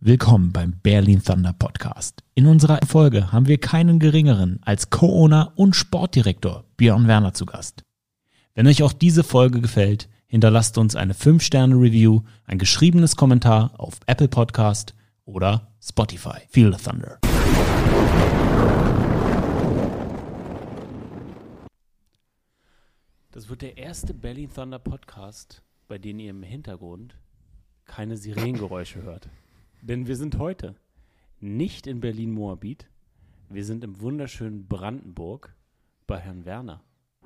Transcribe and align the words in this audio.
Willkommen 0.00 0.52
beim 0.52 0.78
Berlin 0.80 1.24
Thunder 1.24 1.52
Podcast. 1.52 2.22
In 2.36 2.46
unserer 2.46 2.78
Folge 2.86 3.32
haben 3.32 3.48
wir 3.48 3.58
keinen 3.58 3.98
geringeren 3.98 4.60
als 4.62 4.90
Co-Owner 4.90 5.54
und 5.56 5.74
Sportdirektor 5.74 6.62
Björn 6.76 7.08
Werner 7.08 7.34
zu 7.34 7.46
Gast. 7.46 7.82
Wenn 8.54 8.68
euch 8.68 8.84
auch 8.84 8.92
diese 8.92 9.24
Folge 9.24 9.60
gefällt, 9.60 10.08
hinterlasst 10.28 10.78
uns 10.78 10.94
eine 10.94 11.14
5-Sterne-Review, 11.14 12.20
ein 12.44 12.58
geschriebenes 12.58 13.16
Kommentar 13.16 13.72
auf 13.76 13.98
Apple 14.06 14.28
Podcast 14.28 14.94
oder 15.24 15.72
Spotify. 15.82 16.42
Feel 16.48 16.72
the 16.72 16.80
Thunder. 16.80 17.18
Das 23.32 23.48
wird 23.48 23.62
der 23.62 23.76
erste 23.76 24.14
Berlin 24.14 24.48
Thunder 24.54 24.78
Podcast, 24.78 25.60
bei 25.88 25.98
dem 25.98 26.20
ihr 26.20 26.30
im 26.30 26.44
Hintergrund 26.44 27.16
keine 27.84 28.16
Sirenengeräusche 28.16 29.02
hört. 29.02 29.28
Denn 29.82 30.06
wir 30.06 30.16
sind 30.16 30.38
heute 30.38 30.74
nicht 31.40 31.86
in 31.86 32.00
Berlin-Moabit. 32.00 32.90
Wir 33.48 33.64
sind 33.64 33.84
im 33.84 34.00
wunderschönen 34.00 34.66
Brandenburg 34.66 35.54
bei 36.06 36.18
Herrn 36.18 36.44
Werner 36.44 36.82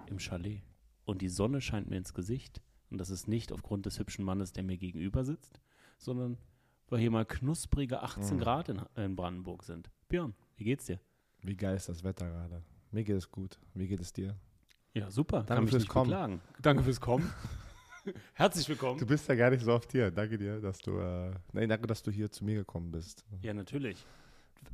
im 0.07 0.19
Chalet. 0.19 0.63
Und 1.05 1.23
die 1.23 1.29
Sonne 1.29 1.61
scheint 1.61 1.89
mir 1.89 1.97
ins 1.97 2.15
Gesicht. 2.15 2.63
Und 2.91 2.99
das 2.99 3.11
ist 3.11 3.27
nicht 3.27 3.53
aufgrund 3.53 3.87
des 3.87 3.99
hübschen 3.99 4.25
Mannes, 4.25 4.53
der 4.53 4.65
mir 4.65 4.77
gegenüber 4.77 5.25
sitzt, 5.25 5.61
sondern 5.99 6.37
weil 6.89 7.01
hier 7.01 7.11
mal 7.11 7.25
knusprige 7.25 8.03
18 8.03 8.37
mhm. 8.37 8.41
Grad 8.41 8.69
in, 8.69 8.83
in 8.97 9.17
Brandenburg 9.17 9.63
sind. 9.63 9.91
Björn, 10.09 10.35
wie 10.57 10.65
geht's 10.65 10.85
dir? 10.85 11.01
Wie 11.41 11.57
geil 11.57 11.75
ist 11.75 11.89
das 11.89 12.05
Wetter 12.05 12.29
gerade? 12.29 12.63
Mir 12.91 13.03
geht 13.03 13.17
es 13.17 13.31
gut. 13.31 13.59
Wie 13.73 13.89
geht 13.89 14.01
es 14.01 14.13
dir? 14.13 14.37
Ja, 14.93 15.11
super. 15.11 15.39
Danke 15.39 15.55
Kann 15.55 15.69
fürs 15.69 15.87
Kommen. 15.87 16.11
Beklagen. 16.11 16.41
Danke 16.61 16.83
fürs 16.83 17.01
Kommen. 17.01 17.33
Herzlich 18.35 18.69
willkommen. 18.69 18.99
Du 18.99 19.07
bist 19.07 19.29
ja 19.29 19.35
gar 19.35 19.51
nicht 19.51 19.63
so 19.63 19.73
oft 19.73 19.93
hier. 19.93 20.11
Danke 20.11 20.39
dir, 20.39 20.61
dass 20.61 20.79
du, 20.79 20.99
äh, 20.99 21.33
nein, 21.53 21.69
danke, 21.69 21.87
dass 21.87 22.03
du 22.03 22.11
hier 22.11 22.31
zu 22.31 22.45
mir 22.45 22.57
gekommen 22.57 22.91
bist. 22.91 23.25
Ja, 23.43 23.55
natürlich. 23.55 24.05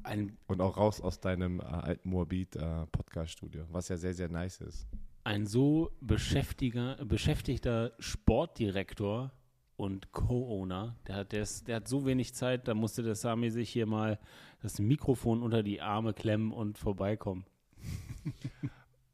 Ein 0.02 0.36
Und 0.46 0.60
auch 0.60 0.76
raus 0.76 1.00
aus 1.00 1.20
deinem 1.20 1.60
äh, 1.60 1.64
alten 1.64 2.08
Moabit 2.08 2.56
äh, 2.56 2.86
Podcast-Studio, 2.86 3.66
was 3.70 3.88
ja 3.88 3.96
sehr, 3.96 4.14
sehr 4.14 4.28
nice 4.28 4.60
ist. 4.60 4.86
Ein 5.24 5.46
so 5.46 5.90
beschäftiger, 6.00 6.96
beschäftigter 7.04 7.92
Sportdirektor 7.98 9.32
und 9.76 10.12
Co-Owner, 10.12 10.96
der 11.06 11.16
hat, 11.16 11.32
der, 11.32 11.42
ist, 11.42 11.68
der 11.68 11.76
hat 11.76 11.88
so 11.88 12.06
wenig 12.06 12.34
Zeit, 12.34 12.66
da 12.66 12.74
musste 12.74 13.02
der 13.02 13.14
Sami 13.14 13.50
sich 13.50 13.70
hier 13.70 13.86
mal 13.86 14.18
das 14.62 14.78
Mikrofon 14.78 15.42
unter 15.42 15.62
die 15.62 15.80
Arme 15.80 16.14
klemmen 16.14 16.52
und 16.52 16.78
vorbeikommen. 16.78 17.44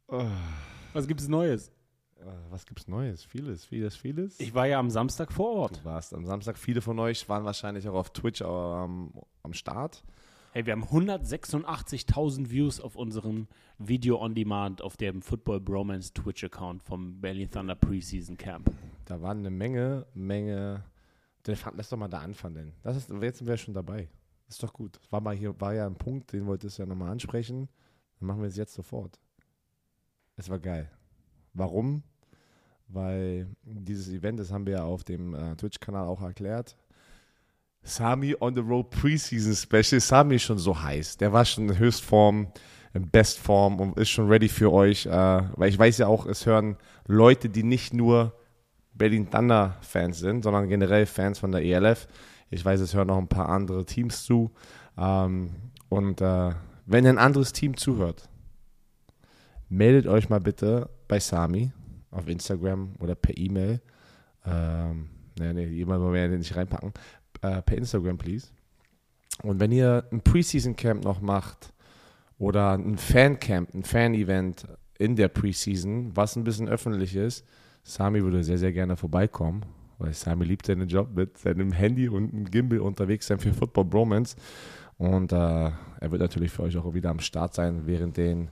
oh. 0.09 0.25
Was 0.93 1.09
es 1.09 1.29
Neues? 1.29 1.73
Was 2.51 2.67
gibt's 2.67 2.89
Neues? 2.89 3.25
Vieles, 3.25 3.65
vieles, 3.65 3.97
vieles. 3.97 4.41
Ich 4.41 4.55
war 4.55 4.67
ja 4.67 4.79
am 4.79 4.91
Samstag 4.91 5.33
vor 5.33 5.51
Ort. 5.51 5.81
Du 5.81 5.85
warst 5.85 6.15
am 6.15 6.25
Samstag. 6.25 6.59
Viele 6.59 6.81
von 6.81 6.99
euch 6.99 7.29
waren 7.29 7.45
wahrscheinlich 7.45 7.89
auch 7.89 7.95
auf 7.95 8.11
Twitch 8.13 8.41
ähm, 8.41 9.13
am 9.43 9.53
Start. 9.53 10.03
Hey, 10.53 10.65
wir 10.67 10.73
haben 10.73 10.85
186.000 10.85 12.49
Views 12.49 12.81
auf 12.81 12.95
unserem 12.95 13.49
Video 13.79 14.21
on 14.21 14.37
Demand 14.37 14.83
auf 14.83 14.97
dem 14.97 15.21
Football 15.21 15.61
Bromance 15.61 16.13
Twitch-Account 16.15 16.83
vom 16.83 17.21
Berlin 17.21 17.51
Thunder 17.51 17.75
Preseason 17.75 18.37
Camp. 18.37 18.71
Da 19.05 19.21
waren 19.21 19.39
eine 19.39 19.51
Menge, 19.51 20.07
Menge. 20.15 20.85
Lass 21.45 21.89
doch 21.89 21.99
mal 21.99 22.09
da 22.09 22.21
anfangen, 22.21 22.55
denn. 22.55 22.73
Das 22.83 22.97
ist, 22.97 23.11
jetzt 23.11 23.39
sind 23.39 23.49
wir 23.49 23.57
schon 23.57 23.75
dabei. 23.75 24.09
Ist 24.49 24.63
doch 24.63 24.73
gut. 24.73 25.01
War 25.11 25.21
mal 25.21 25.35
hier, 25.35 25.61
war 25.61 25.75
ja 25.75 25.87
ein 25.87 25.97
Punkt, 25.97 26.33
den 26.33 26.47
wolltest 26.47 26.79
du 26.79 26.83
ja 26.83 26.87
nochmal 26.87 27.11
ansprechen. 27.11 27.69
Dann 28.21 28.29
machen 28.29 28.41
wir 28.41 28.49
es 28.49 28.57
jetzt 28.57 28.75
sofort. 28.75 29.19
Es 30.37 30.49
war 30.49 30.61
geil. 30.61 30.89
Warum? 31.53 32.05
Weil 32.89 33.49
dieses 33.65 34.09
Event, 34.09 34.39
das 34.39 34.53
haben 34.53 34.67
wir 34.67 34.75
ja 34.75 34.85
auf 34.85 35.05
dem 35.05 35.35
äh, 35.35 35.57
Twitch-Kanal 35.57 36.07
auch 36.07 36.23
erklärt. 36.23 36.77
Sami 37.83 38.35
on 38.41 38.55
the 38.55 38.61
Road 38.61 38.91
Preseason 38.91 39.55
Special. 39.55 40.01
Sami 40.01 40.37
ist 40.37 40.45
schon 40.45 40.59
so 40.59 40.81
heiß. 40.81 41.19
Der 41.19 41.33
war 41.33 41.45
schon 41.45 41.69
in 41.69 41.79
Höchstform, 41.79 42.49
in 42.95 43.11
Bestform 43.11 43.79
und 43.79 43.99
ist 43.99 44.11
schon 44.11 44.29
ready 44.29 44.49
für 44.49 44.73
euch. 44.73 45.07
Äh, 45.07 45.11
weil 45.11 45.69
ich 45.69 45.79
weiß 45.79 45.99
ja 45.99 46.07
auch, 46.07 46.27
es 46.27 46.47
hören 46.47 46.77
Leute, 47.07 47.49
die 47.51 47.63
nicht 47.63 47.93
nur 47.93 48.33
Berlin 48.95 49.31
Thunder 49.31 49.77
Fans 49.83 50.19
sind, 50.19 50.45
sondern 50.45 50.69
generell 50.69 51.07
Fans 51.07 51.39
von 51.39 51.53
der 51.53 51.63
ELF. 51.63 52.09
Ich 52.51 52.65
weiß, 52.65 52.81
es 52.81 52.95
hören 52.95 53.09
noch 53.09 53.19
ein 53.19 53.29
paar 53.29 53.49
andere 53.49 53.85
Teams 53.85 54.25
zu. 54.25 54.51
Ähm, 54.97 55.51
und 55.89 56.21
äh, 56.21 56.53
wenn 56.87 57.07
ein 57.07 57.19
anderes 57.19 57.53
Team 57.53 57.77
zuhört, 57.77 58.29
meldet 59.69 60.07
euch 60.07 60.29
mal 60.29 60.41
bitte 60.41 60.89
bei 61.09 61.21
Sami 61.21 61.73
auf 62.15 62.29
Instagram 62.29 62.95
oder 63.01 63.15
per 63.15 63.37
E-Mail. 63.37 63.81
Ähm, 64.47 65.09
nee, 65.39 65.53
nee, 65.53 65.67
jemand 65.67 66.03
wollen 66.03 66.15
wir 66.15 66.39
nicht 66.39 66.57
reinpacken. 66.57 66.93
Äh, 67.43 67.63
per 67.63 67.77
Instagram, 67.77 68.19
please. 68.19 68.49
Und 69.43 69.61
wenn 69.61 69.73
ihr 69.73 70.07
ein 70.13 70.21
Preseason 70.21 70.77
Camp 70.77 71.05
noch 71.05 71.21
macht 71.21 71.73
oder 72.39 72.73
ein 72.73 72.97
Fancamp, 72.97 73.75
ein 73.75 73.83
Fan-Event 73.83 74.67
in 74.99 75.17
der 75.17 75.29
Preseason, 75.29 76.17
was 76.17 76.37
ein 76.37 76.45
bisschen 76.45 76.69
öffentlich 76.69 77.17
ist, 77.17 77.45
Sami 77.83 78.23
würde 78.23 78.45
sehr, 78.45 78.59
sehr 78.59 78.73
gerne 78.73 78.97
vorbeikommen, 78.97 79.67
weil 79.99 80.15
Sami 80.15 80.45
liebt 80.45 80.67
seinen 80.67 80.89
Job 80.89 81.11
mit 81.15 81.37
seinem 81.37 81.73
Handy 81.73 82.09
und 82.09 82.33
einem 82.33 82.51
Gimbal 82.51 82.81
unterwegs 82.81 83.27
sein 83.27 83.39
für 83.39 83.53
Football 83.53 83.85
Bromance. 83.85 84.37
Und 84.97 85.33
äh, 85.33 85.37
er 85.37 86.11
wird 86.11 86.21
natürlich 86.21 86.53
für 86.53 86.63
euch 86.63 86.77
auch 86.77 86.95
wieder 86.95 87.11
am 87.11 87.19
Start 87.19 87.55
sein 87.55 87.87
während 87.87 88.17
den 88.17 88.51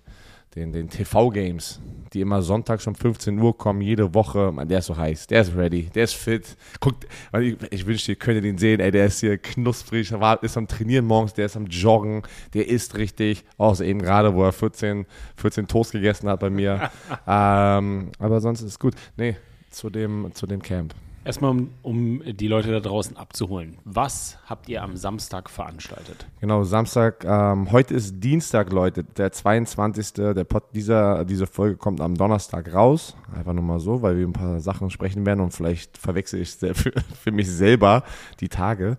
den, 0.55 0.73
den 0.73 0.89
TV-Games, 0.91 1.81
die 2.13 2.21
immer 2.21 2.43
sonntags 2.43 2.87
um 2.87 2.95
15 2.95 3.39
Uhr 3.39 3.57
kommen, 3.57 3.81
jede 3.81 4.15
Woche. 4.15 4.53
Man, 4.53 4.69
der 4.69 4.81
ist 4.81 4.87
so 4.87 4.97
heiß, 4.97 5.27
der 5.29 5.43
ist 5.43 5.57
ready, 5.57 5.89
der 5.95 6.05
ist 6.05 6.15
fit. 6.15 6.57
Guckt, 6.81 7.07
ich, 7.41 7.57
ich 7.71 7.87
wünschte, 7.87 8.13
ihr 8.13 8.17
könntet 8.17 8.45
ihn 8.45 8.59
sehen, 8.59 8.81
ey, 8.81 8.91
der 8.91 9.07
ist 9.07 9.21
hier 9.21 9.39
knusprig, 9.39 10.13
war, 10.13 10.43
ist 10.43 10.57
am 10.57 10.69
Trainieren 10.69 11.07
morgens, 11.07 11.33
der 11.33 11.47
ist 11.47 11.57
am 11.57 11.67
Joggen, 11.67 12.23
der 12.53 12.69
isst 12.69 12.97
richtig. 12.97 13.45
Außer 13.57 13.85
eben 13.85 14.03
gerade, 14.03 14.35
wo 14.35 14.45
er 14.45 14.53
14, 14.53 15.07
14 15.37 15.67
Toast 15.69 15.93
gegessen 15.93 16.29
hat 16.29 16.41
bei 16.41 16.51
mir. 16.51 16.91
ähm, 17.27 18.11
aber 18.19 18.41
sonst 18.41 18.61
ist 18.61 18.69
es 18.69 18.79
gut. 18.79 18.95
Nee, 19.17 19.37
zu 19.71 19.89
dem, 19.89 20.31
zu 20.35 20.47
dem 20.47 20.61
Camp. 20.61 20.95
Erstmal, 21.25 21.53
um, 21.53 21.71
um, 21.83 22.23
die 22.25 22.49
Leute 22.49 22.73
da 22.73 22.81
draußen 22.81 23.17
abzuholen. 23.17 23.79
Was 23.85 24.39
habt 24.47 24.69
ihr 24.69 24.83
am 24.83 24.97
Samstag 24.97 25.51
veranstaltet? 25.51 26.27
Genau, 26.41 26.65
Samstag. 26.65 27.25
Ähm, 27.25 27.71
heute 27.71 27.95
ist 27.95 28.19
Dienstag, 28.25 28.73
Leute, 28.73 29.05
der 29.05 29.31
22. 29.31 30.15
Der 30.15 30.45
Pod, 30.45 30.65
dieser, 30.75 31.25
diese 31.25 31.47
Folge 31.47 31.77
kommt 31.77 32.01
am 32.01 32.17
Donnerstag 32.17 32.75
raus. 32.75 33.17
Einfach 33.33 33.53
nur 33.53 33.63
mal 33.63 33.79
so, 33.79 34.03
weil 34.03 34.19
wir 34.19 34.27
ein 34.27 34.33
paar 34.33 34.59
Sachen 34.59 34.91
sprechen 34.91 35.25
werden 35.25 35.41
und 35.41 35.53
vielleicht 35.53 35.97
verwechsel 35.97 36.41
ich 36.41 36.51
für, 36.51 36.75
für 37.21 37.31
mich 37.31 37.49
selber 37.49 38.03
die 38.41 38.49
Tage. 38.49 38.99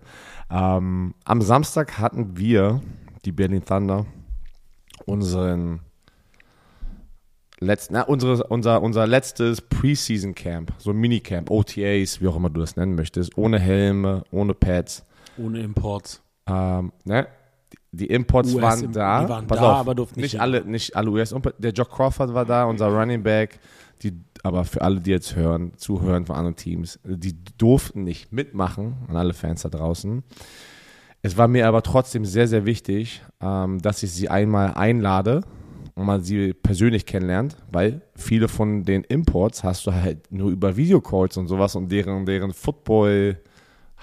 Ähm, 0.50 1.14
am 1.24 1.42
Samstag 1.42 1.98
hatten 1.98 2.38
wir, 2.38 2.80
die 3.26 3.32
Berlin 3.32 3.64
Thunder, 3.64 4.06
unseren 5.04 5.80
Letzt, 7.60 7.90
na, 7.92 8.02
unsere, 8.02 8.44
unser, 8.44 8.82
unser 8.82 9.06
letztes 9.06 9.60
Preseason 9.60 10.34
Camp, 10.34 10.72
so 10.78 10.90
ein 10.90 10.96
Minicamp, 10.96 11.50
OTAs, 11.50 12.20
wie 12.20 12.26
auch 12.26 12.36
immer 12.36 12.50
du 12.50 12.60
das 12.60 12.76
nennen 12.76 12.94
möchtest, 12.94 13.38
ohne 13.38 13.58
Helme, 13.58 14.24
ohne 14.32 14.54
Pads. 14.54 15.04
Ohne 15.38 15.60
Imports. 15.60 16.22
Ähm, 16.46 16.92
ne? 17.04 17.26
Die 17.92 18.06
Imports 18.06 18.52
US 18.54 18.62
waren 18.62 18.92
da. 18.92 19.22
Die 19.22 19.28
waren 19.28 19.46
Pass 19.46 19.58
da, 19.58 19.72
auf, 19.72 19.78
aber 19.78 19.94
durften 19.94 20.20
nicht. 20.20 20.32
Nicht 20.32 20.40
alle, 20.40 20.64
nicht 20.64 20.96
alle 20.96 21.10
US. 21.10 21.34
Der 21.58 21.72
Jock 21.72 21.90
Crawford 21.90 22.34
war 22.34 22.44
da, 22.44 22.64
unser 22.64 22.88
Running 22.88 23.22
Back. 23.22 23.60
Die, 24.02 24.12
aber 24.42 24.64
für 24.64 24.82
alle, 24.82 25.00
die 25.00 25.12
jetzt 25.12 25.36
hören, 25.36 25.72
zuhören 25.76 26.26
von 26.26 26.34
anderen 26.34 26.56
Teams, 26.56 26.98
die 27.04 27.36
durften 27.56 28.02
nicht 28.02 28.32
mitmachen, 28.32 28.96
an 29.08 29.16
alle 29.16 29.32
Fans 29.32 29.62
da 29.62 29.68
draußen. 29.68 30.24
Es 31.22 31.38
war 31.38 31.48
mir 31.48 31.68
aber 31.68 31.82
trotzdem 31.82 32.24
sehr, 32.24 32.48
sehr 32.48 32.66
wichtig, 32.66 33.22
ähm, 33.40 33.80
dass 33.80 34.02
ich 34.02 34.12
sie 34.12 34.28
einmal 34.28 34.74
einlade 34.74 35.42
und 35.94 36.06
man 36.06 36.22
sie 36.22 36.52
persönlich 36.52 37.06
kennenlernt, 37.06 37.56
weil 37.70 38.02
viele 38.16 38.48
von 38.48 38.84
den 38.84 39.04
Imports 39.04 39.62
hast 39.62 39.86
du 39.86 39.92
halt 39.92 40.30
nur 40.32 40.50
über 40.50 40.76
Videocalls 40.76 41.36
und 41.36 41.46
sowas 41.46 41.76
und 41.76 41.90
deren, 41.90 42.26
deren 42.26 42.52
Football 42.52 43.38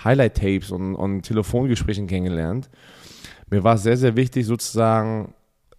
Highlight-Tapes 0.03 0.71
und, 0.71 0.95
und 0.95 1.23
Telefongesprächen 1.23 2.07
kennengelernt. 2.07 2.69
Mir 3.49 3.63
war 3.63 3.75
es 3.75 3.83
sehr, 3.83 3.97
sehr 3.97 4.15
wichtig, 4.15 4.45
sozusagen 4.45 5.33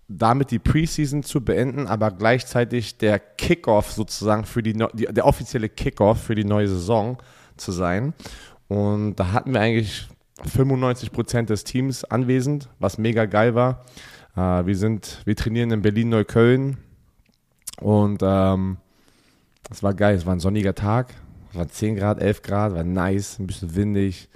damit 0.08 0.50
die 0.50 0.58
Preseason 0.58 1.22
zu 1.22 1.42
beenden, 1.42 1.86
aber 1.86 2.10
gleichzeitig 2.10 2.98
der 2.98 3.18
Kickoff 3.18 3.92
sozusagen 3.92 4.44
für 4.44 4.62
die, 4.62 4.74
die 4.92 5.06
der 5.06 5.26
offizielle 5.26 5.70
Kickoff 5.70 6.22
für 6.22 6.34
die 6.34 6.44
neue 6.44 6.68
Saison 6.68 7.16
zu 7.56 7.72
sein. 7.72 8.12
Und 8.68 9.16
da 9.16 9.32
hatten 9.32 9.54
wir 9.54 9.60
eigentlich 9.60 10.08
95 10.44 11.12
Prozent 11.12 11.50
des 11.50 11.64
Teams 11.64 12.04
anwesend, 12.04 12.68
was 12.78 12.98
mega 12.98 13.24
geil 13.24 13.54
war. 13.54 13.84
Äh, 14.36 14.66
wir 14.66 14.76
sind, 14.76 15.22
wir 15.24 15.36
trainieren 15.36 15.70
in 15.70 15.82
Berlin-Neukölln 15.82 16.78
und 17.80 18.20
ähm, 18.22 18.78
es 19.70 19.82
war 19.82 19.94
geil. 19.94 20.16
Es 20.16 20.26
war 20.26 20.34
ein 20.34 20.40
sonniger 20.40 20.74
Tag. 20.74 21.14
Es 21.50 21.56
war 21.56 21.68
10 21.68 21.96
Grad, 21.96 22.20
11 22.20 22.42
Grad, 22.42 22.74
war 22.74 22.84
nice, 22.84 23.38
ein 23.38 23.46
bisschen 23.46 23.74
windig. 23.74 24.28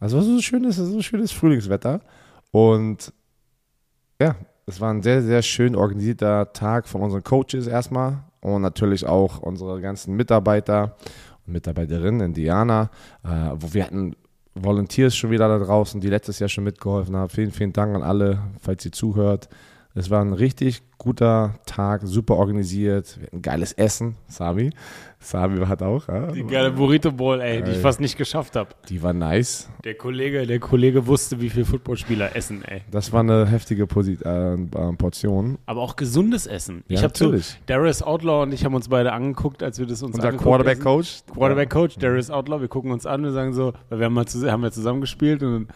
Also 0.00 0.18
es 0.18 0.24
war 0.24 0.34
so 0.34 0.40
schönes, 0.40 0.76
so 0.76 1.02
schönes 1.02 1.32
Frühlingswetter. 1.32 2.00
Und 2.50 3.12
ja, 4.20 4.36
es 4.66 4.80
war 4.80 4.92
ein 4.92 5.02
sehr, 5.02 5.22
sehr 5.22 5.42
schön 5.42 5.76
organisierter 5.76 6.52
Tag 6.52 6.88
von 6.88 7.02
unseren 7.02 7.22
Coaches 7.22 7.66
erstmal 7.66 8.24
und 8.40 8.62
natürlich 8.62 9.06
auch 9.06 9.38
unsere 9.40 9.80
ganzen 9.80 10.16
Mitarbeiter 10.16 10.96
und 11.46 11.52
Mitarbeiterinnen, 11.52 12.20
Indianer, 12.20 12.90
äh, 13.24 13.28
wo 13.54 13.74
wir 13.74 13.84
hatten 13.84 14.16
Volunteers 14.56 15.14
schon 15.14 15.30
wieder 15.30 15.48
da 15.48 15.58
draußen, 15.58 16.00
die 16.00 16.08
letztes 16.08 16.38
Jahr 16.38 16.48
schon 16.48 16.64
mitgeholfen 16.64 17.14
haben. 17.14 17.28
Vielen, 17.28 17.52
vielen 17.52 17.72
Dank 17.72 17.94
an 17.94 18.02
alle, 18.02 18.42
falls 18.60 18.84
ihr 18.84 18.92
zuhört. 18.92 19.48
Es 19.98 20.10
war 20.10 20.20
ein 20.20 20.34
richtig 20.34 20.82
guter 20.98 21.54
Tag, 21.64 22.02
super 22.04 22.36
organisiert. 22.36 23.16
Wir 23.18 23.28
hatten 23.28 23.40
geiles 23.40 23.72
Essen, 23.72 24.16
Sami. 24.28 24.70
Sami 25.20 25.64
hat 25.64 25.82
auch. 25.82 26.06
Ja. 26.06 26.32
Die 26.32 26.44
geile 26.44 26.70
Burrito 26.70 27.10
Bowl, 27.10 27.40
ey, 27.40 27.62
die 27.62 27.70
ich 27.70 27.78
fast 27.78 27.98
nicht 27.98 28.18
geschafft 28.18 28.56
habe. 28.56 28.68
Die 28.90 29.02
war 29.02 29.14
nice. 29.14 29.70
Der 29.84 29.94
Kollege, 29.94 30.46
der 30.46 30.60
Kollege 30.60 31.06
wusste, 31.06 31.40
wie 31.40 31.48
viel 31.48 31.64
Footballspieler 31.64 32.36
essen, 32.36 32.62
ey. 32.64 32.82
Das 32.90 33.10
war 33.14 33.20
eine 33.20 33.46
heftige 33.46 33.86
Posi 33.86 34.18
äh, 34.22 34.58
Portion. 34.98 35.56
Aber 35.64 35.80
auch 35.80 35.96
gesundes 35.96 36.46
Essen. 36.46 36.84
Ja, 36.88 36.98
ich 36.98 37.02
habe 37.02 37.14
zu 37.14 37.24
natürlich. 37.24 37.58
Darius 37.64 38.02
Outlaw 38.02 38.42
und 38.42 38.52
ich 38.52 38.66
haben 38.66 38.74
uns 38.74 38.90
beide 38.90 39.14
angeguckt, 39.14 39.62
als 39.62 39.78
wir 39.78 39.86
das 39.86 40.02
uns 40.02 40.16
Unser 40.16 40.28
angeguckt 40.28 40.46
Quarterback-Coach. 40.46 41.22
Quarterback 41.32 41.70
Coach 41.70 41.96
Darius 41.96 42.28
Outlaw, 42.28 42.60
wir 42.60 42.68
gucken 42.68 42.90
uns 42.90 43.06
an, 43.06 43.22
wir 43.22 43.32
sagen 43.32 43.54
so, 43.54 43.72
weil 43.88 43.98
wir 43.98 44.04
haben 44.04 44.14
mal 44.14 44.26
zusammen, 44.26 44.52
haben 44.52 44.62
wir 44.62 44.72
zusammen 44.72 45.00
gespielt 45.00 45.42
und 45.42 45.52
dann 45.52 45.68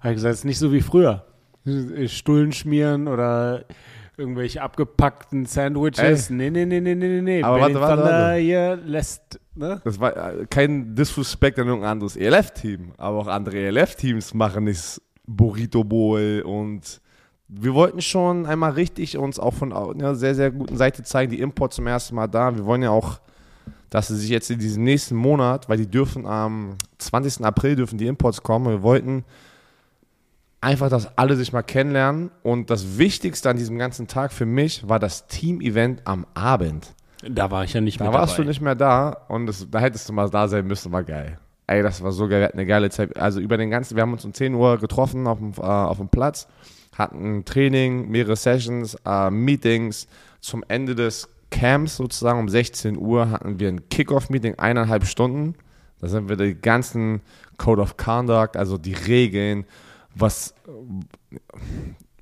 habe 0.00 0.14
ich 0.14 0.16
gesagt, 0.16 0.32
es 0.32 0.40
ist 0.40 0.46
nicht 0.46 0.58
so 0.58 0.72
wie 0.72 0.80
früher. 0.80 1.24
Stullen 2.08 2.52
schmieren 2.52 3.08
oder 3.08 3.64
irgendwelche 4.18 4.60
abgepackten 4.60 5.46
Sandwiches. 5.46 6.30
Ey. 6.30 6.36
Nee, 6.36 6.50
nee, 6.50 6.66
nee, 6.66 6.80
nee, 6.80 6.94
nee, 6.94 7.20
nee. 7.20 7.42
Aber 7.42 7.58
Berlin 7.58 7.76
warte, 7.76 7.98
warte, 7.98 8.12
warte. 8.12 8.40
hier 8.40 8.76
lässt, 8.76 9.40
ne? 9.54 9.80
Das 9.84 10.00
war 10.00 10.16
äh, 10.16 10.46
kein 10.50 10.94
Disrespect 10.94 11.58
an 11.58 11.68
irgendein 11.68 11.92
anderes 11.92 12.16
ELF-Team, 12.16 12.92
aber 12.96 13.18
auch 13.18 13.26
andere 13.28 13.56
ELF-Teams 13.56 14.34
machen 14.34 14.64
nicht 14.64 15.00
Burrito 15.26 15.84
Bowl 15.84 16.42
und 16.44 17.00
wir 17.48 17.74
wollten 17.74 18.02
schon 18.02 18.44
einmal 18.44 18.72
richtig 18.72 19.16
uns 19.16 19.38
auch 19.38 19.54
von 19.54 19.72
einer 19.72 20.14
sehr, 20.14 20.34
sehr 20.34 20.50
guten 20.50 20.76
Seite 20.76 21.02
zeigen, 21.02 21.32
die 21.32 21.40
Import 21.40 21.72
zum 21.72 21.86
ersten 21.86 22.14
Mal 22.14 22.26
da. 22.26 22.54
Wir 22.54 22.64
wollen 22.66 22.82
ja 22.82 22.90
auch, 22.90 23.20
dass 23.88 24.08
sie 24.08 24.16
sich 24.16 24.28
jetzt 24.28 24.50
in 24.50 24.58
diesem 24.58 24.84
nächsten 24.84 25.16
Monat, 25.16 25.68
weil 25.68 25.78
die 25.78 25.86
dürfen 25.86 26.26
am 26.26 26.76
20. 26.98 27.44
April 27.44 27.76
dürfen 27.76 27.98
die 27.98 28.06
Imports 28.06 28.42
kommen, 28.42 28.66
wir 28.66 28.82
wollten 28.82 29.24
einfach, 30.60 30.88
dass 30.88 31.16
alle 31.16 31.36
sich 31.36 31.52
mal 31.52 31.62
kennenlernen 31.62 32.30
und 32.42 32.70
das 32.70 32.98
Wichtigste 32.98 33.50
an 33.50 33.56
diesem 33.56 33.78
ganzen 33.78 34.06
Tag 34.08 34.32
für 34.32 34.46
mich 34.46 34.88
war 34.88 34.98
das 34.98 35.26
Team-Event 35.26 36.02
am 36.04 36.26
Abend. 36.34 36.94
Da 37.28 37.50
war 37.50 37.64
ich 37.64 37.72
ja 37.72 37.80
nicht 37.80 38.00
Da 38.00 38.04
mit 38.06 38.14
warst 38.14 38.34
dabei. 38.34 38.42
du 38.44 38.48
nicht 38.48 38.60
mehr 38.60 38.74
da 38.74 39.10
und 39.28 39.46
das, 39.46 39.66
da 39.70 39.80
hättest 39.80 40.08
du 40.08 40.12
mal 40.12 40.30
da 40.30 40.48
sein 40.48 40.66
müssen, 40.66 40.92
war 40.92 41.02
geil. 41.04 41.38
Ey, 41.66 41.82
das 41.82 42.02
war 42.02 42.12
so 42.12 42.28
geil, 42.28 42.40
wir 42.40 42.46
hatten 42.46 42.58
eine 42.58 42.66
geile 42.66 42.90
Zeit. 42.90 43.16
Also 43.18 43.40
über 43.40 43.56
den 43.56 43.70
ganzen, 43.70 43.96
wir 43.96 44.02
haben 44.02 44.12
uns 44.12 44.24
um 44.24 44.32
10 44.32 44.54
Uhr 44.54 44.78
getroffen 44.78 45.26
auf 45.26 45.38
dem, 45.38 45.52
äh, 45.58 45.60
auf 45.62 45.98
dem 45.98 46.08
Platz, 46.08 46.48
hatten 46.96 47.44
Training, 47.44 48.08
mehrere 48.08 48.36
Sessions, 48.36 48.96
äh, 49.04 49.30
Meetings. 49.30 50.08
Zum 50.40 50.64
Ende 50.68 50.94
des 50.94 51.28
Camps 51.50 51.96
sozusagen 51.96 52.38
um 52.38 52.48
16 52.48 52.96
Uhr 52.96 53.30
hatten 53.30 53.58
wir 53.58 53.68
ein 53.68 53.88
Kickoff-Meeting, 53.88 54.54
eineinhalb 54.58 55.04
Stunden. 55.04 55.54
Da 56.00 56.08
sind 56.08 56.28
wir 56.28 56.36
die 56.36 56.54
ganzen 56.54 57.20
Code 57.58 57.82
of 57.82 57.96
Conduct, 57.96 58.56
also 58.56 58.78
die 58.78 58.94
Regeln, 58.94 59.64
was, 60.18 60.54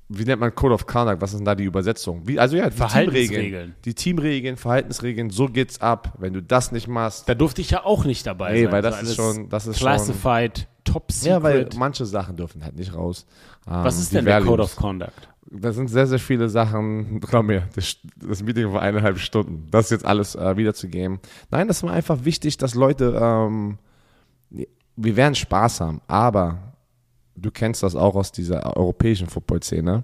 wie 0.09 0.23
nennt 0.23 0.39
man 0.39 0.55
Code 0.55 0.73
of 0.73 0.85
Conduct, 0.87 1.21
was 1.21 1.31
ist 1.31 1.39
denn 1.39 1.45
da 1.45 1.55
die 1.55 1.65
Übersetzung? 1.65 2.21
Wie, 2.25 2.39
also 2.39 2.55
ja, 2.55 2.69
die 2.69 2.75
Teamregeln 2.77 2.89
Verhaltensregeln. 2.89 3.75
die 3.83 3.93
Teamregeln, 3.93 4.57
Verhaltensregeln, 4.57 5.29
so 5.29 5.47
geht's 5.47 5.81
ab. 5.81 6.13
Wenn 6.17 6.33
du 6.33 6.41
das 6.41 6.71
nicht 6.71 6.87
machst, 6.87 7.27
Da 7.27 7.35
durfte 7.35 7.61
ich 7.61 7.71
ja 7.71 7.83
auch 7.83 8.05
nicht 8.05 8.25
dabei 8.25 8.53
nee, 8.53 8.63
sein. 8.63 8.71
weil 8.71 8.83
So 8.83 8.89
das 8.89 9.01
ist 9.03 9.15
schon, 9.15 9.49
das 9.49 9.67
ist 9.67 9.79
schon, 9.79 9.87
Classified, 9.87 10.67
Top 10.85 11.11
Secret. 11.11 11.29
ja, 11.29 11.43
weil 11.43 11.69
manche 11.77 12.05
Sachen 12.05 12.37
dürfen 12.37 12.63
halt 12.63 12.77
nicht 12.77 12.93
raus. 12.95 13.25
Ähm, 13.67 13.73
Was 13.83 13.99
ist 13.99 14.13
denn 14.13 14.23
der 14.25 14.39
Code 14.39 14.51
Values. 14.51 14.71
of 14.71 14.75
Conduct? 14.77 15.29
Da 15.49 15.71
sind 15.71 15.89
sehr, 15.89 16.07
sehr 16.07 16.19
viele 16.19 16.49
Sachen, 16.49 17.19
glaub 17.21 17.45
mir, 17.45 17.67
das, 17.75 17.97
das 18.17 18.43
Meeting 18.43 18.71
war 18.73 18.81
eineinhalb 18.81 19.17
Stunden. 19.17 19.67
Das 19.71 19.89
jetzt 19.89 20.05
alles 20.05 20.35
äh, 20.35 20.55
wiederzugeben. 20.57 21.19
Nein, 21.51 21.67
das 21.67 21.83
war 21.83 21.91
einfach 21.91 22.23
wichtig, 22.23 22.57
dass 22.57 22.75
Leute, 22.75 23.17
ähm, 23.21 23.77
wir 24.95 25.15
werden 25.15 25.35
Spaß 25.35 25.81
haben, 25.81 26.01
aber 26.07 26.73
du 27.37 27.51
kennst 27.51 27.83
das 27.83 27.95
auch 27.95 28.15
aus 28.15 28.31
dieser 28.31 28.75
europäischen 28.75 29.27
Football-Szene. 29.27 30.03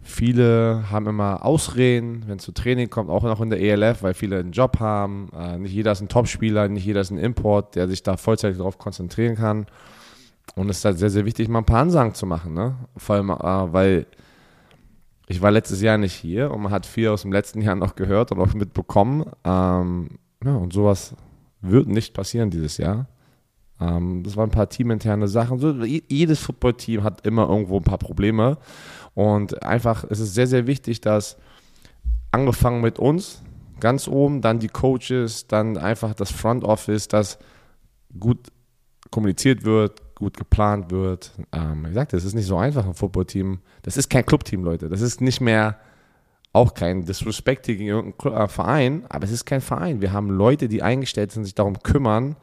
Viele 0.00 0.84
haben 0.90 1.06
immer 1.06 1.44
Ausreden, 1.44 2.24
wenn 2.26 2.38
es 2.38 2.44
zu 2.44 2.52
Training 2.52 2.88
kommt, 2.88 3.10
auch 3.10 3.24
noch 3.24 3.40
in 3.40 3.50
der 3.50 3.60
ELF, 3.60 4.02
weil 4.02 4.14
viele 4.14 4.38
einen 4.38 4.52
Job 4.52 4.78
haben. 4.80 5.28
Äh, 5.36 5.58
nicht 5.58 5.72
jeder 5.72 5.92
ist 5.92 6.00
ein 6.00 6.08
Topspieler, 6.08 6.68
nicht 6.68 6.86
jeder 6.86 7.00
ist 7.00 7.10
ein 7.10 7.18
Import, 7.18 7.74
der 7.74 7.88
sich 7.88 8.02
da 8.02 8.16
vollzeitig 8.16 8.58
darauf 8.58 8.78
konzentrieren 8.78 9.36
kann. 9.36 9.66
Und 10.54 10.70
es 10.70 10.78
ist 10.78 10.84
halt 10.84 10.98
sehr, 10.98 11.10
sehr 11.10 11.24
wichtig, 11.24 11.48
mal 11.48 11.58
ein 11.58 11.66
paar 11.66 11.80
Ansagen 11.80 12.14
zu 12.14 12.26
machen. 12.26 12.54
Ne? 12.54 12.76
Vor 12.96 13.16
allem, 13.16 13.30
äh, 13.30 13.72
weil 13.72 14.06
ich 15.26 15.42
war 15.42 15.50
letztes 15.50 15.82
Jahr 15.82 15.98
nicht 15.98 16.14
hier 16.14 16.52
und 16.52 16.62
man 16.62 16.72
hat 16.72 16.86
viel 16.86 17.08
aus 17.08 17.22
dem 17.22 17.32
letzten 17.32 17.60
Jahr 17.60 17.74
noch 17.74 17.94
gehört 17.94 18.32
und 18.32 18.40
auch 18.40 18.54
mitbekommen. 18.54 19.26
Ähm, 19.44 20.08
ja, 20.42 20.54
und 20.54 20.72
sowas 20.72 21.14
wird 21.60 21.88
nicht 21.88 22.14
passieren 22.14 22.50
dieses 22.50 22.78
Jahr. 22.78 23.08
Ähm, 23.80 24.22
das 24.22 24.36
waren 24.36 24.48
ein 24.48 24.52
paar 24.52 24.68
teaminterne 24.68 25.28
Sachen. 25.28 25.58
So, 25.58 25.72
je- 25.84 26.02
jedes 26.08 26.40
Footballteam 26.40 27.02
hat 27.04 27.26
immer 27.26 27.48
irgendwo 27.48 27.76
ein 27.76 27.84
paar 27.84 27.98
Probleme. 27.98 28.58
Und 29.14 29.62
einfach, 29.62 30.04
es 30.08 30.20
ist 30.20 30.34
sehr, 30.34 30.46
sehr 30.46 30.66
wichtig, 30.66 31.00
dass 31.00 31.36
angefangen 32.30 32.80
mit 32.80 32.98
uns, 32.98 33.42
ganz 33.80 34.08
oben, 34.08 34.42
dann 34.42 34.58
die 34.58 34.68
Coaches, 34.68 35.46
dann 35.46 35.76
einfach 35.76 36.14
das 36.14 36.30
Front 36.30 36.64
Office, 36.64 37.08
dass 37.08 37.38
gut 38.18 38.38
kommuniziert 39.10 39.64
wird, 39.64 40.14
gut 40.14 40.36
geplant 40.36 40.90
wird. 40.90 41.32
Ähm, 41.52 41.86
ich 41.86 41.94
sagte, 41.94 42.16
es 42.16 42.24
ist 42.24 42.34
nicht 42.34 42.46
so 42.46 42.58
einfach 42.58 42.84
ein 42.84 42.94
Footballteam. 42.94 43.60
Das 43.82 43.96
ist 43.96 44.10
kein 44.10 44.26
Clubteam, 44.26 44.64
Leute. 44.64 44.88
Das 44.88 45.00
ist 45.00 45.20
nicht 45.20 45.40
mehr 45.40 45.78
auch 46.52 46.74
kein 46.74 47.04
Disrespect 47.04 47.66
gegen 47.66 47.84
irgendeinen 47.84 48.34
äh, 48.34 48.48
Verein, 48.48 49.04
aber 49.08 49.24
es 49.24 49.30
ist 49.30 49.44
kein 49.44 49.60
Verein. 49.60 50.00
Wir 50.00 50.12
haben 50.12 50.30
Leute, 50.30 50.68
die 50.68 50.82
eingestellt 50.82 51.30
sind, 51.30 51.44
sich 51.44 51.54
darum 51.54 51.78
kümmern, 51.82 52.36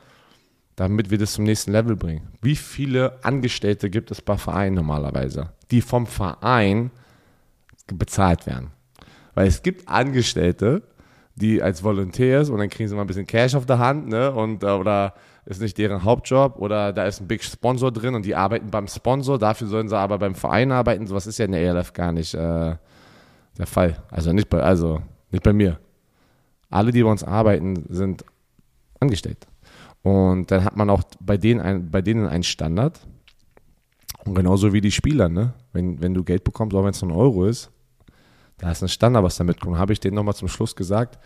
damit 0.75 1.09
wir 1.09 1.17
das 1.17 1.33
zum 1.33 1.45
nächsten 1.45 1.71
Level 1.71 1.95
bringen. 1.95 2.27
Wie 2.41 2.55
viele 2.55 3.23
Angestellte 3.23 3.89
gibt 3.89 4.11
es 4.11 4.21
bei 4.21 4.37
Vereinen 4.37 4.75
normalerweise, 4.75 5.51
die 5.71 5.81
vom 5.81 6.05
Verein 6.05 6.91
bezahlt 7.87 8.45
werden? 8.45 8.71
Weil 9.33 9.47
es 9.47 9.61
gibt 9.61 9.87
Angestellte, 9.87 10.83
die 11.35 11.61
als 11.61 11.83
Volunteers 11.83 12.49
und 12.49 12.59
dann 12.59 12.69
kriegen 12.69 12.87
sie 12.87 12.95
mal 12.95 13.01
ein 13.01 13.07
bisschen 13.07 13.27
Cash 13.27 13.55
auf 13.55 13.65
der 13.65 13.79
Hand, 13.79 14.07
ne? 14.07 14.31
Und 14.31 14.63
äh, 14.63 14.67
oder 14.67 15.13
ist 15.45 15.61
nicht 15.61 15.77
deren 15.77 16.03
Hauptjob 16.03 16.57
oder 16.57 16.91
da 16.93 17.05
ist 17.05 17.21
ein 17.21 17.27
Big 17.27 17.43
Sponsor 17.43 17.91
drin 17.91 18.15
und 18.15 18.25
die 18.25 18.35
arbeiten 18.35 18.71
beim 18.71 18.87
Sponsor, 18.87 19.37
dafür 19.37 19.67
sollen 19.67 19.89
sie 19.89 19.97
aber 19.97 20.17
beim 20.17 20.33
Verein 20.33 20.71
arbeiten. 20.71 21.07
Sowas 21.07 21.27
ist 21.27 21.37
ja 21.37 21.45
in 21.45 21.51
der 21.51 21.61
ELF 21.61 21.93
gar 21.93 22.11
nicht 22.11 22.33
äh, 22.33 22.75
der 23.57 23.67
Fall. 23.67 24.01
Also 24.09 24.33
nicht 24.33 24.49
bei, 24.49 24.61
also 24.61 25.01
nicht 25.31 25.43
bei 25.43 25.53
mir. 25.53 25.79
Alle, 26.69 26.91
die 26.91 27.03
bei 27.03 27.11
uns 27.11 27.23
arbeiten, 27.23 27.85
sind 27.89 28.25
angestellt. 28.99 29.45
Und 30.05 30.51
dann 30.51 30.63
hat 30.63 30.77
man 30.77 30.91
auch 30.91 31.01
bei 31.19 31.35
denen, 31.35 31.59
ein, 31.61 31.89
bei 31.89 32.03
denen 32.03 32.27
einen 32.27 32.43
Standard. 32.43 32.99
Und 34.23 34.35
genauso 34.35 34.71
wie 34.71 34.79
die 34.79 34.91
Spieler, 34.91 35.29
ne? 35.29 35.53
Wenn, 35.73 35.99
wenn 35.99 36.13
du 36.13 36.23
Geld 36.23 36.43
bekommst, 36.43 36.75
auch 36.75 36.83
wenn 36.83 36.91
es 36.91 37.01
nur 37.01 37.09
ein 37.09 37.17
Euro 37.17 37.45
ist, 37.45 37.71
da 38.59 38.69
ist 38.69 38.83
ein 38.83 38.87
Standard, 38.87 39.23
was 39.23 39.37
damit 39.37 39.59
kommt. 39.59 39.79
Habe 39.79 39.93
ich 39.93 39.99
denen 39.99 40.13
nochmal 40.13 40.35
zum 40.35 40.47
Schluss 40.47 40.75
gesagt. 40.75 41.17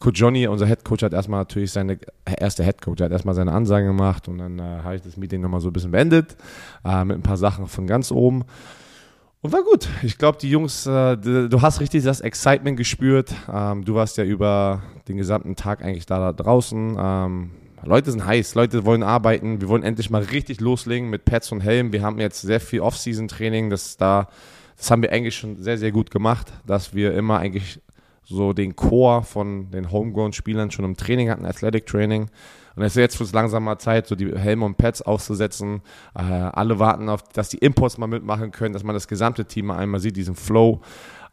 Coach 0.00 0.20
Johnny, 0.20 0.48
unser 0.48 0.66
Head 0.66 0.84
Coach, 0.84 1.04
hat 1.04 1.12
erstmal 1.12 1.42
natürlich 1.42 1.70
seine, 1.70 2.00
erste 2.24 2.64
Head 2.64 2.82
Coach, 2.82 3.00
hat 3.00 3.12
erstmal 3.12 3.36
seine 3.36 3.52
Ansage 3.52 3.86
gemacht 3.86 4.26
und 4.26 4.38
dann 4.38 4.58
äh, 4.58 4.62
habe 4.82 4.96
ich 4.96 5.02
das 5.02 5.16
Meeting 5.16 5.40
nochmal 5.40 5.60
so 5.60 5.68
ein 5.68 5.72
bisschen 5.72 5.92
beendet, 5.92 6.36
äh, 6.84 7.04
mit 7.04 7.18
ein 7.18 7.22
paar 7.22 7.36
Sachen 7.36 7.68
von 7.68 7.86
ganz 7.86 8.10
oben. 8.10 8.44
Und 9.40 9.52
war 9.52 9.62
gut. 9.62 9.88
Ich 10.02 10.18
glaube, 10.18 10.38
die 10.38 10.50
Jungs, 10.50 10.84
äh, 10.84 11.16
du 11.16 11.62
hast 11.62 11.78
richtig 11.78 12.02
das 12.02 12.20
Excitement 12.20 12.76
gespürt. 12.76 13.32
Ähm, 13.48 13.84
du 13.84 13.94
warst 13.94 14.16
ja 14.16 14.24
über 14.24 14.82
den 15.06 15.16
gesamten 15.16 15.54
Tag 15.54 15.84
eigentlich 15.84 16.06
da, 16.06 16.18
da 16.18 16.32
draußen. 16.32 16.96
Ähm, 16.98 17.50
Leute 17.86 18.10
sind 18.10 18.26
heiß, 18.26 18.54
Leute 18.54 18.84
wollen 18.84 19.02
arbeiten. 19.02 19.60
Wir 19.60 19.68
wollen 19.68 19.82
endlich 19.84 20.10
mal 20.10 20.22
richtig 20.22 20.60
loslegen 20.60 21.08
mit 21.08 21.24
Pads 21.24 21.52
und 21.52 21.60
Helm. 21.60 21.92
Wir 21.92 22.02
haben 22.02 22.18
jetzt 22.18 22.42
sehr 22.42 22.60
viel 22.60 22.80
Off-Season-Training. 22.80 23.70
Das, 23.70 23.96
da, 23.96 24.28
das 24.76 24.90
haben 24.90 25.02
wir 25.02 25.12
eigentlich 25.12 25.36
schon 25.36 25.62
sehr, 25.62 25.78
sehr 25.78 25.92
gut 25.92 26.10
gemacht, 26.10 26.52
dass 26.66 26.94
wir 26.94 27.14
immer 27.14 27.38
eigentlich 27.38 27.80
so 28.24 28.52
den 28.52 28.74
Core 28.74 29.22
von 29.22 29.70
den 29.70 29.92
Homegrown-Spielern 29.92 30.72
schon 30.72 30.84
im 30.84 30.96
Training 30.96 31.30
hatten, 31.30 31.46
Athletic 31.46 31.86
Training. 31.86 32.28
Und 32.74 32.82
es 32.82 32.92
ist 32.92 33.00
jetzt 33.00 33.16
für 33.16 33.24
langsam 33.32 33.64
mal 33.64 33.78
Zeit, 33.78 34.08
so 34.08 34.16
die 34.16 34.36
Helme 34.36 34.64
und 34.64 34.76
Pads 34.76 35.02
auszusetzen. 35.02 35.80
Äh, 36.14 36.22
alle 36.22 36.78
warten 36.78 37.08
auf, 37.08 37.22
dass 37.22 37.48
die 37.48 37.58
Imports 37.58 37.98
mal 37.98 38.08
mitmachen 38.08 38.50
können, 38.50 38.74
dass 38.74 38.82
man 38.82 38.94
das 38.94 39.06
gesamte 39.08 39.44
Team 39.44 39.66
mal 39.66 39.78
einmal 39.78 40.00
sieht, 40.00 40.16
diesen 40.16 40.34
Flow. 40.34 40.82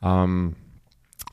Ähm, 0.01 0.55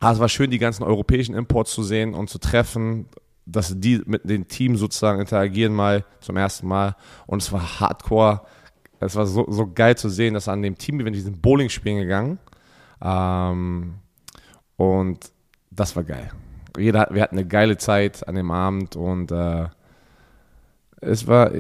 aber 0.01 0.13
es 0.13 0.19
war 0.19 0.29
schön, 0.31 0.51
die 0.51 0.59
ganzen 0.59 0.83
europäischen 0.83 1.35
Imports 1.35 1.73
zu 1.73 1.83
sehen 1.83 2.15
und 2.15 2.31
zu 2.31 2.39
treffen, 2.39 3.07
dass 3.51 3.79
die 3.79 4.03
mit 4.07 4.29
dem 4.29 4.49
Team 4.49 4.77
sozusagen 4.77 5.21
interagieren 5.21 5.73
mal 5.75 6.05
zum 6.21 6.37
ersten 6.37 6.67
Mal. 6.69 6.97
Und 7.27 7.43
es 7.43 7.53
war 7.53 7.81
hardcore. 7.81 8.43
Es 9.01 9.17
war 9.17 9.27
so, 9.27 9.47
so 9.51 9.71
geil 9.73 9.97
zu 9.97 10.09
sehen, 10.09 10.35
dass 10.35 10.49
an 10.49 10.63
dem 10.63 10.77
Team, 10.77 10.99
wir 11.05 11.23
sind 11.23 11.41
Bowling 11.43 11.69
spielen 11.71 11.99
gegangen. 11.99 12.39
Ähm, 13.03 13.95
und 14.77 15.19
das 15.71 15.97
war 15.97 16.05
geil. 16.05 16.31
Jeder, 16.79 17.09
wir 17.11 17.23
hatten 17.23 17.37
eine 17.39 17.47
geile 17.47 17.77
Zeit 17.79 18.27
an 18.29 18.35
dem 18.35 18.51
Abend 18.51 18.97
und 18.97 19.33
äh, 19.33 19.67
es 21.01 21.27
war, 21.27 21.51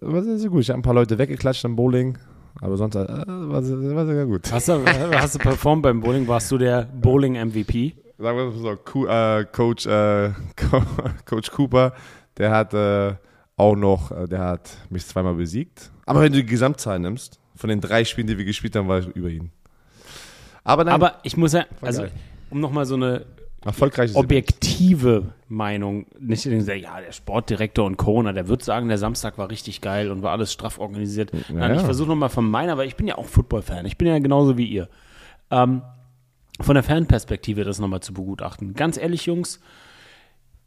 war 0.00 0.22
sehr, 0.22 0.38
sehr 0.38 0.50
gut. 0.50 0.60
Ich 0.62 0.68
habe 0.70 0.78
ein 0.78 0.82
paar 0.82 0.94
Leute 0.94 1.18
weggeklatscht 1.18 1.64
am 1.64 1.74
Bowling, 1.74 2.18
aber 2.60 2.76
sonst 2.76 2.94
äh, 2.96 3.06
war, 3.26 3.62
sehr- 3.62 3.94
war 3.96 4.06
sehr 4.06 4.26
gut. 4.26 4.52
Hast 4.52 4.68
du, 4.68 4.84
hast 4.84 5.34
du 5.34 5.38
performt 5.38 5.82
beim 5.82 6.00
Bowling? 6.00 6.28
Warst 6.28 6.50
du 6.52 6.58
der 6.58 6.82
Bowling-MVP? 6.84 7.94
Sagen 8.20 8.36
wir 8.36 8.50
so, 8.52 8.76
Ku- 8.76 9.06
äh, 9.06 9.46
Coach, 9.50 9.86
äh, 9.86 10.30
Co- 10.56 10.82
Coach 11.24 11.50
Cooper, 11.50 11.92
der 12.36 12.50
hat 12.50 12.74
äh, 12.74 13.14
auch 13.56 13.76
noch, 13.76 14.10
äh, 14.10 14.26
der 14.28 14.40
hat 14.40 14.70
mich 14.90 15.06
zweimal 15.06 15.34
besiegt. 15.34 15.90
Aber 16.06 16.20
wenn 16.20 16.32
du 16.32 16.40
die 16.40 16.46
Gesamtzahl 16.46 16.98
nimmst, 16.98 17.40
von 17.56 17.68
den 17.70 17.80
drei 17.80 18.04
Spielen, 18.04 18.26
die 18.26 18.36
wir 18.36 18.44
gespielt 18.44 18.76
haben, 18.76 18.88
war 18.88 18.98
ich 18.98 19.06
über 19.08 19.28
ihn. 19.28 19.50
Aber, 20.64 20.84
nein, 20.84 20.94
Aber 20.94 21.14
ich 21.22 21.36
muss 21.36 21.52
ja, 21.52 21.64
also 21.80 22.04
um 22.50 22.60
nochmal 22.60 22.84
so 22.84 22.94
eine 22.94 23.24
Erfolgreiches 23.64 24.16
objektive 24.16 25.08
Event. 25.18 25.32
Meinung, 25.48 26.06
nicht 26.18 26.44
ja, 26.46 27.00
der 27.00 27.12
Sportdirektor 27.12 27.84
und 27.86 27.96
Corona, 27.96 28.32
der 28.32 28.48
wird 28.48 28.62
sagen, 28.62 28.88
der 28.88 28.98
Samstag 28.98 29.36
war 29.36 29.50
richtig 29.50 29.80
geil 29.80 30.10
und 30.10 30.22
war 30.22 30.32
alles 30.32 30.52
straff 30.52 30.78
organisiert. 30.78 31.32
Ja, 31.32 31.54
Nein, 31.54 31.74
ich 31.76 31.82
versuche 31.82 32.08
nochmal 32.08 32.28
von 32.28 32.48
meiner, 32.48 32.78
weil 32.78 32.86
ich 32.86 32.96
bin 32.96 33.06
ja 33.06 33.16
auch 33.18 33.26
Football-Fan, 33.26 33.84
ich 33.86 33.98
bin 33.98 34.08
ja 34.08 34.18
genauso 34.18 34.56
wie 34.56 34.66
ihr. 34.66 34.88
Ähm, 35.50 35.82
von 36.60 36.74
der 36.74 36.82
Fanperspektive 36.82 37.64
das 37.64 37.78
nochmal 37.78 38.00
zu 38.00 38.12
begutachten. 38.12 38.74
Ganz 38.74 38.96
ehrlich, 38.96 39.26
Jungs, 39.26 39.60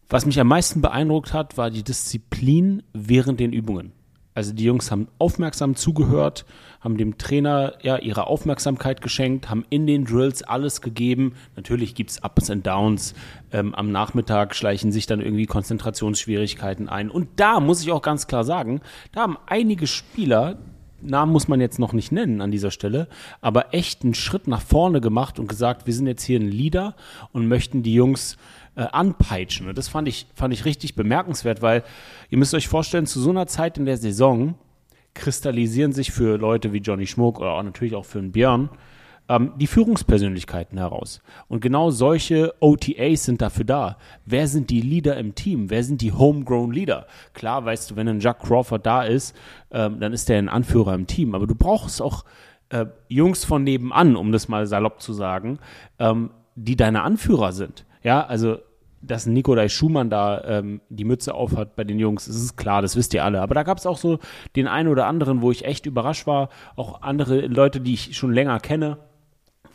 was 0.09 0.25
mich 0.25 0.39
am 0.39 0.47
meisten 0.47 0.81
beeindruckt 0.81 1.33
hat, 1.33 1.57
war 1.57 1.71
die 1.71 1.83
Disziplin 1.83 2.83
während 2.93 3.39
den 3.39 3.53
Übungen. 3.53 3.93
Also 4.35 4.51
die 4.51 4.63
Jungs 4.63 4.89
haben 4.89 5.07
aufmerksam 5.19 5.75
zugehört, 5.75 6.45
haben 6.81 6.97
dem 6.97 7.17
Trainer 7.17 7.73
ja 7.81 7.97
ihre 7.97 8.25
Aufmerksamkeit 8.27 9.01
geschenkt, 9.01 9.49
haben 9.49 9.63
in 9.69 9.85
den 9.85 10.05
Drills 10.05 10.41
alles 10.41 10.81
gegeben. 10.81 11.33
Natürlich 11.55 11.93
gibt 11.93 12.09
es 12.09 12.23
Ups 12.23 12.49
und 12.49 12.65
Downs. 12.65 13.13
Ähm, 13.51 13.75
am 13.75 13.91
Nachmittag 13.91 14.55
schleichen 14.55 14.91
sich 14.91 15.05
dann 15.05 15.21
irgendwie 15.21 15.45
Konzentrationsschwierigkeiten 15.45 16.89
ein. 16.89 17.11
Und 17.11 17.29
da 17.35 17.59
muss 17.59 17.83
ich 17.83 17.91
auch 17.91 18.01
ganz 18.01 18.25
klar 18.25 18.43
sagen, 18.43 18.81
da 19.11 19.21
haben 19.21 19.37
einige 19.45 19.85
Spieler, 19.85 20.57
Namen 21.05 21.31
muss 21.31 21.47
man 21.47 21.61
jetzt 21.61 21.79
noch 21.79 21.93
nicht 21.93 22.11
nennen 22.11 22.41
an 22.41 22.51
dieser 22.51 22.71
Stelle, 22.71 23.07
aber 23.41 23.73
echt 23.73 24.03
einen 24.03 24.13
Schritt 24.13 24.47
nach 24.47 24.61
vorne 24.61 25.01
gemacht 25.01 25.39
und 25.39 25.47
gesagt, 25.47 25.85
wir 25.87 25.93
sind 25.93 26.07
jetzt 26.07 26.23
hier 26.23 26.39
ein 26.39 26.49
Leader 26.49 26.95
und 27.31 27.47
möchten 27.47 27.83
die 27.83 27.93
Jungs 27.93 28.37
äh, 28.75 28.81
anpeitschen. 28.81 29.67
Und 29.67 29.77
das 29.77 29.87
fand 29.87 30.07
ich, 30.07 30.27
fand 30.35 30.53
ich 30.53 30.65
richtig 30.65 30.95
bemerkenswert, 30.95 31.61
weil 31.61 31.83
ihr 32.29 32.37
müsst 32.37 32.53
euch 32.53 32.67
vorstellen, 32.67 33.05
zu 33.05 33.19
so 33.19 33.29
einer 33.29 33.47
Zeit 33.47 33.77
in 33.77 33.85
der 33.85 33.97
Saison 33.97 34.55
kristallisieren 35.13 35.93
sich 35.93 36.11
für 36.11 36.37
Leute 36.37 36.73
wie 36.73 36.79
Johnny 36.79 37.05
Schmuck 37.05 37.39
oder 37.39 37.51
auch 37.51 37.63
natürlich 37.63 37.95
auch 37.95 38.05
für 38.05 38.19
einen 38.19 38.31
Björn 38.31 38.69
ähm, 39.29 39.53
die 39.57 39.67
Führungspersönlichkeiten 39.67 40.77
heraus. 40.77 41.21
Und 41.47 41.61
genau 41.61 41.91
solche 41.91 42.53
OTAs 42.59 43.23
sind 43.23 43.41
dafür 43.41 43.65
da. 43.65 43.97
Wer 44.25 44.47
sind 44.47 44.69
die 44.69 44.81
Leader 44.81 45.17
im 45.17 45.35
Team? 45.35 45.69
Wer 45.69 45.83
sind 45.83 46.01
die 46.01 46.11
Homegrown 46.11 46.71
Leader? 46.71 47.07
Klar, 47.33 47.65
weißt 47.65 47.91
du, 47.91 47.95
wenn 47.95 48.07
ein 48.07 48.19
Jack 48.19 48.39
Crawford 48.41 48.85
da 48.85 49.03
ist, 49.03 49.35
ähm, 49.71 49.99
dann 49.99 50.13
ist 50.13 50.29
der 50.29 50.37
ein 50.37 50.49
Anführer 50.49 50.93
im 50.93 51.07
Team. 51.07 51.35
Aber 51.35 51.47
du 51.47 51.55
brauchst 51.55 52.01
auch 52.01 52.25
äh, 52.69 52.85
Jungs 53.07 53.45
von 53.45 53.63
nebenan, 53.63 54.15
um 54.15 54.31
das 54.31 54.47
mal 54.47 54.67
salopp 54.67 55.01
zu 55.01 55.13
sagen, 55.13 55.59
ähm, 55.99 56.31
die 56.55 56.75
deine 56.75 57.03
Anführer 57.03 57.51
sind. 57.51 57.85
Ja, 58.03 58.25
also 58.25 58.57
dass 59.05 59.25
Nikolai 59.25 59.67
Schumann 59.67 60.09
da 60.09 60.41
ähm, 60.45 60.81
die 60.89 61.03
Mütze 61.03 61.33
aufhat 61.33 61.75
bei 61.75 61.83
den 61.83 61.99
Jungs, 61.99 62.25
das 62.25 62.37
ist 62.37 62.55
klar, 62.55 62.81
das 62.81 62.95
wisst 62.95 63.13
ihr 63.13 63.23
alle. 63.23 63.41
Aber 63.41 63.53
da 63.53 63.63
gab 63.63 63.77
es 63.77 63.85
auch 63.85 63.97
so 63.97 64.19
den 64.55 64.67
einen 64.67 64.87
oder 64.87 65.07
anderen, 65.07 65.41
wo 65.41 65.51
ich 65.51 65.65
echt 65.65 65.85
überrascht 65.85 66.25
war. 66.25 66.49
Auch 66.75 67.01
andere 67.01 67.47
Leute, 67.47 67.81
die 67.81 67.93
ich 67.93 68.15
schon 68.15 68.31
länger 68.31 68.59
kenne, 68.59 68.97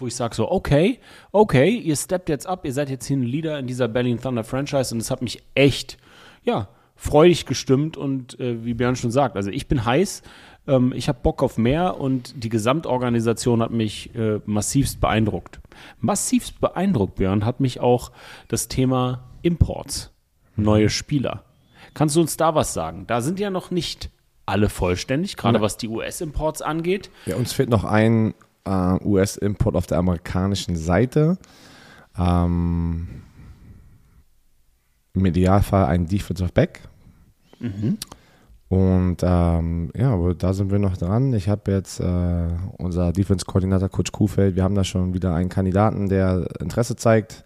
wo 0.00 0.06
ich 0.06 0.14
sage 0.14 0.34
so, 0.34 0.50
okay, 0.50 0.98
okay, 1.32 1.70
ihr 1.70 1.96
steppt 1.96 2.28
jetzt 2.28 2.46
ab, 2.46 2.64
ihr 2.64 2.72
seid 2.72 2.90
jetzt 2.90 3.06
hier 3.06 3.16
ein 3.16 3.22
Leader 3.22 3.58
in 3.58 3.66
dieser 3.66 3.88
Berlin 3.88 4.20
Thunder 4.20 4.44
Franchise 4.44 4.94
und 4.94 5.00
es 5.00 5.10
hat 5.10 5.22
mich 5.22 5.42
echt, 5.54 5.98
ja, 6.42 6.68
freudig 6.96 7.46
gestimmt 7.46 7.96
und 7.96 8.38
äh, 8.40 8.64
wie 8.64 8.74
Björn 8.74 8.96
schon 8.96 9.12
sagt, 9.12 9.36
also 9.36 9.50
ich 9.50 9.68
bin 9.68 9.84
heiß, 9.84 10.22
ähm, 10.66 10.92
ich 10.94 11.08
habe 11.08 11.20
Bock 11.22 11.42
auf 11.42 11.56
mehr 11.56 12.00
und 12.00 12.42
die 12.42 12.48
Gesamtorganisation 12.48 13.62
hat 13.62 13.70
mich 13.70 14.14
äh, 14.16 14.40
massivst 14.46 15.00
beeindruckt. 15.00 15.60
Massivst 16.00 16.60
beeindruckt, 16.60 17.14
Björn, 17.16 17.44
hat 17.44 17.60
mich 17.60 17.80
auch 17.80 18.10
das 18.48 18.66
Thema 18.66 19.24
Imports, 19.42 20.12
neue 20.56 20.90
Spieler. 20.90 21.44
Kannst 21.94 22.16
du 22.16 22.20
uns 22.20 22.36
da 22.36 22.54
was 22.54 22.74
sagen? 22.74 23.06
Da 23.06 23.20
sind 23.20 23.38
ja 23.38 23.50
noch 23.50 23.70
nicht 23.70 24.10
alle 24.44 24.68
vollständig, 24.68 25.36
gerade 25.36 25.60
was 25.60 25.76
die 25.76 25.88
US-Imports 25.88 26.62
angeht. 26.62 27.10
Ja, 27.26 27.36
uns 27.36 27.52
fehlt 27.52 27.68
noch 27.68 27.84
ein 27.84 28.34
äh, 28.68 29.04
US-Import 29.04 29.76
auf 29.76 29.86
der 29.86 29.98
amerikanischen 29.98 30.76
Seite. 30.76 31.38
Ähm, 32.18 33.08
Im 35.14 35.26
Idealfall 35.26 35.86
ein 35.86 36.06
Defensive 36.06 36.52
Back. 36.52 36.80
Mhm. 37.60 37.98
Und 38.68 39.16
ähm, 39.22 39.90
ja, 39.96 40.12
aber 40.12 40.34
da 40.34 40.52
sind 40.52 40.70
wir 40.70 40.78
noch 40.78 40.96
dran. 40.96 41.32
Ich 41.32 41.48
habe 41.48 41.72
jetzt 41.72 42.00
äh, 42.00 42.48
unser 42.76 43.12
Defense-Koordinator 43.12 43.88
Coach 43.88 44.12
Kuhfeld, 44.12 44.56
wir 44.56 44.62
haben 44.62 44.74
da 44.74 44.84
schon 44.84 45.14
wieder 45.14 45.34
einen 45.34 45.48
Kandidaten, 45.48 46.10
der 46.10 46.46
Interesse 46.60 46.94
zeigt, 46.94 47.44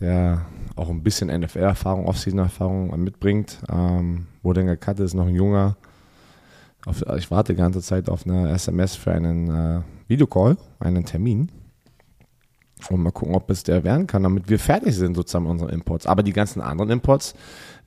der 0.00 0.46
auch 0.76 0.88
ein 0.88 1.02
bisschen 1.02 1.28
NFL-Erfahrung, 1.28 2.06
Offseason-Erfahrung 2.06 2.98
mitbringt. 3.02 3.58
Ähm, 3.70 4.28
Bodenga 4.42 4.76
Katte 4.76 5.02
ist 5.02 5.12
noch 5.12 5.26
ein 5.26 5.34
junger. 5.34 5.76
Auf, 6.86 7.04
ich 7.18 7.30
warte 7.30 7.52
die 7.52 7.58
ganze 7.58 7.82
Zeit 7.82 8.08
auf 8.08 8.26
eine 8.26 8.48
SMS 8.50 8.96
für 8.96 9.12
einen 9.12 9.50
äh, 9.50 9.80
Videocall, 10.10 10.58
einen 10.78 11.04
Termin. 11.04 11.50
Und 12.88 13.02
mal 13.02 13.10
gucken, 13.10 13.34
ob 13.34 13.50
es 13.50 13.62
der 13.62 13.84
werden 13.84 14.06
kann, 14.06 14.22
damit 14.22 14.48
wir 14.48 14.58
fertig 14.58 14.96
sind 14.96 15.14
sozusagen 15.14 15.44
mit 15.44 15.52
unseren 15.52 15.68
Imports. 15.68 16.06
Aber 16.06 16.22
die 16.22 16.32
ganzen 16.32 16.62
anderen 16.62 16.90
Imports, 16.90 17.34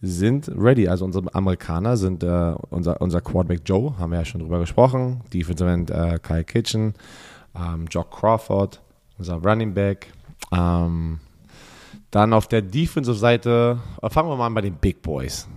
sind 0.04 0.52
ready. 0.54 0.88
Also 0.88 1.06
unsere 1.06 1.34
Amerikaner 1.34 1.96
sind 1.96 2.24
äh, 2.24 2.54
unser, 2.70 3.02
unser 3.02 3.22
Quarterback 3.22 3.62
Joe, 3.66 3.98
haben 3.98 4.12
wir 4.12 4.20
ja 4.20 4.26
schon 4.26 4.42
drüber 4.42 4.60
gesprochen. 4.60 5.22
Defensive 5.34 5.70
End 5.70 5.90
äh, 5.90 6.20
Kyle 6.22 6.44
Kitchen, 6.44 6.94
ähm, 7.56 7.88
Jock 7.90 8.12
Crawford, 8.12 8.82
unser 9.18 9.36
Running 9.36 9.74
Back. 9.74 10.12
Ähm, 10.52 11.22
dann 12.12 12.34
auf 12.34 12.48
der 12.48 12.62
Defensive-Seite, 12.62 13.80
äh, 14.02 14.10
fangen 14.10 14.30
wir 14.30 14.36
mal 14.36 14.48
an 14.48 14.54
bei 14.54 14.62
den 14.62 14.76
Big 14.76 15.02
Boys. 15.02 15.48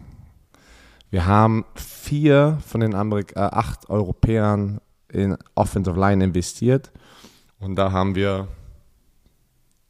Wir 1.11 1.27
haben 1.27 1.65
vier 1.75 2.59
von 2.65 2.81
den 2.81 2.95
Amerik 2.95 3.35
äh, 3.35 3.41
acht 3.41 3.91
Europäern 3.91 4.81
in 5.17 5.37
Offensive 5.55 5.99
Line 5.99 6.23
investiert. 6.23 6.93
Und 7.59 7.77
da 7.77 7.91
haben 7.91 8.15
wir 8.15 8.49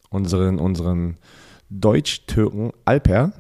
unseren, 0.08 0.58
unseren 0.58 1.16
Deutsch-Türken 1.68 2.72
Alper, 2.84 3.32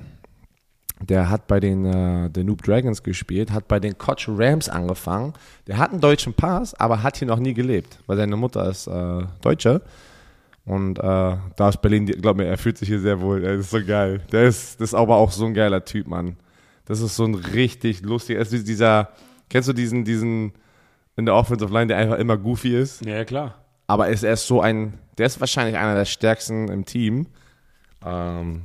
der 1.00 1.28
hat 1.28 1.46
bei 1.46 1.60
den 1.60 1.84
äh, 1.84 2.30
Danube 2.30 2.62
Dragons 2.62 3.02
gespielt, 3.02 3.52
hat 3.52 3.68
bei 3.68 3.78
den 3.78 3.98
Koch 3.98 4.26
Rams 4.28 4.68
angefangen. 4.68 5.34
Der 5.66 5.78
hat 5.78 5.92
einen 5.92 6.00
deutschen 6.00 6.32
Pass, 6.34 6.74
aber 6.74 7.02
hat 7.02 7.18
hier 7.18 7.28
noch 7.28 7.38
nie 7.38 7.54
gelebt, 7.54 7.98
weil 8.06 8.16
seine 8.16 8.36
Mutter 8.36 8.68
ist 8.68 8.86
äh, 8.86 9.22
Deutsche. 9.42 9.82
Und 10.64 10.98
äh, 10.98 11.02
da 11.02 11.68
ist 11.68 11.80
Berlin, 11.82 12.06
glaub 12.06 12.36
mir, 12.36 12.46
er 12.46 12.58
fühlt 12.58 12.78
sich 12.78 12.88
hier 12.88 12.98
sehr 12.98 13.20
wohl. 13.20 13.44
Er 13.44 13.54
ist 13.54 13.70
so 13.70 13.84
geil. 13.84 14.22
Der 14.32 14.44
ist, 14.44 14.80
das 14.80 14.90
ist 14.90 14.94
aber 14.94 15.16
auch 15.16 15.30
so 15.30 15.44
ein 15.44 15.54
geiler 15.54 15.84
Typ, 15.84 16.08
Mann. 16.08 16.36
Das 16.86 17.00
ist 17.00 17.14
so 17.14 17.24
ein 17.24 17.34
richtig 17.34 18.02
lustiger, 18.02 18.40
ist 18.40 18.52
dieser, 18.66 19.10
kennst 19.48 19.68
du 19.68 19.72
diesen, 19.72 20.04
diesen 20.04 20.52
in 21.16 21.26
der 21.26 21.34
Offensive 21.34 21.72
Line, 21.72 21.88
der 21.88 21.96
einfach 21.96 22.18
immer 22.18 22.36
goofy 22.36 22.76
ist? 22.76 23.04
Ja, 23.04 23.24
klar. 23.24 23.54
Aber 23.86 24.08
ist, 24.08 24.22
er 24.22 24.34
ist 24.34 24.46
so 24.46 24.60
ein, 24.60 24.94
der 25.18 25.26
ist 25.26 25.40
wahrscheinlich 25.40 25.76
einer 25.76 25.94
der 25.94 26.04
stärksten 26.04 26.68
im 26.68 26.84
Team. 26.84 27.26
Ähm, 28.04 28.62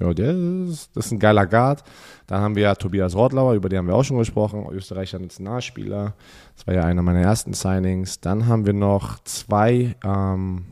ja, 0.00 0.12
der 0.12 0.32
ist, 0.32 0.90
das 0.94 1.06
ist 1.06 1.12
ein 1.12 1.18
geiler 1.18 1.46
Guard. 1.46 1.82
Dann 2.26 2.40
haben 2.42 2.54
wir 2.54 2.64
ja 2.64 2.74
Tobias 2.74 3.14
Rotlauer, 3.14 3.54
über 3.54 3.68
den 3.68 3.78
haben 3.78 3.86
wir 3.86 3.94
auch 3.94 4.04
schon 4.04 4.18
gesprochen, 4.18 4.66
Österreicher 4.70 5.18
Nationalspieler. 5.18 6.14
Das 6.54 6.66
war 6.66 6.74
ja 6.74 6.84
einer 6.84 7.02
meiner 7.02 7.22
ersten 7.22 7.54
Signings. 7.54 8.20
Dann 8.20 8.46
haben 8.46 8.66
wir 8.66 8.74
noch 8.74 9.20
zwei 9.24 9.94
ähm, 10.04 10.66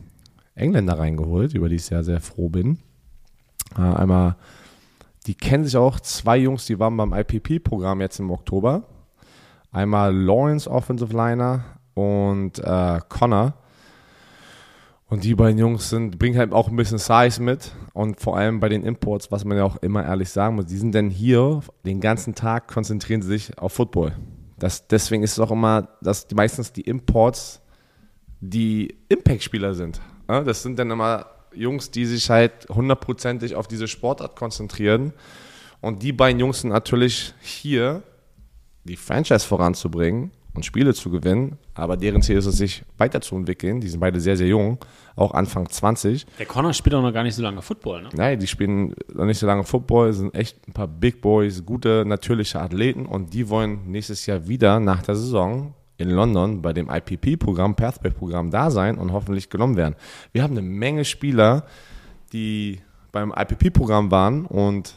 Engländer 0.55 0.99
reingeholt, 0.99 1.55
über 1.55 1.69
die 1.69 1.77
ich 1.77 1.85
sehr, 1.85 2.05
sehr 2.05 2.21
froh 2.21 2.51
bin. 2.51 2.79
Äh, 3.79 3.81
einmal, 3.81 4.37
die 5.27 5.35
kennen 5.35 5.65
sich 5.65 5.77
auch, 5.77 6.01
zwei 6.01 6.37
Jungs, 6.37 6.67
die 6.67 6.79
waren 6.79 6.97
beim 6.97 7.15
IPP-Programm 7.15 8.03
jetzt 8.03 8.19
im 8.19 8.31
Oktober. 8.31 8.83
Einmal 9.75 10.17
Lawrence 10.17 10.71
Offensive 10.71 11.15
Liner 11.15 11.65
und 11.95 12.59
äh, 12.61 13.01
Connor 13.09 13.53
und 15.09 15.23
die 15.23 15.35
beiden 15.35 15.59
Jungs 15.59 15.91
sind, 15.91 16.19
bringen 16.19 16.39
halt 16.39 16.53
auch 16.53 16.69
ein 16.69 16.77
bisschen 16.77 16.99
Size 16.99 17.41
mit. 17.41 17.71
Und 17.93 18.21
vor 18.21 18.37
allem 18.37 18.59
bei 18.59 18.69
den 18.69 18.83
Imports, 18.83 19.31
was 19.31 19.45
man 19.45 19.59
ja 19.59 19.65
auch 19.65 19.77
immer 19.77 20.05
ehrlich 20.05 20.31
sagen 20.31 20.57
muss, 20.57 20.67
die 20.67 20.77
sind 20.77 20.95
dann 20.95 21.11
hier 21.11 21.61
den 21.85 22.01
ganzen 22.01 22.35
Tag, 22.35 22.69
konzentrieren 22.69 23.23
sie 23.23 23.29
sich 23.29 23.59
auf 23.59 23.75
Football. 23.75 24.17
Das, 24.59 24.89
deswegen 24.89 25.23
ist 25.23 25.33
es 25.33 25.39
auch 25.39 25.51
immer, 25.51 25.89
dass 26.01 26.27
die, 26.27 26.35
meistens 26.35 26.73
die 26.73 26.81
Imports 26.81 27.61
die 28.41 28.97
Impact-Spieler 29.09 29.75
sind. 29.75 30.01
Das 30.27 30.63
sind 30.63 30.79
dann 30.79 30.91
immer 30.91 31.27
Jungs, 31.55 31.91
die 31.91 32.07
sich 32.07 32.29
halt 32.29 32.67
hundertprozentig 32.69 33.55
auf 33.55 33.69
diese 33.69 33.87
Sportart 33.87 34.37
konzentrieren. 34.37 35.13
Und 35.81 36.03
die 36.03 36.13
beiden 36.13 36.41
Jungs 36.41 36.63
sind 36.63 36.71
natürlich 36.71 37.35
hier, 37.41 38.03
die 38.85 38.97
Franchise 38.97 39.47
voranzubringen 39.47 40.31
und 40.55 40.65
Spiele 40.65 40.95
zu 40.95 41.11
gewinnen. 41.11 41.59
Aber 41.75 41.97
deren 41.97 42.23
Ziel 42.23 42.37
ist 42.37 42.47
es, 42.47 42.57
sich 42.57 42.85
weiterzuentwickeln. 42.97 43.81
Die 43.81 43.89
sind 43.89 44.01
beide 44.01 44.21
sehr, 44.21 44.37
sehr 44.37 44.47
jung, 44.47 44.79
auch 45.17 45.35
Anfang 45.35 45.69
20. 45.69 46.27
Der 46.39 46.47
Connor 46.47 46.73
spielt 46.73 46.95
auch 46.95 47.03
noch 47.03 47.13
gar 47.13 47.25
nicht 47.25 47.35
so 47.35 47.43
lange 47.43 47.63
Football, 47.63 48.03
ne? 48.03 48.09
Nein, 48.15 48.39
die 48.39 48.47
spielen 48.47 48.95
noch 49.13 49.25
nicht 49.25 49.39
so 49.39 49.47
lange 49.47 49.65
Football, 49.65 50.13
sind 50.13 50.35
echt 50.35 50.69
ein 50.69 50.73
paar 50.73 50.89
Big 50.89 51.21
Boys, 51.21 51.65
gute, 51.65 52.05
natürliche 52.07 52.61
Athleten 52.61 53.07
und 53.07 53.35
die 53.35 53.49
wollen 53.49 53.91
nächstes 53.91 54.27
Jahr 54.27 54.47
wieder 54.47 54.81
nach 54.81 55.03
der 55.03 55.17
Saison 55.17 55.75
in 55.97 56.11
London 56.11 56.63
bei 56.63 56.73
dem 56.73 56.89
IPP-Programm, 56.91 57.77
Pathway-Programm 57.77 58.51
da 58.51 58.71
sein 58.71 58.99
und 58.99 59.13
hoffentlich 59.13 59.51
genommen 59.51 59.77
werden. 59.77 59.95
Wir 60.33 60.43
haben 60.43 60.53
eine 60.53 60.63
Menge 60.63 61.05
Spieler, 61.05 61.67
die 62.33 62.81
beim 63.13 63.33
IPP-Programm 63.37 64.11
waren 64.11 64.45
und 64.45 64.95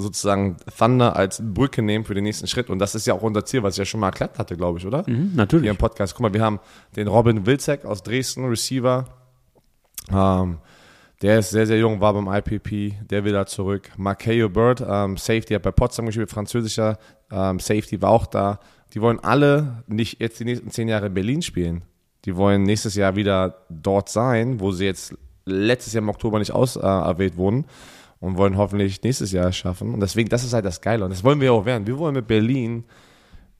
sozusagen 0.00 0.56
Thunder 0.78 1.16
als 1.16 1.42
Brücke 1.44 1.82
nehmen 1.82 2.04
für 2.04 2.14
den 2.14 2.22
nächsten 2.22 2.46
Schritt. 2.46 2.70
Und 2.70 2.78
das 2.78 2.94
ist 2.94 3.06
ja 3.06 3.14
auch 3.14 3.22
unser 3.22 3.44
Ziel, 3.44 3.64
was 3.64 3.74
ich 3.74 3.78
ja 3.78 3.84
schon 3.84 3.98
mal 3.98 4.08
erklärt 4.08 4.38
hatte, 4.38 4.56
glaube 4.56 4.78
ich, 4.78 4.86
oder? 4.86 5.02
Mhm, 5.08 5.32
natürlich. 5.34 5.64
Hier 5.64 5.72
im 5.72 5.76
Podcast. 5.76 6.14
Guck 6.14 6.22
mal, 6.22 6.32
wir 6.32 6.42
haben 6.42 6.60
den 6.94 7.08
Robin 7.08 7.44
Wilczek 7.44 7.84
aus 7.84 8.02
Dresden, 8.04 8.44
Receiver. 8.44 9.06
Ähm, 10.10 10.58
der 11.20 11.40
ist 11.40 11.50
sehr, 11.50 11.66
sehr 11.66 11.78
jung, 11.78 12.00
war 12.00 12.14
beim 12.14 12.28
IPP, 12.28 13.08
der 13.10 13.24
will 13.24 13.32
da 13.32 13.44
zurück. 13.44 13.90
Markeo 13.96 14.48
Bird, 14.48 14.84
ähm, 14.88 15.16
Safety, 15.16 15.54
hat 15.54 15.62
bei 15.62 15.72
Potsdam 15.72 16.06
gespielt, 16.06 16.30
französischer 16.30 16.96
ähm, 17.32 17.58
Safety 17.58 18.00
war 18.00 18.10
auch 18.10 18.26
da. 18.26 18.60
Die 18.94 19.00
wollen 19.00 19.18
alle 19.18 19.82
nicht 19.88 20.20
jetzt 20.20 20.38
die 20.38 20.44
nächsten 20.44 20.70
zehn 20.70 20.86
Jahre 20.86 21.06
in 21.06 21.14
Berlin 21.14 21.42
spielen. 21.42 21.82
Die 22.24 22.36
wollen 22.36 22.62
nächstes 22.62 22.94
Jahr 22.94 23.16
wieder 23.16 23.64
dort 23.68 24.08
sein, 24.08 24.60
wo 24.60 24.70
sie 24.70 24.84
jetzt 24.84 25.16
letztes 25.44 25.92
Jahr 25.92 26.02
im 26.02 26.08
Oktober 26.08 26.38
nicht 26.38 26.52
auserwählt 26.52 27.34
äh, 27.34 27.36
wurden 27.36 27.64
und 28.20 28.36
wollen 28.36 28.56
hoffentlich 28.56 29.02
nächstes 29.02 29.32
Jahr 29.32 29.52
schaffen. 29.52 29.94
Und 29.94 30.00
deswegen, 30.00 30.28
das 30.28 30.44
ist 30.44 30.52
halt 30.52 30.64
das 30.64 30.80
Geile. 30.80 31.04
Und 31.04 31.10
das 31.10 31.24
wollen 31.24 31.40
wir 31.40 31.52
auch 31.52 31.64
werden. 31.64 31.86
Wir 31.86 31.98
wollen 31.98 32.14
mit 32.14 32.26
Berlin, 32.26 32.84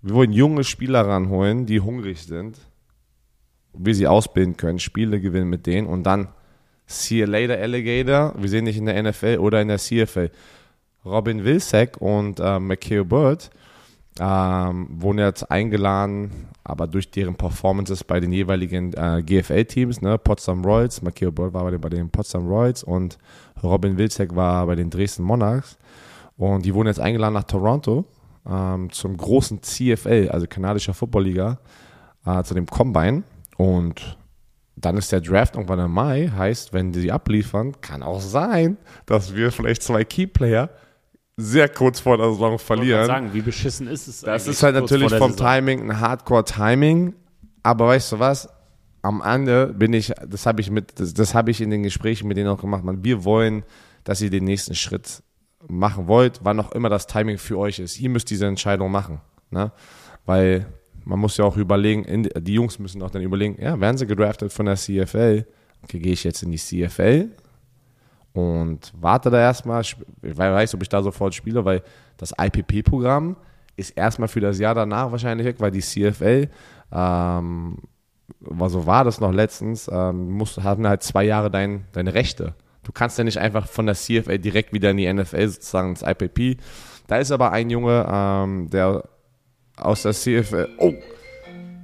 wir 0.03 0.15
wollen 0.15 0.33
junge 0.33 0.65
Spieler 0.65 1.07
ranholen, 1.07 1.67
die 1.67 1.81
hungrig 1.81 2.23
sind, 2.23 2.59
wie 3.73 3.95
sie 3.95 4.07
ausbilden 4.07 4.57
können, 4.57 4.79
Spiele 4.79 5.21
gewinnen 5.21 5.49
mit 5.49 5.67
denen 5.67 5.87
und 5.87 6.05
dann 6.05 6.29
see 6.87 7.21
you 7.21 7.27
later, 7.27 7.59
Alligator. 7.59 8.35
Wir 8.37 8.49
sehen 8.49 8.65
dich 8.65 8.77
in 8.77 8.87
der 8.87 9.03
NFL 9.03 9.39
oder 9.41 9.61
in 9.61 9.69
der 9.69 9.79
CFL. 9.79 10.31
Robin 11.05 11.45
Wilczek 11.45 11.97
und 12.01 12.41
äh, 12.41 12.59
McKay 12.59 13.05
Bird 13.05 13.51
ähm, 14.21 14.89
wurden 14.91 15.19
jetzt 15.19 15.51
eingeladen, 15.51 16.49
aber 16.65 16.87
durch 16.87 17.11
deren 17.11 17.35
Performances 17.35 18.05
bei 18.05 18.21
den 18.21 18.33
jeweiligen 18.33 18.93
äh, 18.95 19.23
GFL-Teams, 19.23 20.03
ne, 20.03 20.19
Potsdam 20.19 20.65
Royals, 20.65 21.03
Makeo 21.03 21.31
Bird 21.31 21.55
war 21.55 21.65
bei 21.65 21.71
den, 21.71 21.81
bei 21.81 21.89
den 21.89 22.11
Potsdam 22.11 22.47
Royals 22.47 22.83
und 22.83 23.19
Robin 23.63 23.97
Wilczek 23.97 24.35
war 24.35 24.67
bei 24.67 24.75
den 24.75 24.91
Dresden 24.91 25.23
Monarchs. 25.23 25.79
Und 26.37 26.65
die 26.65 26.73
wurden 26.75 26.87
jetzt 26.87 27.01
eingeladen 27.01 27.35
nach 27.35 27.45
Toronto 27.45 28.05
ähm, 28.49 28.91
zum 28.91 29.17
großen 29.17 29.63
CFL, 29.63 30.29
also 30.31 30.47
kanadischer 30.47 30.95
Footballliga, 30.95 31.59
äh, 32.25 32.43
zu 32.43 32.55
dem 32.55 32.67
Combine. 32.67 33.25
Und 33.57 34.17
dann 34.77 34.97
ist 34.97 35.11
der 35.11 35.21
Draft 35.21 35.57
irgendwann 35.57 35.81
im 35.81 35.91
Mai. 35.91 36.31
Heißt, 36.35 36.73
wenn 36.73 36.93
die 36.93 37.11
abliefern, 37.11 37.81
kann 37.81 38.03
auch 38.03 38.21
sein, 38.21 38.77
dass 39.07 39.35
wir 39.35 39.51
vielleicht 39.51 39.83
zwei 39.83 40.05
Keyplayer 40.05 40.71
sehr 41.41 41.69
kurz 41.69 42.01
vor 42.01 42.19
der 42.19 42.33
Saison 42.33 42.59
verlieren. 42.59 43.03
Ich 43.03 43.07
sagen, 43.07 43.33
wie 43.33 43.43
beschissen 43.43 43.87
ist 43.87 44.09
es 44.09 44.23
Das 44.23 44.49
ist 44.49 44.61
halt 44.65 44.75
natürlich 44.75 45.15
vom 45.15 45.31
Saison. 45.31 45.47
Timing 45.47 45.89
ein 45.89 46.01
Hardcore-Timing. 46.01 47.15
Aber 47.63 47.87
weißt 47.87 48.13
du 48.13 48.19
was? 48.19 48.49
Am 49.03 49.23
Ende 49.25 49.69
bin 49.69 49.93
ich, 49.93 50.13
das 50.27 50.47
habe 50.47 50.61
ich 50.61 50.71
mit, 50.73 50.99
das, 50.99 51.15
das 51.15 51.35
habe 51.37 51.53
ich 51.53 51.61
in 51.61 51.71
den 51.71 51.85
Gesprächen 51.85 52.27
mit 52.27 52.37
denen 52.37 52.49
auch 52.49 52.61
gemacht. 52.61 52.83
Man, 52.83 53.05
wir 53.05 53.25
wollen, 53.25 53.63
dass 54.03 54.21
ihr 54.21 54.31
den 54.31 54.45
nächsten 54.45 54.75
Schritt 54.75 55.23
machen 55.69 56.09
wollt, 56.09 56.41
wann 56.43 56.59
auch 56.59 56.73
immer 56.73 56.89
das 56.89 57.07
Timing 57.07 57.39
für 57.39 57.57
euch 57.57 57.79
ist. 57.79 58.01
Ihr 58.01 58.11
müsst 58.11 58.31
diese 58.31 58.47
Entscheidung 58.47 58.91
machen. 58.91 59.21
Ne? 59.51 59.71
Weil 60.27 60.67
man 61.05 61.21
muss 61.21 61.37
ja 61.37 61.45
auch 61.45 61.57
überlegen, 61.57 62.29
die 62.37 62.55
Jungs 62.55 62.81
müssen 62.81 63.01
auch 63.01 63.11
dann 63.11 63.23
überlegen, 63.23 63.57
ja, 63.63 63.79
werden 63.79 63.97
sie 63.97 64.09
gedraftet 64.09 64.53
von 64.53 64.67
der 64.67 64.75
CFL? 64.75 65.47
Okay, 65.85 66.01
gehe 66.01 66.13
ich 66.13 66.25
jetzt 66.25 66.43
in 66.43 66.51
die 66.51 66.59
CFL 66.59 67.31
und 68.39 68.93
warte 69.01 69.31
da 69.31 69.41
erstmal. 69.41 69.83
Ich 69.83 69.97
weiß, 70.23 70.75
ob 70.75 70.83
ich 70.83 70.89
da 70.89 71.03
sofort 71.03 71.35
spiele, 71.35 71.65
weil 71.65 71.83
das 72.17 72.33
IPP-Programm 72.39 73.37
ist 73.77 73.91
erstmal 73.91 74.29
für 74.29 74.41
das 74.41 74.59
Jahr 74.59 74.75
danach 74.75 75.11
wahrscheinlich 75.11 75.47
weg, 75.47 75.57
weil 75.59 75.71
die 75.71 75.81
CFL, 75.81 76.49
ähm, 76.93 77.79
so 78.41 78.87
war 78.87 79.05
das 79.05 79.21
noch 79.21 79.33
letztens, 79.33 79.89
ähm, 79.93 80.31
musst, 80.31 80.63
haben 80.63 80.87
halt 80.87 81.03
zwei 81.03 81.25
Jahre 81.25 81.51
dein, 81.51 81.85
deine 81.93 82.15
Rechte. 82.15 82.55
Du 82.83 82.93
kannst 82.93 83.19
ja 83.19 83.25
nicht 83.25 83.39
einfach 83.39 83.67
von 83.67 83.87
der 83.87 83.95
CFL 83.95 84.39
direkt 84.39 84.73
wieder 84.73 84.91
in 84.91 84.97
die 84.97 85.13
NFL 85.13 85.49
sozusagen 85.49 85.91
ins 85.91 86.03
IPP. 86.03 86.61
Da 87.07 87.19
ist 87.19 87.31
aber 87.31 87.53
ein 87.53 87.71
Junge, 87.71 88.07
ähm, 88.11 88.69
der 88.71 89.05
aus 89.77 90.03
der 90.03 90.13
CFL. 90.13 90.69
Oh! 90.79 90.95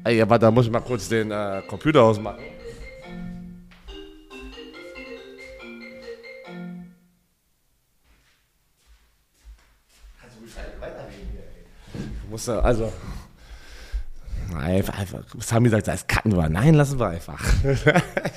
Ey, 0.04 0.20
aber 0.20 0.38
da 0.38 0.50
muss 0.50 0.66
ich 0.66 0.72
mal 0.72 0.80
kurz 0.80 1.08
den 1.08 1.30
äh, 1.30 1.62
Computer 1.66 2.02
ausmachen. 2.02 2.53
Muss 12.30 12.48
also. 12.48 12.92
Einfach, 14.56 14.98
einfach. 14.98 15.20
Sami 15.40 15.68
sagt, 15.68 15.88
das 15.88 16.06
cutten 16.06 16.36
wir. 16.36 16.48
Nein, 16.48 16.74
lassen 16.74 16.98
wir 16.98 17.08
einfach. 17.08 17.42
ich 17.64 17.86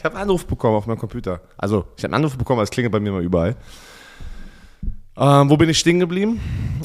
habe 0.04 0.15
einen 0.15 0.17
Anruf 0.17 0.45
bekommen 0.45 0.76
auf 0.76 0.88
meinem 0.88 0.97
Computer. 0.97 1.41
Also, 1.58 1.86
ich 1.97 2.04
habe 2.04 2.13
einen 2.13 2.23
Anruf 2.23 2.38
bekommen, 2.38 2.62
es 2.62 2.69
klingelt 2.69 2.91
bei 2.91 3.00
mir 3.00 3.12
mal 3.12 3.23
überall. 3.23 3.56
Ähm, 5.19 5.50
wo 5.50 5.58
bin 5.58 5.67
ich 5.67 5.80
stehen 5.80 6.00
geblieben? 6.00 6.39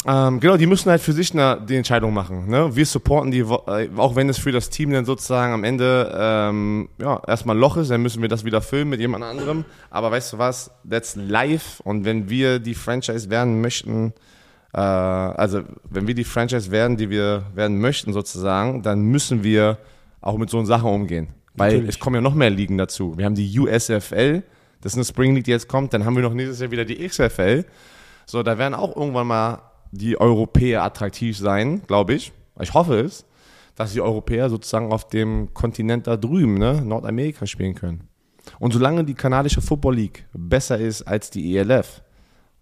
Ähm, 0.06 0.40
genau, 0.40 0.56
die 0.56 0.66
müssen 0.66 0.90
halt 0.90 1.02
für 1.02 1.12
sich 1.12 1.32
eine, 1.32 1.60
die 1.68 1.76
Entscheidung 1.76 2.14
machen. 2.14 2.48
Ne? 2.48 2.74
Wir 2.74 2.86
supporten 2.86 3.30
die, 3.30 3.40
äh, 3.40 3.90
auch 3.96 4.16
wenn 4.16 4.30
es 4.30 4.38
für 4.38 4.52
das 4.52 4.70
Team 4.70 4.90
dann 4.90 5.04
sozusagen 5.04 5.52
am 5.52 5.64
Ende 5.64 6.10
ähm, 6.18 6.88
ja, 6.98 7.20
erstmal 7.26 7.56
ein 7.56 7.60
Loch 7.60 7.76
ist, 7.76 7.90
dann 7.90 8.02
müssen 8.02 8.22
wir 8.22 8.30
das 8.30 8.44
wieder 8.44 8.62
füllen 8.62 8.88
mit 8.88 9.00
jemand 9.00 9.22
anderem. 9.22 9.66
Aber 9.90 10.10
weißt 10.10 10.32
du 10.32 10.38
was? 10.38 10.70
That's 10.88 11.14
live. 11.14 11.80
Und 11.80 12.06
wenn 12.06 12.30
wir 12.30 12.58
die 12.58 12.74
Franchise 12.74 13.28
werden 13.28 13.60
möchten, 13.60 14.14
äh, 14.72 14.78
also 14.78 15.62
wenn 15.88 16.06
wir 16.06 16.14
die 16.14 16.24
Franchise 16.24 16.70
werden, 16.70 16.96
die 16.96 17.10
wir 17.10 17.44
werden 17.54 17.80
möchten 17.80 18.12
sozusagen, 18.12 18.82
dann 18.82 19.02
müssen 19.02 19.44
wir 19.44 19.78
auch 20.20 20.38
mit 20.38 20.50
so 20.50 20.64
Sachen 20.64 20.90
umgehen. 20.90 21.28
Weil 21.54 21.72
Natürlich. 21.72 21.96
es 21.96 21.98
kommen 22.00 22.16
ja 22.16 22.20
noch 22.22 22.34
mehr 22.34 22.50
Ligen 22.50 22.78
dazu. 22.78 23.16
Wir 23.18 23.26
haben 23.26 23.34
die 23.34 23.58
USFL, 23.58 24.42
das 24.80 24.92
ist 24.92 24.96
eine 24.96 25.04
Spring 25.04 25.34
League, 25.34 25.44
die 25.44 25.50
jetzt 25.50 25.68
kommt. 25.68 25.92
Dann 25.92 26.04
haben 26.04 26.16
wir 26.16 26.22
noch 26.22 26.34
nächstes 26.34 26.60
Jahr 26.60 26.70
wieder 26.70 26.84
die 26.84 27.06
XFL. 27.06 27.64
So, 28.26 28.42
da 28.42 28.58
werden 28.58 28.74
auch 28.74 28.96
irgendwann 28.96 29.26
mal 29.26 29.62
die 29.90 30.18
Europäer 30.18 30.82
attraktiv 30.82 31.36
sein, 31.36 31.82
glaube 31.86 32.14
ich. 32.14 32.32
Ich 32.60 32.74
hoffe 32.74 33.00
es, 33.00 33.26
dass 33.76 33.92
die 33.92 34.00
Europäer 34.00 34.50
sozusagen 34.50 34.92
auf 34.92 35.08
dem 35.08 35.52
Kontinent 35.54 36.06
da 36.06 36.16
drüben, 36.16 36.54
ne, 36.54 36.82
Nordamerika 36.82 37.46
spielen 37.46 37.74
können. 37.74 38.08
Und 38.58 38.72
solange 38.72 39.04
die 39.04 39.14
kanadische 39.14 39.62
Football 39.62 39.96
League 39.96 40.26
besser 40.32 40.78
ist 40.78 41.02
als 41.02 41.30
die 41.30 41.56
ELF, 41.56 42.02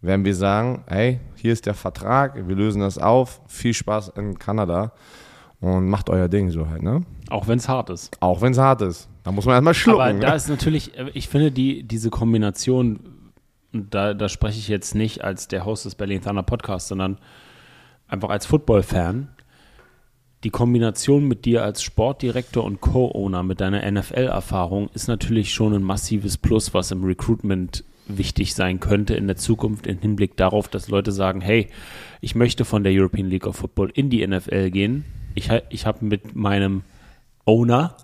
werden 0.02 0.24
wir 0.24 0.34
sagen, 0.34 0.84
hey, 0.86 1.20
hier 1.34 1.52
ist 1.52 1.66
der 1.66 1.74
Vertrag, 1.74 2.48
wir 2.48 2.56
lösen 2.56 2.80
das 2.80 2.98
auf, 2.98 3.40
viel 3.46 3.74
Spaß 3.74 4.12
in 4.16 4.38
Kanada 4.38 4.92
und 5.60 5.88
macht 5.88 6.08
euer 6.08 6.28
Ding 6.28 6.50
so 6.50 6.68
halt, 6.68 6.82
ne? 6.82 7.04
Auch 7.28 7.48
wenn 7.48 7.58
es 7.58 7.68
hart 7.68 7.90
ist. 7.90 8.16
Auch 8.20 8.40
wenn 8.40 8.52
es 8.52 8.58
hart 8.58 8.82
ist. 8.82 9.08
Da 9.22 9.32
muss 9.32 9.44
man 9.44 9.54
erstmal 9.54 9.74
schlucken. 9.74 10.00
Aber 10.00 10.12
da 10.14 10.34
ist 10.34 10.48
natürlich, 10.48 10.96
äh, 10.96 11.10
ich 11.12 11.28
finde 11.28 11.52
die, 11.52 11.82
diese 11.82 12.10
Kombination, 12.10 13.00
da, 13.72 14.14
da 14.14 14.28
spreche 14.28 14.58
ich 14.58 14.68
jetzt 14.68 14.94
nicht 14.94 15.22
als 15.22 15.48
der 15.48 15.64
Host 15.64 15.84
des 15.84 15.94
Berlin 15.94 16.22
Thunder 16.22 16.42
Podcasts, 16.42 16.88
sondern 16.88 17.18
einfach 18.08 18.30
als 18.30 18.46
Football-Fan, 18.46 19.28
die 20.42 20.50
Kombination 20.50 21.28
mit 21.28 21.44
dir 21.44 21.62
als 21.62 21.82
Sportdirektor 21.82 22.64
und 22.64 22.80
Co-Owner 22.80 23.42
mit 23.42 23.60
deiner 23.60 23.88
NFL-Erfahrung 23.88 24.88
ist 24.94 25.06
natürlich 25.06 25.52
schon 25.52 25.74
ein 25.74 25.82
massives 25.82 26.38
Plus, 26.38 26.72
was 26.72 26.90
im 26.90 27.04
Recruitment 27.04 27.84
wichtig 28.18 28.54
sein 28.54 28.80
könnte 28.80 29.14
in 29.14 29.26
der 29.26 29.36
Zukunft 29.36 29.86
im 29.86 29.98
Hinblick 29.98 30.36
darauf, 30.36 30.68
dass 30.68 30.88
Leute 30.88 31.12
sagen, 31.12 31.40
hey, 31.40 31.68
ich 32.20 32.34
möchte 32.34 32.64
von 32.64 32.84
der 32.84 32.92
European 32.92 33.26
League 33.26 33.46
of 33.46 33.56
Football 33.56 33.90
in 33.94 34.10
die 34.10 34.26
NFL 34.26 34.70
gehen. 34.70 35.04
Ich, 35.34 35.48
ich 35.70 35.86
habe 35.86 36.04
mit 36.04 36.34
meinem 36.34 36.82
Owner 37.44 37.96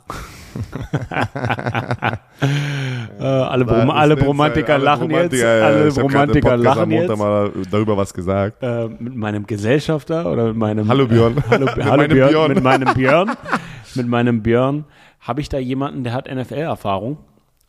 äh, 3.21 3.25
alle, 3.25 3.65
Brom 3.65 3.91
alle 3.91 4.17
Bromantiker 4.17 4.79
lachen 4.79 5.11
jetzt. 5.11 5.43
alle 5.43 5.93
Bromantiker 5.93 6.57
lachen 6.57 6.91
jetzt. 6.91 7.17
mal 7.17 7.53
darüber 7.71 7.97
was 7.97 8.15
gesagt. 8.15 8.63
Äh, 8.63 8.89
mit 8.89 9.15
meinem 9.15 9.47
Gesellschafter 9.47 10.31
oder 10.31 10.49
mit 10.49 10.57
meinem 10.57 10.89
Hallo 10.89 11.07
Björn. 11.07 11.37
Hallo, 11.51 11.67
mit 11.67 11.85
hallo 11.85 12.09
Björn, 12.09 12.31
Björn. 12.31 12.53
Mit 12.53 12.63
meinem 12.63 12.95
Björn. 12.95 13.31
mit 13.95 14.09
meinem 14.09 14.43
Björn 14.43 14.85
habe 15.21 15.41
ich 15.41 15.49
da 15.49 15.59
jemanden, 15.59 16.05
der 16.05 16.13
hat 16.13 16.33
NFL-Erfahrung 16.33 17.19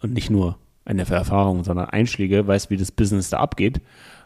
und 0.01 0.13
nicht 0.13 0.29
nur 0.29 0.57
NFL-Erfahrung, 0.91 1.63
sondern 1.63 1.89
Einschläge, 1.89 2.47
weiß, 2.47 2.69
wie 2.69 2.77
das 2.77 2.91
Business 2.91 3.29
da 3.29 3.39
abgeht. 3.39 3.81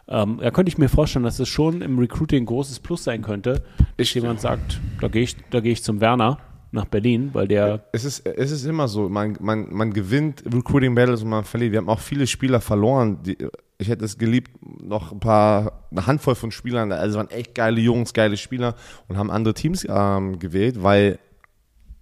Ähm, 0.08 0.38
da 0.40 0.50
könnte 0.50 0.68
ich 0.70 0.78
mir 0.78 0.88
vorstellen, 0.88 1.24
dass 1.24 1.38
es 1.38 1.48
schon 1.48 1.80
im 1.82 1.98
Recruiting 1.98 2.42
ein 2.42 2.46
großes 2.46 2.80
Plus 2.80 3.04
sein 3.04 3.22
könnte, 3.22 3.62
dass 3.96 4.12
jemand 4.14 4.40
sagt, 4.40 4.80
da 5.00 5.08
gehe 5.08 5.22
ich, 5.22 5.36
geh 5.50 5.70
ich 5.70 5.82
zum 5.82 6.00
Werner 6.00 6.38
nach 6.72 6.86
Berlin, 6.86 7.30
weil 7.34 7.46
der. 7.46 7.84
Es 7.92 8.04
ist, 8.04 8.26
es 8.26 8.50
ist 8.50 8.64
immer 8.64 8.88
so, 8.88 9.08
man, 9.08 9.36
man, 9.40 9.72
man 9.72 9.92
gewinnt 9.92 10.42
Recruiting 10.52 10.94
Battles 10.94 11.22
und 11.22 11.28
man 11.28 11.44
verliert. 11.44 11.72
Wir 11.72 11.78
haben 11.78 11.88
auch 11.88 12.00
viele 12.00 12.26
Spieler 12.26 12.60
verloren. 12.60 13.22
Die, 13.22 13.36
ich 13.78 13.88
hätte 13.88 14.04
es 14.04 14.16
geliebt, 14.16 14.50
noch 14.82 15.12
ein 15.12 15.20
paar, 15.20 15.86
eine 15.90 16.06
Handvoll 16.06 16.34
von 16.34 16.50
Spielern, 16.50 16.92
also 16.92 17.18
waren 17.18 17.30
echt 17.30 17.54
geile 17.54 17.80
Jungs, 17.80 18.14
geile 18.14 18.36
Spieler 18.36 18.74
und 19.08 19.18
haben 19.18 19.30
andere 19.30 19.54
Teams 19.54 19.86
ähm, 19.88 20.38
gewählt, 20.38 20.82
weil, 20.82 21.18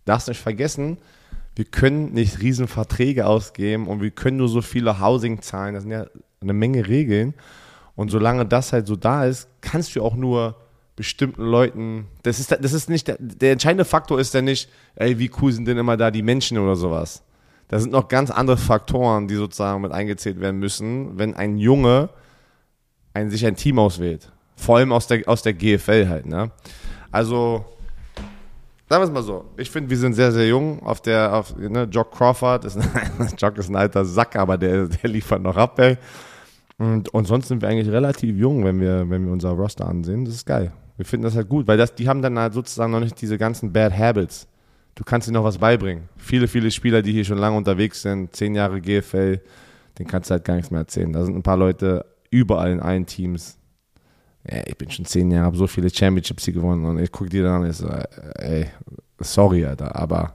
darfst 0.04 0.28
nicht 0.28 0.40
vergessen, 0.40 0.98
wir 1.56 1.64
können 1.64 2.12
nicht 2.12 2.40
riesen 2.40 2.68
Verträge 2.68 3.26
ausgeben 3.26 3.86
und 3.86 4.00
wir 4.00 4.10
können 4.10 4.38
nur 4.38 4.48
so 4.48 4.62
viele 4.62 5.00
Housing 5.00 5.42
zahlen. 5.42 5.74
Das 5.74 5.82
sind 5.82 5.92
ja 5.92 6.06
eine 6.40 6.52
Menge 6.52 6.86
Regeln. 6.88 7.34
Und 7.96 8.10
solange 8.10 8.46
das 8.46 8.72
halt 8.72 8.86
so 8.86 8.96
da 8.96 9.26
ist, 9.26 9.48
kannst 9.60 9.94
du 9.94 10.02
auch 10.02 10.14
nur 10.14 10.56
bestimmten 10.96 11.42
Leuten, 11.42 12.06
das 12.22 12.40
ist, 12.40 12.50
das 12.50 12.72
ist 12.72 12.88
nicht, 12.88 13.08
der, 13.08 13.16
der 13.18 13.52
entscheidende 13.52 13.84
Faktor 13.84 14.20
ist 14.20 14.34
ja 14.34 14.42
nicht, 14.42 14.68
ey, 14.96 15.18
wie 15.18 15.30
cool 15.40 15.52
sind 15.52 15.66
denn 15.66 15.78
immer 15.78 15.96
da 15.96 16.10
die 16.10 16.22
Menschen 16.22 16.58
oder 16.58 16.76
sowas. 16.76 17.22
Da 17.68 17.78
sind 17.78 17.92
noch 17.92 18.08
ganz 18.08 18.30
andere 18.30 18.56
Faktoren, 18.56 19.28
die 19.28 19.36
sozusagen 19.36 19.80
mit 19.80 19.92
eingezählt 19.92 20.40
werden 20.40 20.58
müssen, 20.58 21.18
wenn 21.18 21.34
ein 21.34 21.56
Junge 21.56 22.10
ein, 23.14 23.30
sich 23.30 23.46
ein 23.46 23.56
Team 23.56 23.78
auswählt. 23.78 24.32
Vor 24.56 24.76
allem 24.76 24.92
aus 24.92 25.06
der, 25.06 25.28
aus 25.28 25.42
der 25.42 25.54
GFL 25.54 26.08
halt, 26.08 26.26
ne? 26.26 26.50
Also, 27.10 27.64
sagen 28.90 29.02
wir 29.02 29.06
es 29.06 29.12
mal 29.12 29.22
so. 29.22 29.44
Ich 29.56 29.70
finde, 29.70 29.88
wir 29.88 29.96
sind 29.96 30.14
sehr, 30.14 30.32
sehr 30.32 30.48
jung. 30.48 30.82
Auf 30.82 31.00
der, 31.00 31.32
auf, 31.32 31.56
ne, 31.56 31.84
Jock 31.84 32.10
Crawford 32.10 32.64
ist, 32.64 32.76
Jock 33.38 33.56
ist 33.56 33.70
ein 33.70 33.76
alter 33.76 34.04
Sack, 34.04 34.34
aber 34.34 34.58
der, 34.58 34.88
der 34.88 35.08
liefert 35.08 35.40
noch 35.40 35.56
ab, 35.56 35.78
ey. 35.78 35.96
Und, 36.76 37.08
und 37.10 37.26
sonst 37.26 37.48
sind 37.48 37.62
wir 37.62 37.68
eigentlich 37.68 37.90
relativ 37.90 38.36
jung, 38.36 38.64
wenn 38.64 38.80
wir, 38.80 39.08
wenn 39.08 39.26
wir 39.26 39.32
unser 39.32 39.50
Roster 39.50 39.86
ansehen. 39.86 40.24
Das 40.24 40.34
ist 40.34 40.44
geil. 40.44 40.72
Wir 40.96 41.06
finden 41.06 41.22
das 41.24 41.36
halt 41.36 41.48
gut, 41.48 41.68
weil 41.68 41.78
das, 41.78 41.94
die 41.94 42.08
haben 42.08 42.20
dann 42.20 42.36
halt 42.36 42.52
sozusagen 42.52 42.90
noch 42.90 43.00
nicht 43.00 43.20
diese 43.20 43.38
ganzen 43.38 43.72
Bad 43.72 43.96
Habits. 43.96 44.48
Du 44.96 45.04
kannst 45.04 45.28
ihnen 45.28 45.34
noch 45.34 45.44
was 45.44 45.58
beibringen. 45.58 46.08
Viele, 46.16 46.48
viele 46.48 46.70
Spieler, 46.72 47.00
die 47.00 47.12
hier 47.12 47.24
schon 47.24 47.38
lange 47.38 47.56
unterwegs 47.56 48.02
sind, 48.02 48.34
zehn 48.34 48.56
Jahre 48.56 48.80
GFL, 48.80 49.40
den 49.98 50.06
kannst 50.08 50.30
du 50.30 50.32
halt 50.32 50.44
gar 50.44 50.56
nichts 50.56 50.72
mehr 50.72 50.80
erzählen. 50.80 51.12
Da 51.12 51.24
sind 51.24 51.36
ein 51.36 51.42
paar 51.42 51.56
Leute 51.56 52.06
überall 52.30 52.72
in 52.72 52.80
allen 52.80 53.06
Teams. 53.06 53.56
Ja, 54.48 54.62
ich 54.66 54.76
bin 54.76 54.90
schon 54.90 55.04
zehn 55.04 55.30
Jahre, 55.30 55.46
habe 55.46 55.56
so 55.56 55.66
viele 55.66 55.90
Championships 55.90 56.44
hier 56.44 56.54
gewonnen 56.54 56.84
und 56.84 56.98
ich 56.98 57.12
gucke 57.12 57.30
die 57.30 57.40
dann 57.40 57.56
an 57.56 57.62
und 57.62 57.70
ich 57.70 57.76
so, 57.76 57.88
ey, 57.88 58.66
sorry, 59.18 59.66
Alter, 59.66 59.94
aber 59.94 60.34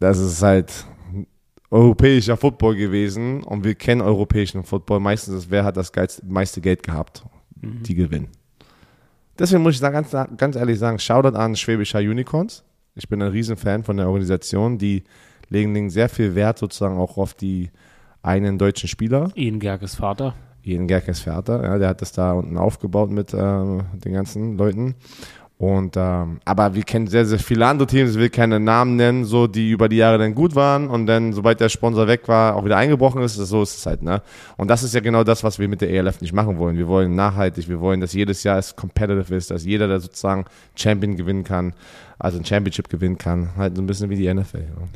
das 0.00 0.18
ist 0.18 0.42
halt 0.42 0.72
europäischer 1.70 2.36
Football 2.36 2.76
gewesen 2.76 3.42
und 3.42 3.64
wir 3.64 3.74
kennen 3.74 4.00
europäischen 4.00 4.64
Football. 4.64 5.00
Meistens 5.00 5.34
ist, 5.34 5.50
wer 5.50 5.64
hat 5.64 5.76
das 5.76 5.92
meiste 6.24 6.60
Geld 6.60 6.82
gehabt, 6.82 7.24
mhm. 7.60 7.82
die 7.82 7.94
gewinnen. 7.94 8.28
Deswegen 9.38 9.62
muss 9.62 9.74
ich 9.74 9.80
da 9.80 9.90
ganz, 9.90 10.16
ganz 10.36 10.56
ehrlich 10.56 10.78
sagen, 10.78 10.98
Shoutout 10.98 11.36
an 11.36 11.56
Schwäbischer 11.56 11.98
Unicorns. 11.98 12.64
Ich 12.94 13.08
bin 13.08 13.20
ein 13.20 13.30
Riesenfan 13.30 13.84
von 13.84 13.96
der 13.96 14.06
Organisation. 14.06 14.78
Die 14.78 15.04
legen 15.50 15.90
sehr 15.90 16.08
viel 16.08 16.34
Wert 16.34 16.58
sozusagen 16.58 16.96
auch 16.96 17.18
auf 17.18 17.34
die 17.34 17.70
einen 18.22 18.58
deutschen 18.58 18.88
Spieler. 18.88 19.30
Ian 19.34 19.60
Gerkes 19.60 19.94
Vater. 19.94 20.34
Ian 20.66 20.88
Gerkes 20.88 21.20
Vater, 21.20 21.62
ja, 21.62 21.78
der 21.78 21.88
hat 21.88 22.02
das 22.02 22.12
da 22.12 22.32
unten 22.32 22.58
aufgebaut 22.58 23.10
mit 23.10 23.32
äh, 23.32 23.36
den 23.38 24.12
ganzen 24.12 24.58
Leuten. 24.58 24.96
Und 25.58 25.96
ähm, 25.96 26.40
aber 26.44 26.74
wir 26.74 26.82
kennen 26.82 27.06
sehr, 27.06 27.24
sehr 27.24 27.38
viele 27.38 27.66
andere 27.66 27.86
Teams, 27.86 28.10
ich 28.10 28.18
will 28.18 28.28
keine 28.28 28.60
Namen 28.60 28.96
nennen, 28.96 29.24
so 29.24 29.46
die 29.46 29.70
über 29.70 29.88
die 29.88 29.96
Jahre 29.96 30.18
dann 30.18 30.34
gut 30.34 30.54
waren 30.54 30.88
und 30.88 31.06
dann, 31.06 31.32
sobald 31.32 31.60
der 31.60 31.70
Sponsor 31.70 32.06
weg 32.06 32.28
war, 32.28 32.56
auch 32.56 32.66
wieder 32.66 32.76
eingebrochen 32.76 33.22
ist. 33.22 33.36
So 33.36 33.62
ist 33.62 33.78
es 33.78 33.86
halt, 33.86 34.02
ne? 34.02 34.20
Und 34.58 34.68
das 34.68 34.82
ist 34.82 34.92
ja 34.92 35.00
genau 35.00 35.24
das, 35.24 35.44
was 35.44 35.58
wir 35.58 35.66
mit 35.68 35.80
der 35.80 35.88
ELF 35.90 36.20
nicht 36.20 36.34
machen 36.34 36.58
wollen. 36.58 36.76
Wir 36.76 36.88
wollen 36.88 37.14
nachhaltig, 37.14 37.70
wir 37.70 37.80
wollen, 37.80 38.02
dass 38.02 38.12
jedes 38.12 38.42
Jahr 38.42 38.58
es 38.58 38.76
competitive 38.76 39.34
ist, 39.34 39.50
dass 39.50 39.64
jeder, 39.64 39.88
der 39.88 40.00
sozusagen 40.00 40.44
Champion 40.74 41.16
gewinnen 41.16 41.44
kann, 41.44 41.72
also 42.18 42.36
ein 42.36 42.44
Championship 42.44 42.90
gewinnen 42.90 43.16
kann, 43.16 43.56
halt 43.56 43.76
so 43.76 43.82
ein 43.82 43.86
bisschen 43.86 44.10
wie 44.10 44.16
die 44.16 44.32
NFL. 44.32 44.58
Ja. 44.58 44.88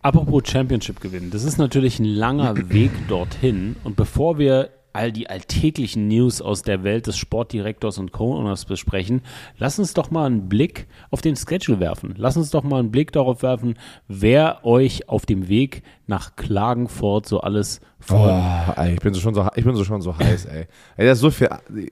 Apropos 0.00 0.44
Championship 0.46 1.00
gewinnen, 1.00 1.30
das 1.30 1.44
ist 1.44 1.58
natürlich 1.58 1.98
ein 1.98 2.06
langer 2.06 2.54
Weg 2.70 2.90
dorthin. 3.08 3.76
Und 3.84 3.96
bevor 3.96 4.38
wir 4.38 4.70
all 4.92 5.12
die 5.12 5.28
alltäglichen 5.28 6.08
News 6.08 6.40
aus 6.40 6.62
der 6.62 6.82
Welt 6.82 7.06
des 7.06 7.16
Sportdirektors 7.16 7.98
und 7.98 8.12
Co-Owners 8.12 8.64
besprechen, 8.64 9.22
lass 9.58 9.78
uns 9.78 9.94
doch 9.94 10.10
mal 10.10 10.26
einen 10.26 10.48
Blick 10.48 10.86
auf 11.10 11.20
den 11.20 11.36
Schedule 11.36 11.80
werfen. 11.80 12.14
Lass 12.16 12.36
uns 12.36 12.50
doch 12.50 12.62
mal 12.62 12.80
einen 12.80 12.90
Blick 12.90 13.12
darauf 13.12 13.42
werfen, 13.42 13.74
wer 14.08 14.64
euch 14.64 15.08
auf 15.08 15.26
dem 15.26 15.48
Weg 15.48 15.82
nach 16.06 16.36
Klagenfurt 16.36 17.26
so 17.26 17.40
alles 17.40 17.80
vor. 17.98 18.74
Oh, 18.76 18.82
ich 18.82 19.00
bin 19.00 19.14
so 19.14 19.20
schon 19.20 19.34
so, 19.34 19.46
ich 19.54 19.64
bin 19.64 19.74
so 19.74 19.84
schon 19.84 20.02
so 20.02 20.16
heiß, 20.16 20.46
ey. 20.46 20.66
ey. 20.96 21.06
Das 21.06 21.18
ist 21.18 21.22
so 21.22 21.30
viel, 21.30 21.48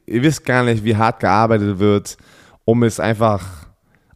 ihr 0.06 0.22
wisst 0.22 0.44
gar 0.44 0.64
nicht, 0.64 0.84
wie 0.84 0.96
hart 0.96 1.20
gearbeitet 1.20 1.78
wird, 1.78 2.16
um 2.64 2.82
es 2.82 2.98
einfach 2.98 3.68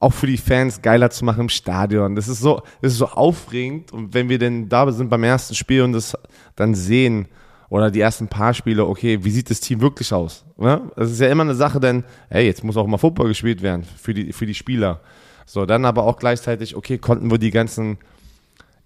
auch 0.03 0.13
für 0.13 0.27
die 0.27 0.37
Fans 0.37 0.83
geiler 0.83 1.11
zu 1.11 1.25
machen 1.25 1.43
im 1.43 1.49
Stadion. 1.49 2.17
Das 2.17 2.27
ist 2.27 2.41
so, 2.41 2.63
das 2.81 2.93
ist 2.93 2.99
so 2.99 3.07
aufregend. 3.07 3.93
Und 3.93 4.15
wenn 4.15 4.29
wir 4.29 4.39
denn 4.39 4.69
da 4.69 4.91
sind 4.91 5.09
beim 5.09 5.23
ersten 5.23 5.55
Spiel 5.55 5.83
und 5.83 5.93
das 5.93 6.19
dann 6.57 6.75
sehen, 6.75 7.29
oder 7.73 7.91
die 7.91 8.01
ersten 8.01 8.29
paar 8.29 8.53
Spiele, 8.53 8.87
okay, 8.87 9.25
wie 9.25 9.31
sieht 9.31 9.49
das 9.49 9.59
Team 9.59 9.81
wirklich 9.81 10.13
aus? 10.13 10.45
Ne? 10.59 10.83
Das 10.95 11.11
ist 11.11 11.21
ja 11.23 11.29
immer 11.29 11.45
eine 11.45 11.55
Sache, 11.55 11.81
denn, 11.81 12.05
hey, 12.29 12.45
jetzt 12.45 12.63
muss 12.63 12.77
auch 12.77 12.87
mal 12.87 12.99
Football 12.99 13.29
gespielt 13.29 13.63
werden 13.63 13.87
für 13.97 14.13
die, 14.13 14.35
für 14.35 14.45
die 14.45 14.53
Spieler. 14.53 15.01
So, 15.47 15.65
dann 15.65 15.87
aber 15.87 16.03
auch 16.03 16.19
gleichzeitig, 16.19 16.77
okay, 16.77 16.99
konnten 16.99 17.31
wir 17.31 17.39
die 17.39 17.51
ganzen 17.51 17.97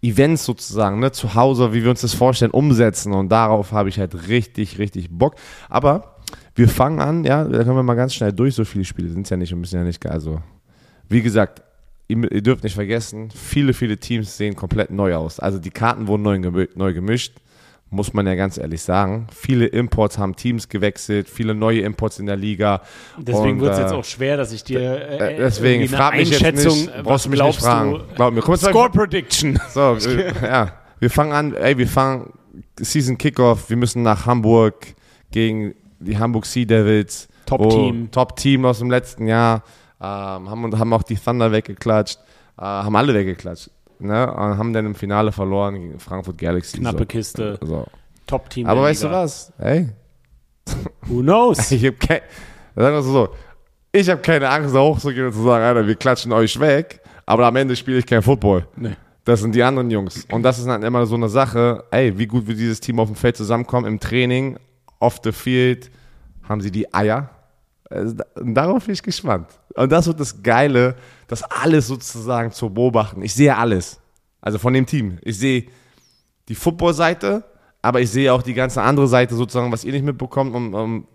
Events 0.03 0.45
sozusagen, 0.45 1.01
ne, 1.01 1.11
zu 1.11 1.35
Hause, 1.35 1.75
wie 1.75 1.83
wir 1.83 1.91
uns 1.91 2.03
das 2.03 2.15
vorstellen, 2.15 2.53
umsetzen. 2.53 3.13
Und 3.13 3.29
darauf 3.29 3.73
habe 3.73 3.89
ich 3.89 3.99
halt 3.99 4.29
richtig, 4.29 4.79
richtig 4.79 5.11
Bock. 5.11 5.35
Aber 5.69 6.15
wir 6.55 6.69
fangen 6.69 7.01
an, 7.01 7.25
ja, 7.25 7.43
da 7.43 7.65
können 7.65 7.75
wir 7.75 7.83
mal 7.83 7.95
ganz 7.95 8.15
schnell 8.15 8.33
durch. 8.33 8.55
So 8.55 8.65
viele 8.65 8.85
Spiele 8.85 9.09
sind 9.09 9.23
es 9.23 9.31
ja 9.31 9.37
nicht 9.37 9.53
und 9.53 9.59
müssen 9.59 9.79
ja 9.79 9.83
nicht, 9.83 10.07
also, 10.07 10.41
wie 11.09 11.23
gesagt, 11.23 11.61
ihr, 12.07 12.41
dürft 12.41 12.63
nicht 12.63 12.77
vergessen, 12.77 13.31
viele, 13.33 13.73
viele 13.73 13.99
Teams 13.99 14.37
sehen 14.37 14.55
komplett 14.55 14.93
neu 14.93 15.17
aus. 15.17 15.41
Also 15.41 15.59
die 15.59 15.71
Karten 15.71 16.07
wurden 16.07 16.23
neu, 16.23 16.69
neu 16.77 16.95
gemischt 16.95 17.33
muss 17.91 18.13
man 18.13 18.27
ja 18.27 18.35
ganz 18.35 18.59
ehrlich 18.59 18.83
sagen. 18.83 19.29
Viele 19.33 19.67
Imports 19.67 20.19
haben 20.19 20.35
Teams 20.35 20.69
gewechselt, 20.69 21.29
viele 21.29 21.55
neue 21.55 21.81
Imports 21.81 22.19
in 22.19 22.27
der 22.27 22.37
Liga. 22.37 22.83
Deswegen 23.17 23.61
wird 23.61 23.73
es 23.73 23.79
äh, 23.79 23.83
jetzt 23.83 23.93
auch 23.93 24.05
schwer, 24.05 24.37
dass 24.37 24.53
ich 24.53 24.65
dir 24.65 24.81
äh, 24.81 25.35
äh 25.35 25.39
deswegen 25.39 25.89
frag 25.89 26.17
mich 26.17 26.33
Einschätzung, 26.33 26.77
jetzt 26.77 26.87
nicht, 26.95 27.03
brauchst 27.05 27.27
du 27.27 27.31
mich 27.31 27.43
nicht 27.43 27.61
fragen. 27.61 28.01
Glaub 28.17 28.35
mir. 28.35 28.43
Komm, 28.43 28.57
Score 28.57 28.91
Prediction. 28.91 29.59
So, 29.71 29.97
wir, 30.01 30.35
ja, 30.43 30.73
wir 30.99 31.11
fangen 31.11 31.33
an, 31.33 31.55
ey, 31.55 31.79
wir 31.79 31.87
fangen 31.87 32.33
Season 32.81 33.17
Kickoff, 33.17 33.71
wir 33.71 33.77
müssen 33.77 34.03
nach 34.03 34.27
Hamburg 34.27 34.95
gegen 35.31 35.75
die 36.01 36.19
Hamburg 36.19 36.47
Sea 36.47 36.65
Devils. 36.65 37.29
Top 37.47 37.71
Team. 37.71 38.11
Top 38.11 38.37
Team 38.37 38.65
aus 38.65 38.81
dem 38.81 38.91
letzten 38.91 39.29
Jahr. 39.29 39.63
Ähm, 40.01 40.51
haben, 40.51 40.79
haben 40.79 40.93
auch 40.93 41.05
die 41.05 41.17
Thunder 41.17 41.53
weggeklatscht. 41.53 42.19
Äh, 42.59 42.63
haben 42.63 42.97
alle 42.97 43.15
weggeklatscht 43.15 43.71
ne, 43.99 44.27
und 44.31 44.59
haben 44.59 44.73
dann 44.73 44.87
im 44.87 44.95
Finale 44.95 45.33
verloren 45.33 45.75
gegen 45.75 45.99
Frankfurt 45.99 46.39
Galaxy. 46.39 46.79
Knappe 46.79 46.99
so. 46.99 47.05
Kiste. 47.07 47.59
So. 47.63 47.87
Top-Team. 48.27 48.67
Aber 48.67 48.83
weißt 48.83 49.03
Liga. 49.03 49.15
du 49.15 49.23
was? 49.23 49.53
Hey. 49.59 49.89
Who 51.07 51.21
knows? 51.21 51.71
ich 51.71 51.85
habe 51.85 51.97
keine, 51.97 52.23
sagen 52.75 52.97
wir 52.97 53.03
so, 53.03 53.29
ich 53.93 54.11
habe 54.11 54.21
keine 54.21 54.49
Angst, 54.49 54.75
da 54.75 54.81
hochzugehen 54.81 55.27
und 55.27 55.33
zu 55.33 55.43
sagen, 55.43 55.65
Alter, 55.65 55.87
wir 55.87 55.95
klatschen 55.95 56.33
euch 56.33 56.59
weg, 56.61 57.01
aber 57.25 57.47
am 57.47 57.57
Ende 57.57 57.75
spiele 57.77 57.99
ich 57.99 58.07
kein 58.07 58.23
Football. 58.23 58.67
Nee. 58.77 58.97
Das 59.25 59.41
sind 59.41 59.55
die 59.55 59.63
anderen 59.63 59.91
Jungs. 59.91 60.25
Und 60.31 60.43
das 60.43 60.59
ist 60.59 60.67
dann 60.67 60.83
immer 60.85 61.05
so 61.05 61.17
eine 61.17 61.29
Sache, 61.29 61.85
ey, 61.91 62.17
wie 62.17 62.27
gut 62.27 62.47
wird 62.47 62.59
dieses 62.59 62.79
Team 62.79 63.01
auf 63.01 63.09
dem 63.09 63.17
Feld 63.17 63.37
zusammenkommen 63.37 63.87
im 63.87 63.99
Training, 63.99 64.57
off 65.01 65.21
the 65.25 65.33
field, 65.33 65.91
haben 66.49 66.61
sie 66.61 66.71
die 66.71 66.93
Eier? 66.95 67.31
Also, 67.91 68.17
darauf 68.37 68.85
bin 68.85 68.95
ich 68.95 69.03
gespannt. 69.03 69.49
Und 69.75 69.91
das 69.91 70.07
wird 70.07 70.21
das 70.21 70.43
Geile, 70.43 70.95
das 71.29 71.43
alles 71.43 71.87
sozusagen 71.87 72.53
zu 72.53 72.71
beobachten. 72.71 73.23
Ich 73.23 73.35
sehe 73.35 73.57
alles. 73.57 74.01
Also 74.41 74.59
von 74.59 74.73
dem 74.73 74.87
Team. 74.87 75.19
Ich 75.23 75.39
sehe 75.39 75.67
die 76.49 76.55
Football-Seite, 76.55 77.45
aber 77.83 78.01
ich 78.01 78.11
sehe 78.11 78.33
auch 78.33 78.43
die 78.43 78.55
ganze 78.55 78.83
andere 78.83 79.09
Seite 79.09 79.35
sozusagen, 79.35 79.73
was 79.73 79.85
ihr 79.85 79.93
nicht 79.93 80.05
mitbekommt, 80.05 80.55
um, 80.55 80.75
um, 80.75 81.07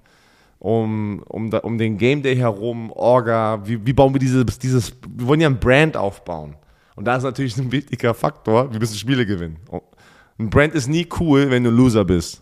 um, 0.59 1.23
um, 1.23 1.49
um 1.49 1.77
den 1.77 1.97
Game 1.97 2.21
Day 2.21 2.35
herum, 2.35 2.91
Orga, 2.91 3.61
wie, 3.65 3.85
wie 3.85 3.93
bauen 3.93 4.13
wir 4.13 4.19
dieses, 4.19 4.59
dieses, 4.59 4.93
wir 5.07 5.27
wollen 5.27 5.41
ja 5.41 5.49
ein 5.49 5.59
Brand 5.59 5.95
aufbauen. 5.95 6.55
Und 6.95 7.05
da 7.05 7.15
ist 7.15 7.23
natürlich 7.23 7.57
ein 7.57 7.71
wichtiger 7.71 8.13
Faktor, 8.13 8.71
wir 8.71 8.79
müssen 8.79 8.97
Spiele 8.97 9.25
gewinnen. 9.25 9.57
Ein 10.37 10.49
Brand 10.49 10.73
ist 10.73 10.87
nie 10.87 11.07
cool, 11.19 11.49
wenn 11.49 11.63
du 11.63 11.69
Loser 11.69 12.03
bist. 12.03 12.41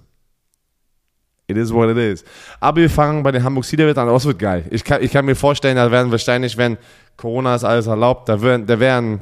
It 1.47 1.58
is 1.58 1.73
what 1.73 1.89
it 1.89 1.97
is. 1.97 2.23
Aber 2.60 2.82
wir 2.82 2.89
fangen 2.89 3.23
bei 3.23 3.32
den 3.32 3.43
Hamburg 3.43 3.65
Sea 3.65 3.77
Devils 3.77 3.97
an. 3.97 4.08
Das 4.08 4.25
wird 4.25 4.38
geil. 4.38 4.65
Ich 4.69 4.84
kann, 4.84 5.01
ich 5.01 5.12
kann 5.12 5.25
mir 5.25 5.36
vorstellen, 5.36 5.77
da 5.77 5.89
werden 5.89 6.12
wahrscheinlich, 6.12 6.55
wenn 6.58 6.77
Corona 7.19 7.55
ist 7.55 7.63
alles 7.63 7.88
erlaubt, 7.88 8.29
da 8.29 8.41
werden, 8.41 8.65
da 8.65 8.79
werden, 8.79 9.21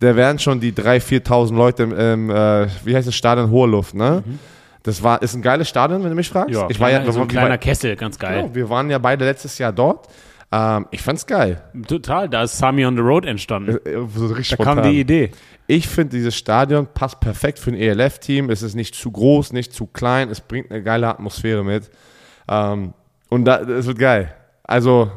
da 0.00 0.14
werden 0.14 0.38
schon 0.38 0.60
die 0.60 0.72
3.000, 0.72 1.24
4.000 1.24 1.54
Leute 1.54 1.82
im, 1.84 1.98
im 1.98 2.30
äh, 2.30 2.66
wie 2.84 2.94
heißt 2.94 3.08
das 3.08 3.14
Stadion 3.14 3.50
Hohe 3.50 3.68
Luft, 3.68 3.94
ne? 3.94 4.22
Mhm. 4.24 4.38
Das 4.82 5.02
war, 5.02 5.22
ist 5.22 5.34
ein 5.34 5.42
geiles 5.42 5.68
Stadion, 5.68 6.02
wenn 6.02 6.10
du 6.10 6.16
mich 6.16 6.28
fragst. 6.28 6.54
Ja, 6.54 6.66
ich 6.68 6.76
kleiner, 6.76 6.98
war 6.98 7.06
ja, 7.06 7.12
so 7.12 7.20
ein 7.22 7.28
kleiner 7.28 7.56
Kessel, 7.56 7.94
ganz 7.96 8.18
geil. 8.18 8.42
Genau, 8.42 8.54
wir 8.54 8.68
waren 8.68 8.90
ja 8.90 8.98
beide 8.98 9.24
letztes 9.24 9.56
Jahr 9.58 9.72
dort. 9.72 10.08
Ähm, 10.50 10.86
ich 10.90 11.00
fand's 11.00 11.26
geil. 11.26 11.62
Total, 11.86 12.28
da 12.28 12.42
ist 12.42 12.58
Sami 12.58 12.84
on 12.84 12.96
the 12.96 13.02
Road 13.02 13.24
entstanden. 13.24 13.78
Äh, 13.86 13.90
äh 13.90 14.06
so 14.14 14.34
da 14.34 14.42
spontan. 14.42 14.76
kam 14.76 14.90
die 14.90 15.00
Idee. 15.00 15.30
Ich 15.68 15.88
finde, 15.88 16.16
dieses 16.16 16.36
Stadion 16.36 16.88
passt 16.92 17.20
perfekt 17.20 17.58
für 17.58 17.70
ein 17.70 17.76
ELF-Team. 17.76 18.50
Es 18.50 18.62
ist 18.62 18.74
nicht 18.74 18.94
zu 18.94 19.10
groß, 19.10 19.52
nicht 19.52 19.72
zu 19.72 19.86
klein. 19.86 20.28
Es 20.28 20.40
bringt 20.40 20.70
eine 20.70 20.82
geile 20.82 21.08
Atmosphäre 21.08 21.64
mit. 21.64 21.88
Ähm, 22.48 22.92
und 23.30 23.44
da, 23.44 23.64
das 23.64 23.86
wird 23.86 23.98
geil. 23.98 24.34
Also, 24.64 25.10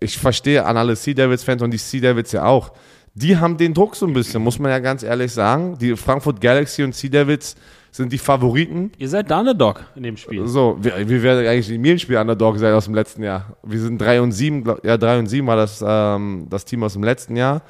ich 0.00 0.18
verstehe 0.18 0.64
an 0.64 0.76
alle 0.76 0.96
Sea 0.96 1.14
Devils-Fans 1.14 1.62
und 1.62 1.70
die 1.70 1.78
Sea 1.78 2.00
Devils 2.00 2.32
ja 2.32 2.44
auch. 2.44 2.72
Die 3.14 3.36
haben 3.36 3.56
den 3.56 3.72
Druck 3.72 3.96
so 3.96 4.06
ein 4.06 4.12
bisschen, 4.12 4.42
muss 4.42 4.58
man 4.58 4.70
ja 4.70 4.78
ganz 4.78 5.02
ehrlich 5.02 5.32
sagen. 5.32 5.78
Die 5.78 5.96
Frankfurt 5.96 6.40
Galaxy 6.40 6.82
und 6.82 6.94
Sea 6.94 7.08
Devils 7.08 7.56
sind 7.90 8.12
die 8.12 8.18
Favoriten. 8.18 8.92
Ihr 8.98 9.08
seid 9.08 9.30
der 9.30 9.38
Underdog 9.38 9.82
in 9.94 10.02
dem 10.02 10.18
Spiel. 10.18 10.46
So, 10.46 10.76
wir, 10.78 11.08
wir 11.08 11.22
werden 11.22 11.46
eigentlich 11.46 11.70
in 11.70 11.82
jedem 11.82 11.98
Spiel 11.98 12.18
Underdog 12.18 12.58
sein 12.58 12.74
aus 12.74 12.84
dem 12.84 12.94
letzten 12.94 13.22
Jahr. 13.22 13.56
Wir 13.62 13.80
sind 13.80 13.98
3 13.98 14.20
und 14.20 14.32
7, 14.32 14.64
ja 14.82 14.98
3 14.98 15.20
und 15.20 15.26
7 15.28 15.46
war 15.46 15.56
das, 15.56 15.82
ähm, 15.86 16.46
das 16.50 16.66
Team 16.66 16.82
aus 16.82 16.92
dem 16.92 17.02
letzten 17.02 17.36
Jahr. 17.36 17.62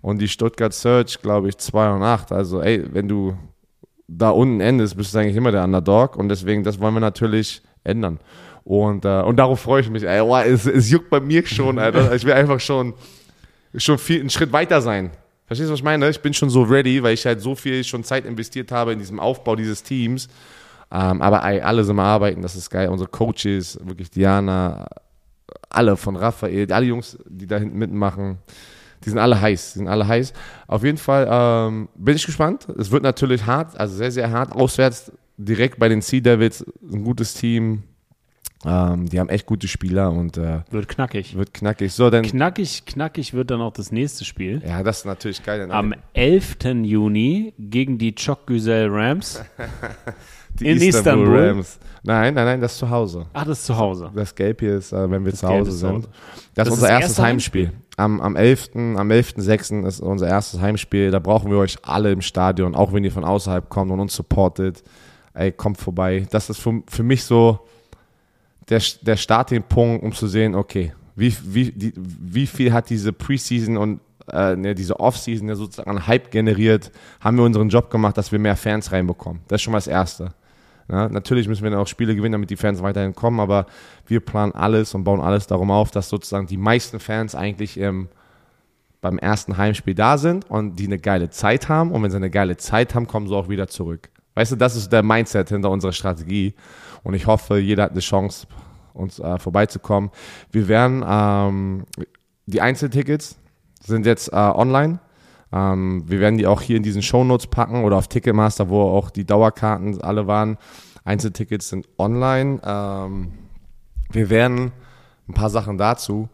Und 0.00 0.20
die 0.20 0.28
Stuttgart 0.28 0.72
Search, 0.72 1.20
glaube 1.20 1.48
ich, 1.48 1.58
2 1.58 1.96
und 1.96 2.02
8. 2.02 2.32
Also, 2.32 2.62
ey, 2.62 2.82
wenn 2.92 3.08
du 3.08 3.36
da 4.08 4.30
unten 4.30 4.60
endest, 4.60 4.96
bist 4.96 5.14
du 5.14 5.18
eigentlich 5.18 5.36
immer 5.36 5.52
der 5.52 5.64
Underdog. 5.64 6.16
Und 6.16 6.30
deswegen, 6.30 6.62
das 6.62 6.80
wollen 6.80 6.94
wir 6.94 7.00
natürlich 7.00 7.62
ändern. 7.84 8.20
Und, 8.64 9.04
äh, 9.04 9.20
und 9.20 9.36
darauf 9.36 9.60
freue 9.60 9.82
ich 9.82 9.90
mich. 9.90 10.04
Ey, 10.04 10.20
oh, 10.20 10.36
es, 10.36 10.66
es 10.66 10.90
juckt 10.90 11.10
bei 11.10 11.20
mir 11.20 11.46
schon, 11.46 11.78
Alter. 11.78 12.12
Ich 12.14 12.24
will 12.24 12.32
einfach 12.32 12.60
schon, 12.60 12.94
schon 13.76 13.98
viel, 13.98 14.20
einen 14.20 14.30
Schritt 14.30 14.52
weiter 14.52 14.80
sein. 14.80 15.10
Verstehst 15.46 15.68
du, 15.68 15.72
was 15.72 15.80
ich 15.80 15.84
meine? 15.84 16.08
Ich 16.08 16.20
bin 16.20 16.32
schon 16.32 16.48
so 16.48 16.62
ready, 16.62 17.02
weil 17.02 17.12
ich 17.12 17.26
halt 17.26 17.42
so 17.42 17.54
viel 17.54 17.84
schon 17.84 18.02
Zeit 18.02 18.24
investiert 18.24 18.72
habe 18.72 18.92
in 18.94 18.98
diesem 18.98 19.20
Aufbau 19.20 19.56
dieses 19.56 19.82
Teams. 19.82 20.28
Ähm, 20.90 21.20
aber 21.20 21.44
ey, 21.44 21.60
alle 21.60 21.84
sind 21.84 21.98
am 21.98 22.04
Arbeiten, 22.04 22.40
das 22.40 22.56
ist 22.56 22.70
geil. 22.70 22.88
Unsere 22.88 23.10
Coaches, 23.10 23.78
wirklich 23.84 24.10
Diana, 24.10 24.86
alle 25.68 25.96
von 25.96 26.16
Raphael, 26.16 26.72
alle 26.72 26.86
Jungs, 26.86 27.18
die 27.28 27.46
da 27.46 27.58
hinten 27.58 27.78
mitmachen, 27.78 28.38
die 29.04 29.10
sind 29.10 29.18
alle 29.18 29.38
heiß. 29.38 29.74
Die 29.74 29.78
sind 29.80 29.88
alle 29.88 30.06
heiß. 30.06 30.32
Auf 30.66 30.82
jeden 30.82 30.96
Fall 30.96 31.28
ähm, 31.30 31.88
bin 31.94 32.16
ich 32.16 32.24
gespannt. 32.24 32.66
Es 32.78 32.90
wird 32.90 33.02
natürlich 33.02 33.44
hart, 33.44 33.78
also 33.78 33.94
sehr, 33.96 34.10
sehr 34.10 34.30
hart. 34.30 34.52
Auswärts 34.52 35.12
direkt 35.36 35.78
bei 35.78 35.88
den 35.88 36.00
Sea 36.00 36.20
Devils, 36.20 36.64
ein 36.90 37.04
gutes 37.04 37.34
Team. 37.34 37.82
Ähm, 38.66 39.08
die 39.08 39.20
haben 39.20 39.28
echt 39.28 39.46
gute 39.46 39.68
Spieler 39.68 40.10
und 40.10 40.38
äh, 40.38 40.60
Wird 40.70 40.88
knackig. 40.88 41.36
wird 41.36 41.52
knackig. 41.52 41.92
So, 41.92 42.08
dann. 42.08 42.22
Knackig, 42.22 42.86
knackig 42.86 43.34
wird 43.34 43.50
dann 43.50 43.60
auch 43.60 43.72
das 43.72 43.92
nächste 43.92 44.24
Spiel. 44.24 44.62
Ja, 44.66 44.82
das 44.82 44.98
ist 44.98 45.04
natürlich 45.04 45.42
geil. 45.42 45.70
Am 45.70 45.94
11. 46.14 46.56
Juni 46.82 47.52
gegen 47.58 47.98
die 47.98 48.14
Chok 48.14 48.46
Güzel 48.46 48.88
Rams. 48.90 49.42
die 50.60 50.68
in 50.68 50.80
Istanbul 50.80 51.24
Istanbul. 51.24 51.48
Rams. 51.48 51.78
Nein, 52.02 52.34
nein, 52.34 52.44
nein, 52.44 52.60
das 52.60 52.72
ist 52.72 52.78
zu 52.78 52.90
Hause. 52.90 53.26
Ach, 53.32 53.44
das 53.44 53.60
ist 53.60 53.66
zu 53.66 53.76
Hause. 53.76 54.10
Das 54.14 54.34
Gelb 54.34 54.60
hier 54.60 54.76
ist, 54.76 54.92
äh, 54.92 55.10
wenn 55.10 55.24
wir 55.24 55.32
Das 55.32 55.40
zu 55.40 55.48
Hause 55.48 55.72
sind. 55.72 56.04
Das, 56.04 56.10
Das 56.54 56.68
ist 56.68 56.74
unser 56.74 56.88
erstes 56.90 57.10
erste 57.10 57.22
Heimspiel. 57.22 57.72
Am, 57.96 58.20
am 58.20 58.36
11. 58.36 58.70
Am 58.74 59.10
11.06. 59.10 59.86
ist 59.86 60.00
unser 60.00 60.28
erstes 60.28 60.60
Heimspiel. 60.60 61.10
Da 61.10 61.18
brauchen 61.18 61.50
wir 61.50 61.58
euch 61.58 61.76
alle 61.82 62.12
im 62.12 62.20
Stadion, 62.22 62.74
auch 62.74 62.92
wenn 62.92 63.04
ihr 63.04 63.12
von 63.12 63.24
außerhalb 63.24 63.68
kommt 63.68 63.90
und 63.90 64.00
uns 64.00 64.14
supportet. 64.14 64.82
Ey, 65.32 65.52
kommt 65.52 65.78
vorbei. 65.78 66.26
Das 66.30 66.50
ist 66.50 66.60
für, 66.60 66.82
für 66.88 67.02
mich 67.02 67.24
so 67.24 67.60
der, 68.68 68.82
der 69.02 69.16
Startpunkt, 69.16 70.02
um 70.02 70.12
zu 70.12 70.26
sehen, 70.26 70.54
okay, 70.54 70.92
wie, 71.16 71.34
wie, 71.44 71.70
die, 71.70 71.92
wie 71.96 72.46
viel 72.46 72.72
hat 72.72 72.90
diese 72.90 73.12
Preseason 73.12 73.76
und 73.76 74.00
äh, 74.32 74.56
ne, 74.56 74.74
diese 74.74 74.98
Offseason 74.98 75.48
ja 75.48 75.54
sozusagen 75.54 76.06
Hype 76.06 76.30
generiert, 76.30 76.90
haben 77.20 77.36
wir 77.36 77.44
unseren 77.44 77.68
Job 77.68 77.90
gemacht, 77.90 78.16
dass 78.16 78.32
wir 78.32 78.38
mehr 78.38 78.56
Fans 78.56 78.90
reinbekommen. 78.90 79.42
Das 79.48 79.56
ist 79.56 79.62
schon 79.62 79.72
mal 79.72 79.78
das 79.78 79.86
Erste. 79.86 80.34
Ja, 80.90 81.08
natürlich 81.08 81.48
müssen 81.48 81.62
wir 81.62 81.70
dann 81.70 81.80
auch 81.80 81.86
Spiele 81.86 82.14
gewinnen, 82.14 82.32
damit 82.32 82.50
die 82.50 82.56
Fans 82.56 82.82
weiterhin 82.82 83.14
kommen, 83.14 83.40
aber 83.40 83.66
wir 84.06 84.20
planen 84.20 84.52
alles 84.52 84.94
und 84.94 85.04
bauen 85.04 85.20
alles 85.20 85.46
darum 85.46 85.70
auf, 85.70 85.90
dass 85.90 86.08
sozusagen 86.08 86.46
die 86.46 86.58
meisten 86.58 87.00
Fans 87.00 87.34
eigentlich 87.34 87.78
ähm, 87.80 88.08
beim 89.00 89.18
ersten 89.18 89.56
Heimspiel 89.56 89.94
da 89.94 90.18
sind 90.18 90.50
und 90.50 90.76
die 90.76 90.86
eine 90.86 90.98
geile 90.98 91.30
Zeit 91.30 91.68
haben. 91.68 91.90
Und 91.92 92.02
wenn 92.02 92.10
sie 92.10 92.16
eine 92.16 92.30
geile 92.30 92.56
Zeit 92.56 92.94
haben, 92.94 93.06
kommen 93.06 93.28
sie 93.28 93.34
auch 93.34 93.48
wieder 93.48 93.68
zurück. 93.68 94.10
Weißt 94.34 94.52
du, 94.52 94.56
das 94.56 94.76
ist 94.76 94.92
der 94.92 95.02
Mindset 95.02 95.50
hinter 95.50 95.70
unserer 95.70 95.92
Strategie. 95.92 96.54
Und 97.04 97.14
ich 97.14 97.26
hoffe, 97.26 97.58
jeder 97.58 97.84
hat 97.84 97.92
eine 97.92 98.00
Chance, 98.00 98.48
uns 98.92 99.20
äh, 99.20 99.38
vorbeizukommen. 99.38 100.10
Wir 100.50 100.66
werden 100.68 101.04
ähm, 101.06 101.84
die 102.46 102.60
Einzeltickets 102.60 103.38
sind 103.80 104.06
jetzt 104.06 104.28
äh, 104.28 104.36
online. 104.36 104.98
Ähm, 105.52 106.04
wir 106.06 106.20
werden 106.20 106.38
die 106.38 106.46
auch 106.46 106.60
hier 106.60 106.76
in 106.76 106.82
diesen 106.82 107.02
Shownotes 107.02 107.46
packen 107.46 107.84
oder 107.84 107.96
auf 107.96 108.08
Ticketmaster, 108.08 108.68
wo 108.68 108.82
auch 108.82 109.10
die 109.10 109.24
Dauerkarten 109.24 110.00
alle 110.02 110.26
waren. 110.26 110.58
Einzeltickets 111.04 111.68
sind 111.68 111.88
online. 111.98 112.60
Ähm, 112.64 113.32
wir 114.10 114.30
werden 114.30 114.72
ein 115.28 115.34
paar 115.34 115.50
Sachen 115.50 115.78
dazu. 115.78 116.28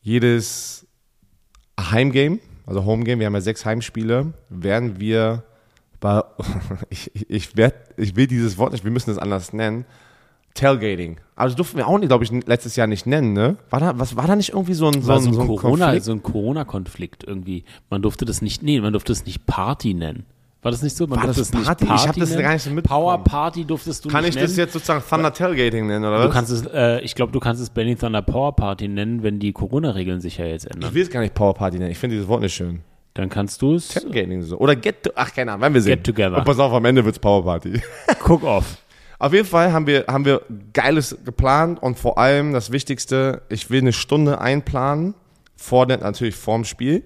Jedes 0.00 0.86
Heimgame, 1.78 2.38
also 2.66 2.84
Homegame, 2.84 3.20
wir 3.20 3.26
haben 3.26 3.34
ja 3.34 3.40
sechs 3.40 3.64
Heimspiele, 3.64 4.32
werden 4.48 5.00
wir 5.00 5.44
bei, 6.02 6.22
ich, 6.90 7.10
ich, 7.14 7.30
ich, 7.30 7.56
werd, 7.56 7.74
ich 7.96 8.14
will 8.16 8.26
dieses 8.26 8.58
Wort 8.58 8.72
nicht, 8.72 8.84
wir 8.84 8.90
müssen 8.90 9.10
es 9.10 9.16
anders 9.16 9.54
nennen, 9.54 9.86
Tailgating. 10.54 11.18
Aber 11.34 11.46
das 11.48 11.56
durften 11.56 11.78
wir 11.78 11.88
auch, 11.88 11.98
glaube 11.98 12.24
ich, 12.24 12.30
letztes 12.46 12.76
Jahr 12.76 12.86
nicht 12.86 13.06
nennen, 13.06 13.32
ne? 13.32 13.56
War 13.70 13.80
da, 13.80 13.98
was, 13.98 14.16
war 14.16 14.26
da 14.26 14.36
nicht 14.36 14.50
irgendwie 14.50 14.74
so 14.74 14.86
ein, 14.88 15.00
so 15.00 15.12
ein, 15.12 15.22
so 15.22 15.40
ein, 15.40 15.46
Corona, 15.48 15.86
Konflikt? 15.86 16.04
so 16.04 16.12
ein 16.12 16.22
Corona-Konflikt 16.22 17.24
irgendwie. 17.24 17.64
Man 17.88 18.02
durfte 18.02 18.26
das 18.26 18.42
nicht, 18.42 18.62
nee, 18.62 18.78
man 18.78 18.92
durfte 18.92 19.12
es 19.12 19.24
nicht 19.24 19.46
Party 19.46 19.94
nennen. 19.94 20.26
War 20.60 20.70
das 20.70 20.82
nicht 20.82 20.94
so? 20.94 21.06
Man 21.06 21.18
War 21.18 21.26
das 21.26 21.38
es 21.38 21.52
nicht 21.54 21.64
Party? 21.64 21.84
Ich 21.84 21.88
Party 21.90 22.06
hab 22.08 22.16
das 22.16 22.30
nennen? 22.30 22.42
gar 22.42 22.52
nicht 22.52 22.62
so 22.62 22.70
mitbekommen. 22.70 23.00
Power 23.02 23.24
Party 23.24 23.64
durftest 23.64 24.04
du 24.04 24.08
Kann 24.10 24.24
nicht 24.24 24.36
ich 24.36 24.42
das 24.42 24.50
nennen. 24.50 24.58
jetzt 24.60 24.72
sozusagen 24.74 25.02
Thunder 25.08 25.32
Tailgating 25.32 25.86
nennen, 25.86 26.04
oder 26.04 26.18
Du 26.22 26.28
was? 26.28 26.34
kannst 26.34 26.52
es, 26.52 26.66
äh, 26.66 27.00
ich 27.00 27.14
glaube, 27.14 27.32
du 27.32 27.40
kannst 27.40 27.62
es 27.62 27.70
Benny 27.70 27.96
Thunder 27.96 28.20
Power 28.22 28.54
Party 28.54 28.86
nennen, 28.88 29.22
wenn 29.22 29.38
die 29.40 29.52
Corona-Regeln 29.52 30.20
sich 30.20 30.36
ja 30.38 30.44
jetzt 30.44 30.66
Ich 30.66 30.70
ändern. 30.72 30.92
will 30.94 31.02
es 31.02 31.10
gar 31.10 31.20
nicht 31.20 31.34
Power 31.34 31.54
Party 31.54 31.78
nennen, 31.78 31.90
ich 31.90 31.98
finde 31.98 32.16
dieses 32.16 32.28
Wort 32.28 32.42
nicht 32.42 32.54
schön. 32.54 32.80
Dann 33.14 33.28
kannst 33.28 33.60
du 33.60 33.74
es 33.74 33.88
Tailgating 33.88 34.42
so. 34.42 34.58
Oder 34.58 34.74
Get, 34.74 35.02
to, 35.02 35.10
ach 35.14 35.32
keine 35.34 35.52
Ahnung, 35.52 35.62
werden 35.62 35.74
wir 35.74 35.82
sehen. 35.82 35.96
Get 35.96 36.04
Together. 36.04 36.38
Und 36.38 36.44
pass 36.44 36.58
auf, 36.58 36.72
am 36.72 36.84
Ende 36.84 37.04
wird 37.04 37.14
es 37.14 37.18
Power 37.18 37.44
Party. 37.44 37.80
Cook 38.26 38.42
Off. 38.42 38.78
Auf 39.18 39.32
jeden 39.32 39.46
Fall 39.46 39.72
haben 39.72 39.86
wir, 39.86 40.06
haben 40.08 40.24
wir 40.24 40.42
Geiles 40.72 41.16
geplant 41.24 41.80
und 41.80 41.98
vor 41.98 42.18
allem 42.18 42.52
das 42.52 42.72
Wichtigste, 42.72 43.42
ich 43.48 43.70
will 43.70 43.80
eine 43.80 43.92
Stunde 43.92 44.40
einplanen, 44.40 45.14
vor 45.54 45.86
natürlich 45.86 46.34
vorm 46.34 46.64
Spiel, 46.64 47.04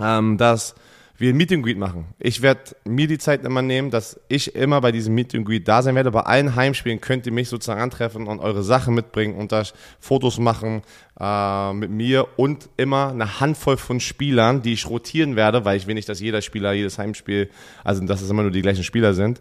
ähm, 0.00 0.36
dass 0.36 0.74
wir 1.22 1.32
ein 1.32 1.36
Meet 1.36 1.52
and 1.52 1.64
Greet 1.64 1.78
machen. 1.78 2.06
Ich 2.18 2.42
werde 2.42 2.76
mir 2.84 3.06
die 3.06 3.16
Zeit 3.16 3.44
immer 3.44 3.62
nehmen, 3.62 3.90
dass 3.90 4.20
ich 4.28 4.56
immer 4.56 4.80
bei 4.80 4.90
diesem 4.90 5.14
Meet 5.14 5.36
and 5.36 5.46
Greet 5.46 5.68
da 5.68 5.80
sein 5.80 5.94
werde. 5.94 6.10
Bei 6.10 6.22
allen 6.22 6.56
Heimspielen 6.56 7.00
könnt 7.00 7.26
ihr 7.26 7.32
mich 7.32 7.48
sozusagen 7.48 7.80
antreffen 7.80 8.26
und 8.26 8.40
eure 8.40 8.64
Sachen 8.64 8.94
mitbringen 8.94 9.36
und 9.36 9.52
da 9.52 9.62
Fotos 10.00 10.40
machen 10.40 10.82
äh, 11.20 11.72
mit 11.74 11.90
mir 11.90 12.26
und 12.36 12.68
immer 12.76 13.10
eine 13.10 13.38
Handvoll 13.38 13.76
von 13.76 14.00
Spielern, 14.00 14.62
die 14.62 14.72
ich 14.72 14.88
rotieren 14.88 15.36
werde, 15.36 15.64
weil 15.64 15.76
ich 15.76 15.86
will 15.86 15.94
nicht, 15.94 16.08
dass 16.08 16.18
jeder 16.18 16.42
Spieler 16.42 16.72
jedes 16.72 16.98
Heimspiel, 16.98 17.50
also 17.84 18.04
dass 18.04 18.20
es 18.20 18.28
immer 18.28 18.42
nur 18.42 18.50
die 18.50 18.62
gleichen 18.62 18.82
Spieler 18.82 19.14
sind. 19.14 19.40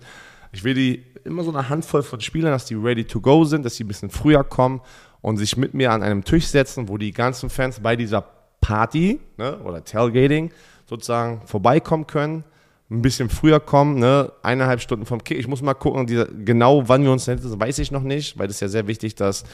Ich 0.51 0.63
will 0.63 0.75
die 0.75 1.03
immer 1.23 1.43
so 1.43 1.49
eine 1.49 1.67
Handvoll 1.67 2.03
von 2.03 2.21
Spielern, 2.21 2.51
dass 2.51 2.65
die 2.65 2.75
ready 2.75 3.05
to 3.05 3.19
go 3.21 3.43
sind, 3.43 3.65
dass 3.65 3.75
sie 3.75 3.85
ein 3.85 3.87
bisschen 3.87 4.11
früher 4.11 4.43
kommen 4.43 4.81
und 5.21 5.37
sich 5.37 5.57
mit 5.57 5.73
mir 5.73 5.91
an 5.91 6.03
einem 6.03 6.23
Tisch 6.23 6.45
setzen, 6.45 6.89
wo 6.89 6.99
die 6.99 7.11
ganzen 7.11 7.49
Fans 7.49 7.79
bei 7.79 7.95
dieser 7.95 8.23
Party 8.61 9.19
ne, 9.37 9.57
oder 9.63 9.83
Tailgating 9.83 10.51
sozusagen 10.91 11.41
vorbeikommen 11.45 12.05
können, 12.05 12.43
ein 12.89 13.01
bisschen 13.01 13.29
früher 13.29 13.61
kommen, 13.61 13.97
ne, 13.97 14.33
eineinhalb 14.43 14.81
Stunden 14.81 15.05
vom 15.05 15.23
Kick. 15.23 15.39
Ich 15.39 15.47
muss 15.47 15.61
mal 15.61 15.73
gucken, 15.73 16.05
diese, 16.05 16.27
genau 16.27 16.89
wann 16.89 17.03
wir 17.03 17.13
uns 17.13 17.25
nennen, 17.27 17.41
weiß 17.41 17.79
ich 17.79 17.91
noch 17.91 18.03
nicht, 18.03 18.37
weil 18.37 18.49
ist 18.49 18.59
ja 18.59 18.67
sehr 18.67 18.87
wichtig, 18.87 19.15
dass 19.15 19.45